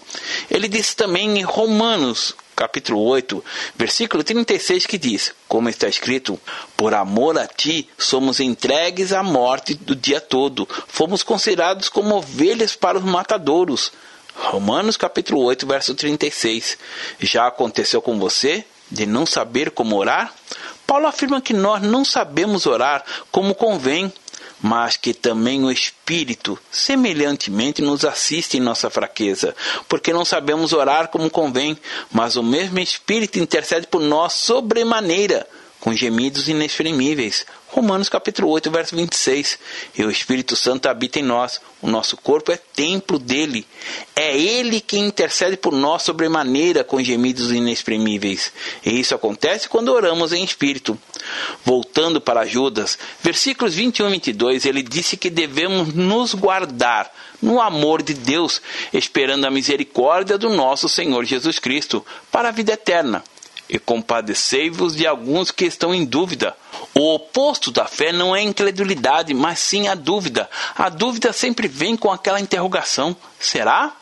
Ele 0.51 0.69
disse 0.69 0.95
também 0.95 1.39
em 1.39 1.43
Romanos, 1.43 2.35
capítulo 2.55 3.01
8, 3.03 3.43
versículo 3.75 4.23
36, 4.23 4.85
que 4.85 4.99
diz: 4.99 5.33
Como 5.49 5.71
está 5.71 5.89
escrito, 5.89 6.39
por 6.77 6.93
amor 6.93 7.39
a 7.39 7.47
ti 7.47 7.89
somos 7.97 8.41
entregues 8.41 9.13
à 9.13 9.23
morte 9.23 9.75
do 9.75 9.97
dia 9.97 10.21
todo, 10.21 10.69
fomos 10.87 11.23
considerados 11.23 11.89
como 11.89 12.17
ovelhas 12.17 12.77
para 12.77 12.99
os 12.99 13.05
matadouros. 13.05 13.91
Romanos 14.35 14.99
capítulo 14.99 15.43
8, 15.43 15.67
verso 15.67 15.95
36. 15.95 16.77
Já 17.19 17.47
aconteceu 17.47 18.03
com 18.03 18.19
você 18.19 18.67
de 18.91 19.07
não 19.07 19.25
saber 19.25 19.71
como 19.71 19.97
orar? 19.97 20.33
Paulo 20.87 21.07
afirma 21.07 21.41
que 21.41 21.53
nós 21.53 21.83
não 21.83 22.05
sabemos 22.05 22.65
orar 22.65 23.05
como 23.33 23.55
convém. 23.55 24.13
Mas 24.61 24.97
que 24.97 25.13
também 25.13 25.65
o 25.65 25.71
Espírito, 25.71 26.59
semelhantemente, 26.71 27.83
nos 27.83 28.05
assiste 28.05 28.57
em 28.57 28.61
nossa 28.61 28.89
fraqueza, 28.91 29.55
porque 29.89 30.13
não 30.13 30.25
sabemos 30.25 30.73
orar 30.73 31.09
como 31.09 31.31
convém, 31.31 31.77
mas 32.11 32.37
o 32.37 32.43
mesmo 32.43 32.79
Espírito 32.79 33.39
intercede 33.39 33.87
por 33.87 34.01
nós 34.01 34.33
sobremaneira 34.33 35.47
com 35.87 35.95
gemidos 35.95 36.49
inexprimíveis. 36.49 37.47
Romanos 37.69 38.09
capítulo 38.09 38.49
8, 38.49 38.71
verso 38.71 38.97
26. 38.97 39.59
E 39.97 40.03
o 40.03 40.11
Espírito 40.11 40.57
Santo 40.57 40.87
habita 40.87 41.21
em 41.21 41.23
nós. 41.23 41.61
O 41.81 41.87
nosso 41.87 42.17
corpo 42.17 42.51
é 42.51 42.57
templo 42.57 43.19
dele. 43.19 43.67
É 44.17 44.37
ele 44.37 44.81
quem 44.81 45.07
intercede 45.07 45.57
por 45.57 45.73
nós 45.73 46.03
sobremaneira 46.03 46.83
com 46.83 47.03
gemidos 47.03 47.53
inexprimíveis. 47.53 48.53
E 48.85 48.99
isso 48.99 49.15
acontece 49.15 49.69
quando 49.69 49.93
oramos 49.93 50.33
em 50.33 50.43
espírito. 50.43 50.99
Voltando 51.65 52.21
para 52.21 52.47
Judas, 52.47 52.99
versículos 53.23 53.75
21 53.75 54.09
e 54.09 54.11
22, 54.13 54.67
ele 54.67 54.83
disse 54.83 55.17
que 55.17 55.31
devemos 55.31 55.93
nos 55.95 56.35
guardar 56.35 57.11
no 57.41 57.61
amor 57.61 58.03
de 58.03 58.15
Deus, 58.15 58.61
esperando 58.93 59.47
a 59.47 59.51
misericórdia 59.51 60.39
do 60.39 60.51
nosso 60.51 60.89
Senhor 60.89 61.25
Jesus 61.25 61.59
Cristo 61.59 62.05
para 62.31 62.49
a 62.49 62.53
vida 62.53 62.73
eterna 62.73 63.23
e 63.69 63.79
compadecei-vos 63.79 64.95
de 64.95 65.07
alguns 65.07 65.51
que 65.51 65.65
estão 65.65 65.95
em 65.95 66.05
dúvida. 66.05 66.57
O 66.95 67.15
oposto 67.15 67.71
da 67.71 67.87
fé 67.87 68.13
não 68.13 68.35
é 68.35 68.43
incredulidade, 68.43 69.35
mas 69.35 69.59
sim 69.59 69.89
a 69.89 69.95
dúvida. 69.95 70.49
A 70.77 70.89
dúvida 70.89 71.33
sempre 71.33 71.67
vem 71.69 71.97
com 71.97 72.11
aquela 72.11 72.41
interrogação: 72.41 73.17
será? 73.39 73.93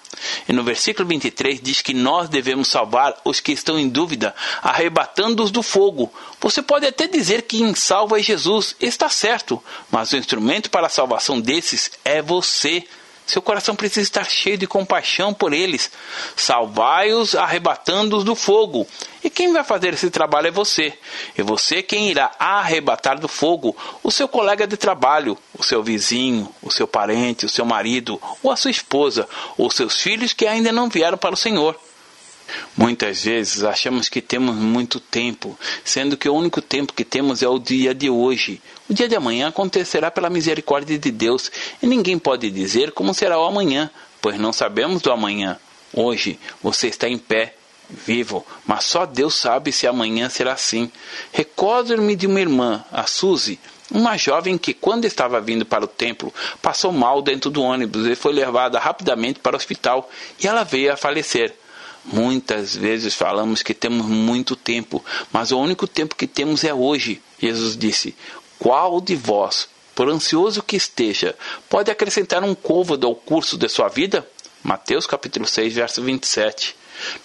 E 0.49 0.53
no 0.53 0.63
versículo 0.63 1.09
23 1.09 1.61
diz 1.61 1.83
que 1.83 1.95
nós 1.95 2.29
devemos 2.29 2.69
salvar 2.69 3.17
os 3.25 3.41
que 3.41 3.53
estão 3.53 3.79
em 3.79 3.89
dúvida, 3.89 4.35
arrebatando-os 4.63 5.51
do 5.51 5.63
fogo. 5.63 6.13
Você 6.41 6.63
pode 6.63 6.87
até 6.87 7.07
dizer 7.07 7.43
que 7.43 7.59
quem 7.59 7.75
salva 7.75 8.19
é 8.19 8.23
Jesus, 8.23 8.75
está 8.81 9.09
certo, 9.09 9.63
mas 9.91 10.13
o 10.13 10.17
instrumento 10.17 10.71
para 10.71 10.89
a 10.89 10.91
salvação 10.91 11.41
desses 11.41 11.91
é 12.05 12.21
você. 12.21 12.85
Seu 13.27 13.41
coração 13.41 13.75
precisa 13.75 14.03
estar 14.03 14.25
cheio 14.25 14.59
de 14.59 14.67
compaixão 14.67 15.33
por 15.33 15.53
eles. 15.53 15.91
Salvai-os, 16.37 17.35
arrebatando-os 17.35 18.23
do 18.23 18.35
fogo. 18.35 18.87
E 19.23 19.31
quem 19.31 19.53
vai 19.53 19.65
fazer 19.65 19.95
esse 19.95 20.11
trabalho 20.11 20.49
é 20.49 20.51
você. 20.51 20.93
E 21.37 21.43
você 21.43 21.83
quem 21.83 22.11
irá 22.11 22.31
arrebatar 22.39 23.19
do 23.19 23.29
fogo 23.29 23.75
o 24.03 24.11
seu 24.11 24.29
colega 24.29 24.67
de 24.67 24.77
trabalho, 24.77 25.39
o 25.59 25.63
seu 25.63 25.83
vizinho, 25.83 26.55
o 26.63 26.71
seu 26.71 26.87
parente, 26.87 27.47
o 27.47 27.49
seu 27.49 27.65
marido, 27.65 28.21
ou 28.43 28.51
a 28.51 28.57
sua 28.57 28.71
esposa, 28.71 29.27
ou 29.57 29.71
seus 29.71 30.01
filhos 30.01 30.35
que 30.35 30.47
ainda 30.47 30.71
não 30.71 30.91
vieram 30.91 31.17
para 31.17 31.35
o 31.35 31.39
Senhor. 31.39 31.79
Muitas 32.77 33.23
vezes 33.25 33.65
achamos 33.65 34.09
que 34.09 34.21
temos 34.21 34.57
muito 34.57 34.99
tempo, 34.99 35.59
sendo 35.85 36.17
que 36.17 36.29
o 36.29 36.35
único 36.35 36.61
tempo 36.61 36.93
que 36.93 37.05
temos 37.05 37.43
é 37.43 37.49
o 37.49 37.59
dia 37.59 37.95
de 37.95 38.11
hoje. 38.11 38.61
O 38.89 38.95
dia 38.95 39.09
de 39.09 39.17
amanhã 39.17 39.49
acontecerá 39.49 40.11
pela 40.11 40.31
misericórdia 40.31 40.99
de 40.99 41.11
Deus, 41.11 41.51
e 41.83 41.87
ninguém 41.87 42.19
pode 42.19 42.51
dizer 42.51 42.93
como 42.93 43.15
será 43.15 43.39
o 43.39 43.45
amanhã, 43.45 43.91
pois 44.21 44.39
não 44.39 44.53
sabemos 44.53 45.03
do 45.03 45.13
amanhã. 45.13 45.59
Hoje 45.93 46.39
você 46.63 46.89
está 46.89 47.09
em 47.09 47.19
pé, 47.19 47.55
vivo, 47.89 48.45
mas 48.67 48.85
só 48.85 49.07
Deus 49.07 49.35
sabe 49.35 49.71
se 49.73 49.87
amanhã 49.87 50.29
será 50.29 50.53
assim. 50.53 50.91
Recordo-me 51.33 52.17
de 52.17 52.27
uma 52.27 52.41
irmã, 52.41 52.85
a 52.91 53.07
Suzy, 53.07 53.59
uma 53.91 54.17
jovem 54.17 54.57
que, 54.57 54.73
quando 54.73 55.05
estava 55.05 55.41
vindo 55.41 55.65
para 55.65 55.85
o 55.85 55.89
templo, 55.89 56.33
passou 56.63 56.91
mal 56.91 57.23
dentro 57.23 57.51
do 57.51 57.63
ônibus 57.63 58.07
e 58.07 58.15
foi 58.15 58.33
levada 58.33 58.79
rapidamente 58.79 59.39
para 59.39 59.55
o 59.55 59.57
hospital, 59.57 60.11
e 60.43 60.47
ela 60.47 60.65
veio 60.65 60.93
a 60.93 60.97
falecer. 60.97 61.55
Muitas 62.05 62.77
vezes 62.77 63.15
falamos 63.15 63.63
que 63.63 63.73
temos 63.73 64.07
muito 64.07 64.55
tempo, 64.55 65.03
mas 65.33 65.53
o 65.53 65.59
único 65.59 65.87
tempo 65.87 66.15
que 66.15 66.27
temos 66.27 66.63
é 66.63 66.75
hoje. 66.75 67.23
Jesus 67.39 67.77
disse: 67.77 68.15
Qual 68.59 69.01
de 69.01 69.17
vós, 69.17 69.69
por 69.95 70.09
ansioso 70.09 70.63
que 70.63 70.77
esteja, 70.77 71.35
pode 71.69 71.91
acrescentar 71.91 72.45
um 72.45 72.55
côvado 72.55 73.07
ao 73.07 73.15
curso 73.15 73.57
de 73.57 73.69
sua 73.69 73.89
vida? 73.89 74.27
Mateus 74.63 75.07
capítulo 75.07 75.47
6, 75.47 75.75
verso 75.75 76.03
27. 76.03 76.77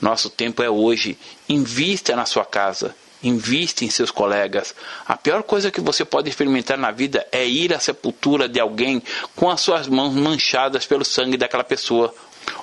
Nosso 0.02 0.30
tempo 0.30 0.64
é 0.64 0.70
hoje. 0.70 1.18
Invista 1.48 2.16
na 2.16 2.26
sua 2.26 2.46
casa. 2.46 2.96
Invista 3.22 3.84
em 3.84 3.90
seus 3.90 4.12
colegas. 4.12 4.74
A 5.06 5.18
pior 5.18 5.44
coisa 5.44 5.70
que 5.70 5.82
você 5.82 6.06
pode 6.06 6.30
experimentar 6.30 6.78
na 6.78 6.90
vida 6.90 7.28
é 7.34 7.46
ir 7.46 7.74
à 7.74 7.80
sepultura 7.80 8.48
de 8.48 8.60
alguém 8.62 9.04
com 9.36 9.50
as 9.50 9.60
suas 9.60 9.88
mãos 9.88 10.14
manchadas 10.14 10.86
pelo 10.86 11.04
sangue 11.04 11.36
daquela 11.36 11.64
pessoa 11.64 12.14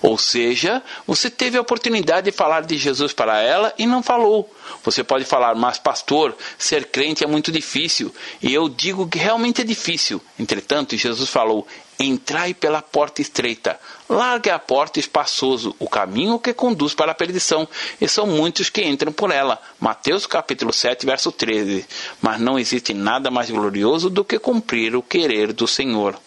ou 0.03 0.19
seja, 0.19 0.83
você 1.07 1.31
teve 1.31 1.57
a 1.57 1.61
oportunidade 1.61 2.31
de 2.31 2.37
falar 2.37 2.63
de 2.63 2.77
Jesus 2.77 3.13
para 3.13 3.41
ela 3.41 3.73
e 3.79 3.87
não 3.87 4.03
falou. 4.03 4.53
Você 4.85 5.03
pode 5.03 5.25
falar, 5.25 5.55
mas 5.55 5.79
pastor, 5.79 6.37
ser 6.59 6.87
crente 6.87 7.25
é 7.25 7.27
muito 7.27 7.51
difícil. 7.51 8.15
E 8.43 8.53
eu 8.53 8.69
digo 8.69 9.09
que 9.09 9.19
realmente 9.19 9.63
é 9.63 9.65
difícil. 9.65 10.21
Entretanto, 10.39 10.97
Jesus 10.97 11.29
falou: 11.29 11.67
Entrai 11.99 12.53
pela 12.53 12.83
porta 12.83 13.23
estreita, 13.23 13.81
largue 14.09 14.51
a 14.51 14.59
porta 14.59 15.01
espaçoso, 15.01 15.75
o 15.79 15.89
caminho 15.89 16.39
que 16.39 16.53
conduz 16.53 16.95
para 16.95 17.13
a 17.13 17.15
perdição, 17.15 17.67
e 17.99 18.07
são 18.07 18.27
muitos 18.27 18.69
que 18.69 18.85
entram 18.85 19.11
por 19.11 19.31
ela. 19.31 19.59
Mateus 19.81 20.27
capítulo 20.27 20.73
7, 20.73 21.07
verso 21.07 21.33
13. 21.33 21.87
Mas 22.21 22.39
não 22.39 22.59
existe 22.59 22.93
nada 22.93 23.31
mais 23.31 23.51
glorioso 23.51 24.11
do 24.11 24.25
que 24.25 24.39
cumprir 24.39 24.95
o 24.95 25.03
querer 25.03 25.55
do 25.55 25.67
Senhor. 25.67 26.19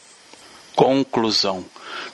Conclusão. 0.75 1.63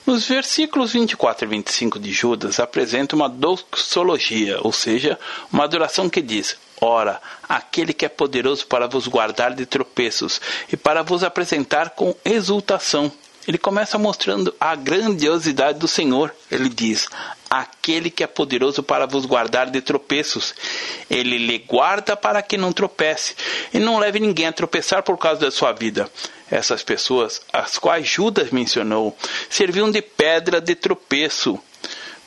Nos 0.06 0.26
versículos 0.26 0.92
24 0.92 1.44
e 1.44 1.48
25 1.48 1.98
de 1.98 2.12
Judas 2.12 2.60
apresenta 2.60 3.16
uma 3.16 3.28
doxologia, 3.28 4.58
ou 4.62 4.72
seja, 4.72 5.18
uma 5.52 5.64
adoração 5.64 6.08
que 6.08 6.22
diz: 6.22 6.56
Ora, 6.80 7.20
aquele 7.48 7.92
que 7.92 8.04
é 8.04 8.08
poderoso 8.08 8.66
para 8.66 8.86
vos 8.86 9.08
guardar 9.08 9.54
de 9.54 9.66
tropeços 9.66 10.40
e 10.72 10.76
para 10.76 11.02
vos 11.02 11.24
apresentar 11.24 11.90
com 11.90 12.14
exultação. 12.24 13.10
Ele 13.46 13.58
começa 13.58 13.96
mostrando 13.98 14.54
a 14.60 14.74
grandiosidade 14.74 15.78
do 15.78 15.86
Senhor. 15.86 16.34
Ele 16.50 16.68
diz: 16.68 17.08
aquele 17.48 18.10
que 18.10 18.24
é 18.24 18.26
poderoso 18.26 18.82
para 18.82 19.06
vos 19.06 19.24
guardar 19.24 19.70
de 19.70 19.80
tropeços. 19.80 20.54
Ele 21.08 21.38
lhe 21.38 21.58
guarda 21.58 22.16
para 22.16 22.42
que 22.42 22.56
não 22.56 22.72
tropece 22.72 23.34
e 23.72 23.78
não 23.78 23.98
leve 23.98 24.20
ninguém 24.20 24.46
a 24.46 24.52
tropeçar 24.52 25.02
por 25.02 25.16
causa 25.16 25.42
da 25.42 25.50
sua 25.50 25.72
vida. 25.72 26.10
Essas 26.50 26.82
pessoas, 26.82 27.40
as 27.52 27.78
quais 27.78 28.06
Judas 28.06 28.50
mencionou, 28.50 29.16
serviam 29.50 29.90
de 29.90 30.00
pedra 30.00 30.60
de 30.60 30.74
tropeço 30.74 31.58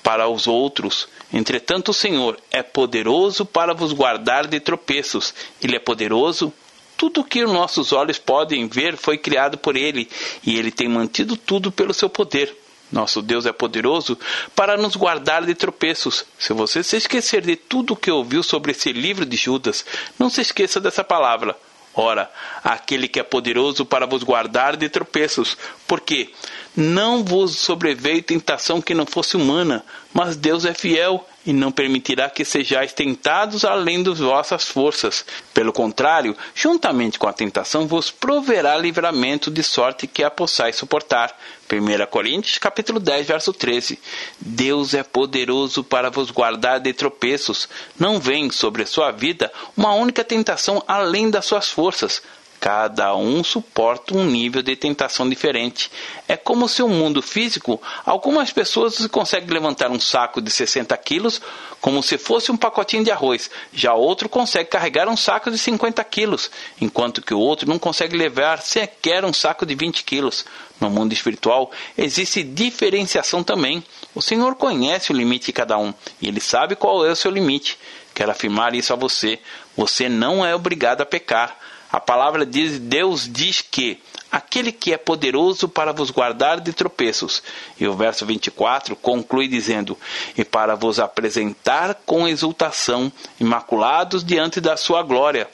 para 0.04 0.28
os 0.28 0.48
outros. 0.48 1.08
Entretanto, 1.32 1.90
o 1.90 1.94
Senhor 1.94 2.38
é 2.52 2.64
poderoso 2.64 3.46
para 3.46 3.74
vos 3.74 3.94
guardar 3.94 4.48
de 4.48 4.60
tropeços. 4.60 5.34
Ele 5.62 5.76
é 5.76 5.80
poderoso. 5.80 6.52
Tudo 7.00 7.24
que 7.24 7.46
nossos 7.46 7.94
olhos 7.94 8.20
podem 8.20 8.68
ver 8.68 8.98
foi 8.98 9.18
criado 9.18 9.58
por 9.58 9.78
Ele, 9.78 10.10
e 10.46 10.60
Ele 10.60 10.70
tem 10.70 10.90
mantido 10.90 11.38
tudo 11.38 11.72
pelo 11.72 11.94
seu 11.94 12.10
poder. 12.10 12.54
Nosso 12.92 13.22
Deus 13.22 13.46
é 13.46 13.54
poderoso 13.54 14.20
para 14.54 14.76
nos 14.76 14.98
guardar 14.98 15.46
de 15.46 15.56
tropeços. 15.56 16.26
Se 16.38 16.52
você 16.52 16.84
se 16.84 16.98
esquecer 16.98 17.42
de 17.42 17.56
tudo 17.56 17.94
o 17.94 17.96
que 17.96 18.12
ouviu 18.12 18.44
sobre 18.44 18.74
esse 18.74 18.92
livro 18.92 19.26
de 19.26 19.38
Judas, 19.38 19.86
não 20.20 20.30
se 20.30 20.42
esqueça 20.42 20.82
dessa 20.82 21.02
palavra. 21.02 21.56
Ora, 22.02 22.32
aquele 22.64 23.10
que 23.10 23.20
é 23.20 23.24
poderoso 23.24 23.84
para 23.84 24.06
vos 24.06 24.24
guardar 24.24 24.78
de 24.78 24.88
tropeços, 24.88 25.58
porque 25.86 26.30
não 26.74 27.26
vos 27.26 27.58
sobreveio 27.58 28.24
tentação 28.24 28.82
que 28.82 28.94
não 28.94 29.06
fosse 29.06 29.36
humana, 29.36 29.84
mas 30.14 30.38
Deus 30.38 30.64
é 30.64 30.74
fiel 30.74 31.28
e 31.46 31.52
não 31.52 31.74
permitirá 31.74 32.30
que 32.30 32.46
sejais 32.46 32.94
tentados 32.94 33.66
além 33.66 34.02
das 34.02 34.20
vossas 34.20 34.64
forças. 34.64 35.26
Pelo 35.54 35.74
contrário, 35.74 36.38
juntamente 36.56 37.20
com 37.20 37.28
a 37.28 37.34
tentação 37.34 37.86
vos 37.86 38.10
proverá 38.10 38.78
livramento 38.78 39.52
de 39.52 39.62
sorte 39.62 40.08
que 40.08 40.24
a 40.24 40.32
possais 40.32 40.78
suportar. 40.78 41.38
1 41.72 42.06
Coríntios 42.08 42.58
capítulo 42.58 43.00
10, 43.00 43.28
verso 43.28 43.54
13. 43.54 44.00
Deus 44.40 44.96
é 44.96 45.04
poderoso 45.04 45.84
para 45.84 46.10
vos 46.10 46.32
guardar 46.32 46.80
de 46.80 46.92
tropeços. 46.94 47.70
Não 47.98 48.20
vem 48.20 48.50
sobre 48.50 48.82
a 48.82 48.88
sua 48.88 49.12
vida 49.12 49.52
uma 49.78 49.94
única 49.94 50.24
tentação 50.24 50.84
além 50.88 51.30
das 51.30 51.46
suas 51.46 51.70
forças. 51.70 52.24
Cada 52.60 53.16
um 53.16 53.42
suporta 53.42 54.18
um 54.18 54.26
nível 54.26 54.62
de 54.62 54.76
tentação 54.76 55.30
diferente. 55.30 55.90
É 56.28 56.36
como 56.36 56.68
se 56.68 56.84
o 56.84 56.90
mundo 56.90 57.22
físico, 57.22 57.82
algumas 58.06 58.52
pessoas 58.52 59.08
conseguem 59.08 59.50
levantar 59.50 59.90
um 59.90 60.00
saco 60.00 60.42
de 60.42 60.52
60 60.52 60.98
quilos 60.98 61.40
como 61.80 62.04
se 62.04 62.18
fosse 62.18 62.52
um 62.52 62.58
pacotinho 62.58 63.04
de 63.04 63.12
arroz, 63.12 63.50
já 63.72 63.94
outro 63.94 64.28
consegue 64.28 64.70
carregar 64.70 65.08
um 65.08 65.16
saco 65.16 65.50
de 65.50 65.58
50 65.58 66.04
quilos, 66.04 66.52
enquanto 66.80 67.22
que 67.22 67.34
o 67.34 67.40
outro 67.40 67.70
não 67.70 67.80
consegue 67.80 68.18
levar 68.18 68.62
sequer 68.62 69.24
um 69.24 69.32
saco 69.32 69.66
de 69.66 69.76
20 69.76 70.04
quilos. 70.04 70.46
No 70.80 70.90
mundo 70.90 71.14
espiritual 71.14 71.72
existe 71.98 72.44
diferenciação 72.44 73.44
também. 73.44 73.84
O 74.16 74.22
Senhor 74.22 74.56
conhece 74.56 75.12
o 75.12 75.16
limite 75.16 75.48
de 75.48 75.54
cada 75.54 75.78
um 75.78 75.94
e 76.22 76.28
Ele 76.28 76.40
sabe 76.40 76.76
qual 76.76 77.06
é 77.06 77.12
o 77.12 77.16
seu 77.16 77.32
limite. 77.32 77.78
Quero 78.14 78.32
afirmar 78.32 78.74
isso 78.76 78.94
a 78.94 78.96
você. 78.96 79.40
Você 79.76 80.10
não 80.10 80.46
é 80.46 80.56
obrigado 80.56 81.02
a 81.02 81.06
pecar. 81.06 81.58
A 81.92 82.00
palavra 82.00 82.46
de 82.46 82.80
Deus 82.80 83.28
diz 83.28 83.62
que 83.62 84.00
aquele 84.32 84.72
que 84.72 84.94
é 84.94 84.98
poderoso 84.98 85.68
para 85.68 85.92
vos 85.92 86.12
guardar 86.12 86.60
de 86.60 86.72
tropeços. 86.72 87.42
E 87.80 87.88
o 87.88 87.96
verso 87.96 88.26
24 88.26 88.96
conclui 88.96 89.48
dizendo: 89.48 89.98
E 90.38 90.46
para 90.46 90.76
vos 90.76 91.00
apresentar 91.00 91.96
com 92.06 92.28
exultação, 92.28 93.12
imaculados 93.40 94.24
diante 94.24 94.62
da 94.62 94.78
sua 94.78 95.02
glória. 95.02 95.50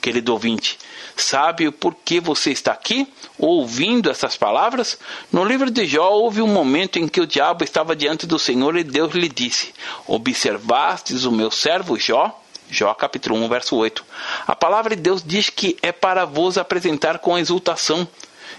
Querido 0.00 0.32
ouvinte, 0.32 0.78
Sabe 1.20 1.70
por 1.70 1.94
que 1.94 2.18
você 2.18 2.50
está 2.50 2.72
aqui, 2.72 3.06
ouvindo 3.38 4.10
essas 4.10 4.36
palavras? 4.36 4.98
No 5.30 5.44
livro 5.44 5.70
de 5.70 5.86
Jó 5.86 6.10
houve 6.10 6.40
um 6.40 6.46
momento 6.46 6.98
em 6.98 7.06
que 7.06 7.20
o 7.20 7.26
diabo 7.26 7.62
estava 7.62 7.94
diante 7.94 8.26
do 8.26 8.38
Senhor 8.38 8.74
e 8.76 8.82
Deus 8.82 9.12
lhe 9.12 9.28
disse: 9.28 9.74
Observastes 10.06 11.24
o 11.24 11.30
meu 11.30 11.50
servo 11.50 11.98
Jó? 11.98 12.42
Jó 12.70 12.94
capítulo 12.94 13.36
1, 13.36 13.48
verso 13.48 13.76
8. 13.76 14.04
A 14.46 14.56
palavra 14.56 14.96
de 14.96 15.02
Deus 15.02 15.22
diz 15.22 15.50
que 15.50 15.76
é 15.82 15.92
para 15.92 16.24
vos 16.24 16.56
apresentar 16.56 17.18
com 17.18 17.38
exultação. 17.38 18.08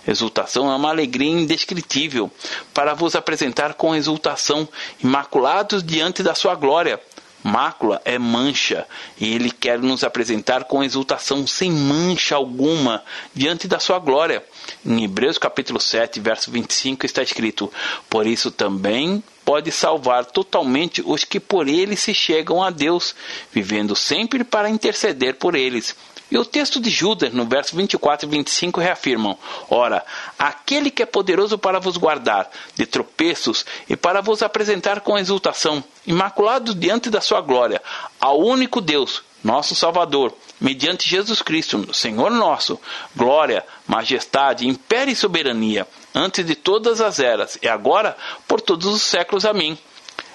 Exultação 0.07 0.71
é 0.71 0.75
uma 0.75 0.89
alegria 0.89 1.31
indescritível, 1.31 2.31
para 2.73 2.93
vos 2.93 3.15
apresentar 3.15 3.73
com 3.73 3.95
exultação, 3.95 4.69
imaculados 5.03 5.83
diante 5.83 6.21
da 6.21 6.35
sua 6.35 6.55
glória. 6.55 6.99
Mácula 7.43 8.01
é 8.05 8.19
mancha, 8.19 8.87
e 9.19 9.33
ele 9.33 9.49
quer 9.49 9.79
nos 9.79 10.03
apresentar 10.03 10.65
com 10.65 10.83
exultação, 10.83 11.45
sem 11.47 11.71
mancha 11.71 12.35
alguma, 12.35 13.03
diante 13.33 13.67
da 13.67 13.79
sua 13.79 13.97
glória. 13.99 14.43
Em 14.85 15.03
Hebreus 15.03 15.37
capítulo 15.37 15.79
7, 15.79 16.19
verso 16.19 16.51
25 16.51 17.05
está 17.05 17.23
escrito: 17.23 17.71
Por 18.09 18.27
isso 18.27 18.51
também 18.51 19.23
pode 19.43 19.71
salvar 19.71 20.25
totalmente 20.25 21.01
os 21.05 21.23
que 21.23 21.39
por 21.39 21.67
ele 21.67 21.95
se 21.95 22.13
chegam 22.13 22.63
a 22.63 22.69
Deus, 22.69 23.15
vivendo 23.51 23.95
sempre 23.95 24.43
para 24.43 24.69
interceder 24.69 25.35
por 25.35 25.55
eles. 25.55 25.95
E 26.31 26.37
o 26.37 26.45
texto 26.45 26.79
de 26.79 26.89
Judas, 26.89 27.33
no 27.33 27.45
verso 27.45 27.75
24 27.75 28.25
e 28.25 28.29
25, 28.29 28.79
reafirmam: 28.79 29.37
Ora, 29.69 30.03
aquele 30.39 30.89
que 30.89 31.03
é 31.03 31.05
poderoso 31.05 31.57
para 31.57 31.77
vos 31.77 31.97
guardar 31.97 32.49
de 32.73 32.85
tropeços 32.85 33.65
e 33.89 33.97
para 33.97 34.21
vos 34.21 34.41
apresentar 34.41 35.01
com 35.01 35.17
exultação, 35.17 35.83
imaculado 36.07 36.73
diante 36.73 37.09
da 37.09 37.19
sua 37.19 37.41
glória, 37.41 37.81
ao 38.17 38.39
único 38.39 38.79
Deus, 38.79 39.21
nosso 39.43 39.75
Salvador, 39.75 40.33
mediante 40.59 41.09
Jesus 41.09 41.41
Cristo, 41.41 41.93
Senhor 41.93 42.31
nosso, 42.31 42.79
glória, 43.13 43.65
majestade, 43.85 44.65
império 44.65 45.11
e 45.11 45.15
soberania, 45.15 45.85
antes 46.15 46.45
de 46.45 46.55
todas 46.55 47.01
as 47.01 47.19
eras, 47.19 47.57
e 47.61 47.67
agora 47.67 48.15
por 48.47 48.61
todos 48.61 48.85
os 48.85 49.01
séculos. 49.01 49.43
Amém. 49.43 49.77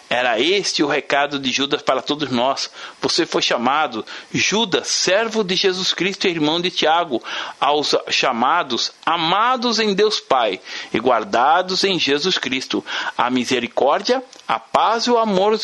Era 0.08 0.38
este 0.38 0.84
o 0.84 0.86
recado 0.86 1.38
de 1.38 1.50
Judas 1.50 1.82
para 1.82 2.00
todos 2.00 2.30
nós. 2.30 2.70
Você 3.02 3.26
foi 3.26 3.42
chamado 3.42 4.04
Judas, 4.32 4.86
servo 4.86 5.42
de 5.42 5.56
Jesus 5.56 5.92
Cristo 5.92 6.26
e 6.26 6.30
irmão 6.30 6.60
de 6.60 6.70
Tiago, 6.70 7.22
aos 7.60 7.94
chamados, 8.08 8.92
amados 9.04 9.80
em 9.80 9.94
Deus 9.94 10.20
Pai 10.20 10.60
e 10.94 11.00
guardados 11.00 11.82
em 11.82 11.98
Jesus 11.98 12.38
Cristo. 12.38 12.84
A 13.18 13.28
misericórdia, 13.30 14.22
a 14.46 14.60
paz 14.60 15.04
e 15.04 15.10
o 15.10 15.18
amor 15.18 15.58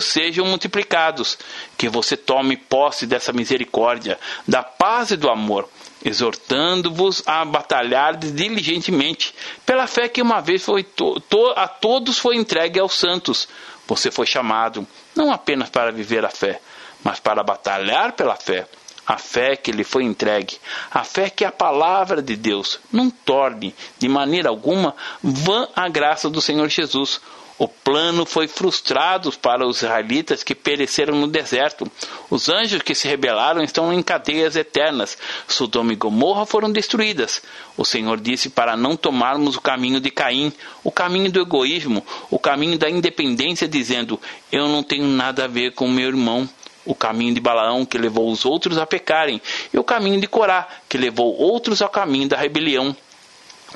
sejam 0.00 0.46
multiplicados. 0.46 1.38
Que 1.76 1.90
você 1.90 2.16
tome 2.16 2.56
posse 2.56 3.06
dessa 3.06 3.32
misericórdia, 3.34 4.18
da 4.46 4.62
paz 4.62 5.10
e 5.10 5.16
do 5.16 5.28
amor 5.28 5.68
exortando-vos 6.04 7.22
a 7.26 7.44
batalhar 7.44 8.16
diligentemente 8.16 9.34
pela 9.66 9.86
fé 9.86 10.08
que 10.08 10.22
uma 10.22 10.40
vez 10.40 10.64
foi 10.64 10.82
to, 10.82 11.20
to, 11.20 11.52
a 11.56 11.66
todos 11.66 12.18
foi 12.18 12.36
entregue 12.36 12.78
aos 12.78 12.94
santos. 12.94 13.48
Você 13.86 14.10
foi 14.10 14.26
chamado 14.26 14.86
não 15.16 15.32
apenas 15.32 15.70
para 15.70 15.90
viver 15.90 16.24
a 16.24 16.30
fé, 16.30 16.60
mas 17.02 17.18
para 17.18 17.42
batalhar 17.42 18.12
pela 18.12 18.36
fé. 18.36 18.66
A 19.06 19.16
fé 19.16 19.56
que 19.56 19.72
lhe 19.72 19.84
foi 19.84 20.04
entregue, 20.04 20.58
a 20.90 21.02
fé 21.02 21.30
que 21.30 21.42
a 21.42 21.50
palavra 21.50 22.20
de 22.20 22.36
Deus. 22.36 22.78
Não 22.92 23.08
torne 23.08 23.74
de 23.98 24.06
maneira 24.06 24.50
alguma 24.50 24.94
vã 25.22 25.66
a 25.74 25.88
graça 25.88 26.28
do 26.28 26.42
Senhor 26.42 26.68
Jesus, 26.68 27.18
o 27.58 27.66
plano 27.66 28.24
foi 28.24 28.46
frustrado 28.46 29.32
para 29.32 29.66
os 29.66 29.82
israelitas 29.82 30.44
que 30.44 30.54
pereceram 30.54 31.16
no 31.16 31.26
deserto. 31.26 31.90
Os 32.30 32.48
anjos 32.48 32.82
que 32.82 32.94
se 32.94 33.08
rebelaram 33.08 33.62
estão 33.62 33.92
em 33.92 34.00
cadeias 34.00 34.54
eternas. 34.54 35.18
Sodoma 35.48 35.92
e 35.92 35.96
Gomorra 35.96 36.46
foram 36.46 36.70
destruídas. 36.70 37.42
O 37.76 37.84
Senhor 37.84 38.20
disse 38.20 38.48
para 38.48 38.76
não 38.76 38.96
tomarmos 38.96 39.56
o 39.56 39.60
caminho 39.60 40.00
de 40.00 40.10
Caim, 40.10 40.52
o 40.84 40.92
caminho 40.92 41.32
do 41.32 41.40
egoísmo, 41.40 42.06
o 42.30 42.38
caminho 42.38 42.78
da 42.78 42.88
independência, 42.88 43.66
dizendo: 43.66 44.20
Eu 44.52 44.68
não 44.68 44.84
tenho 44.84 45.06
nada 45.06 45.44
a 45.44 45.48
ver 45.48 45.72
com 45.72 45.88
meu 45.88 46.06
irmão 46.06 46.48
o 46.84 46.94
caminho 46.94 47.34
de 47.34 47.40
Balaão, 47.40 47.84
que 47.84 47.98
levou 47.98 48.30
os 48.30 48.46
outros 48.46 48.78
a 48.78 48.86
pecarem, 48.86 49.42
e 49.74 49.78
o 49.78 49.84
caminho 49.84 50.20
de 50.20 50.26
Corá, 50.26 50.66
que 50.88 50.96
levou 50.96 51.36
outros 51.36 51.82
ao 51.82 51.90
caminho 51.90 52.28
da 52.28 52.36
rebelião. 52.36 52.96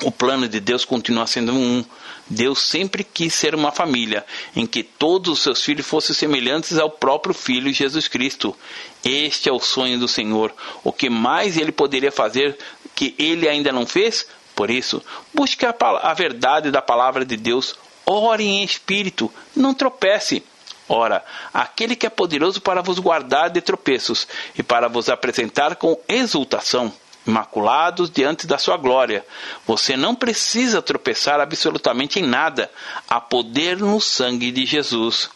O 0.01 0.11
plano 0.11 0.47
de 0.47 0.59
Deus 0.59 0.83
continua 0.83 1.27
sendo 1.27 1.53
um. 1.53 1.85
Deus 2.33 2.61
sempre 2.61 3.03
quis 3.03 3.33
ser 3.33 3.55
uma 3.55 3.71
família 3.71 4.25
em 4.55 4.65
que 4.65 4.83
todos 4.83 5.33
os 5.33 5.39
seus 5.39 5.63
filhos 5.63 5.85
fossem 5.85 6.15
semelhantes 6.15 6.77
ao 6.77 6.89
próprio 6.89 7.33
Filho 7.33 7.71
Jesus 7.71 8.07
Cristo. 8.07 8.55
Este 9.03 9.47
é 9.47 9.51
o 9.51 9.59
sonho 9.59 9.99
do 9.99 10.07
Senhor. 10.07 10.53
O 10.83 10.91
que 10.91 11.09
mais 11.09 11.57
ele 11.57 11.71
poderia 11.71 12.11
fazer 12.11 12.57
que 12.95 13.15
ele 13.17 13.47
ainda 13.47 13.71
não 13.71 13.85
fez? 13.85 14.27
Por 14.55 14.69
isso, 14.69 15.01
busque 15.33 15.65
a, 15.65 15.73
a 16.01 16.13
verdade 16.13 16.71
da 16.71 16.81
palavra 16.81 17.23
de 17.23 17.37
Deus. 17.37 17.75
Ore 18.05 18.43
em 18.43 18.63
espírito, 18.63 19.31
não 19.55 19.73
tropece. 19.73 20.43
Ora, 20.89 21.23
aquele 21.53 21.95
que 21.95 22.05
é 22.05 22.09
poderoso 22.09 22.61
para 22.61 22.81
vos 22.81 22.99
guardar 22.99 23.49
de 23.49 23.61
tropeços 23.61 24.27
e 24.57 24.61
para 24.61 24.89
vos 24.89 25.07
apresentar 25.07 25.77
com 25.77 25.97
exultação 26.07 26.93
imaculados 27.25 28.09
diante 28.09 28.45
da 28.45 28.57
sua 28.57 28.77
glória. 28.77 29.25
Você 29.65 29.95
não 29.95 30.15
precisa 30.15 30.81
tropeçar 30.81 31.39
absolutamente 31.39 32.19
em 32.19 32.23
nada. 32.23 32.69
Há 33.09 33.19
poder 33.19 33.77
no 33.77 33.99
sangue 33.99 34.51
de 34.51 34.65
Jesus. 34.65 35.29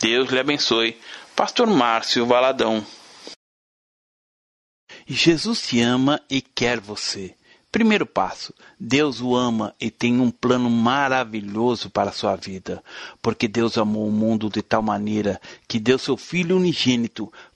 Deus 0.00 0.30
lhe 0.30 0.38
abençoe. 0.38 0.98
Pastor 1.34 1.66
Márcio 1.66 2.26
Valadão. 2.26 2.84
Jesus 5.06 5.62
te 5.62 5.80
ama 5.80 6.20
e 6.28 6.40
quer 6.40 6.80
você. 6.80 7.34
Primeiro 7.70 8.06
passo: 8.06 8.54
Deus 8.80 9.20
o 9.20 9.36
ama 9.36 9.74
e 9.78 9.90
tem 9.90 10.18
um 10.18 10.30
plano 10.30 10.70
maravilhoso 10.70 11.90
para 11.90 12.10
a 12.10 12.12
sua 12.12 12.34
vida, 12.34 12.82
porque 13.20 13.46
Deus 13.46 13.76
amou 13.76 14.08
o 14.08 14.12
mundo 14.12 14.48
de 14.48 14.62
tal 14.62 14.80
maneira 14.80 15.40
que 15.68 15.78
deu 15.78 15.98
seu 15.98 16.16
Filho 16.16 16.56
unigênito 16.56 17.30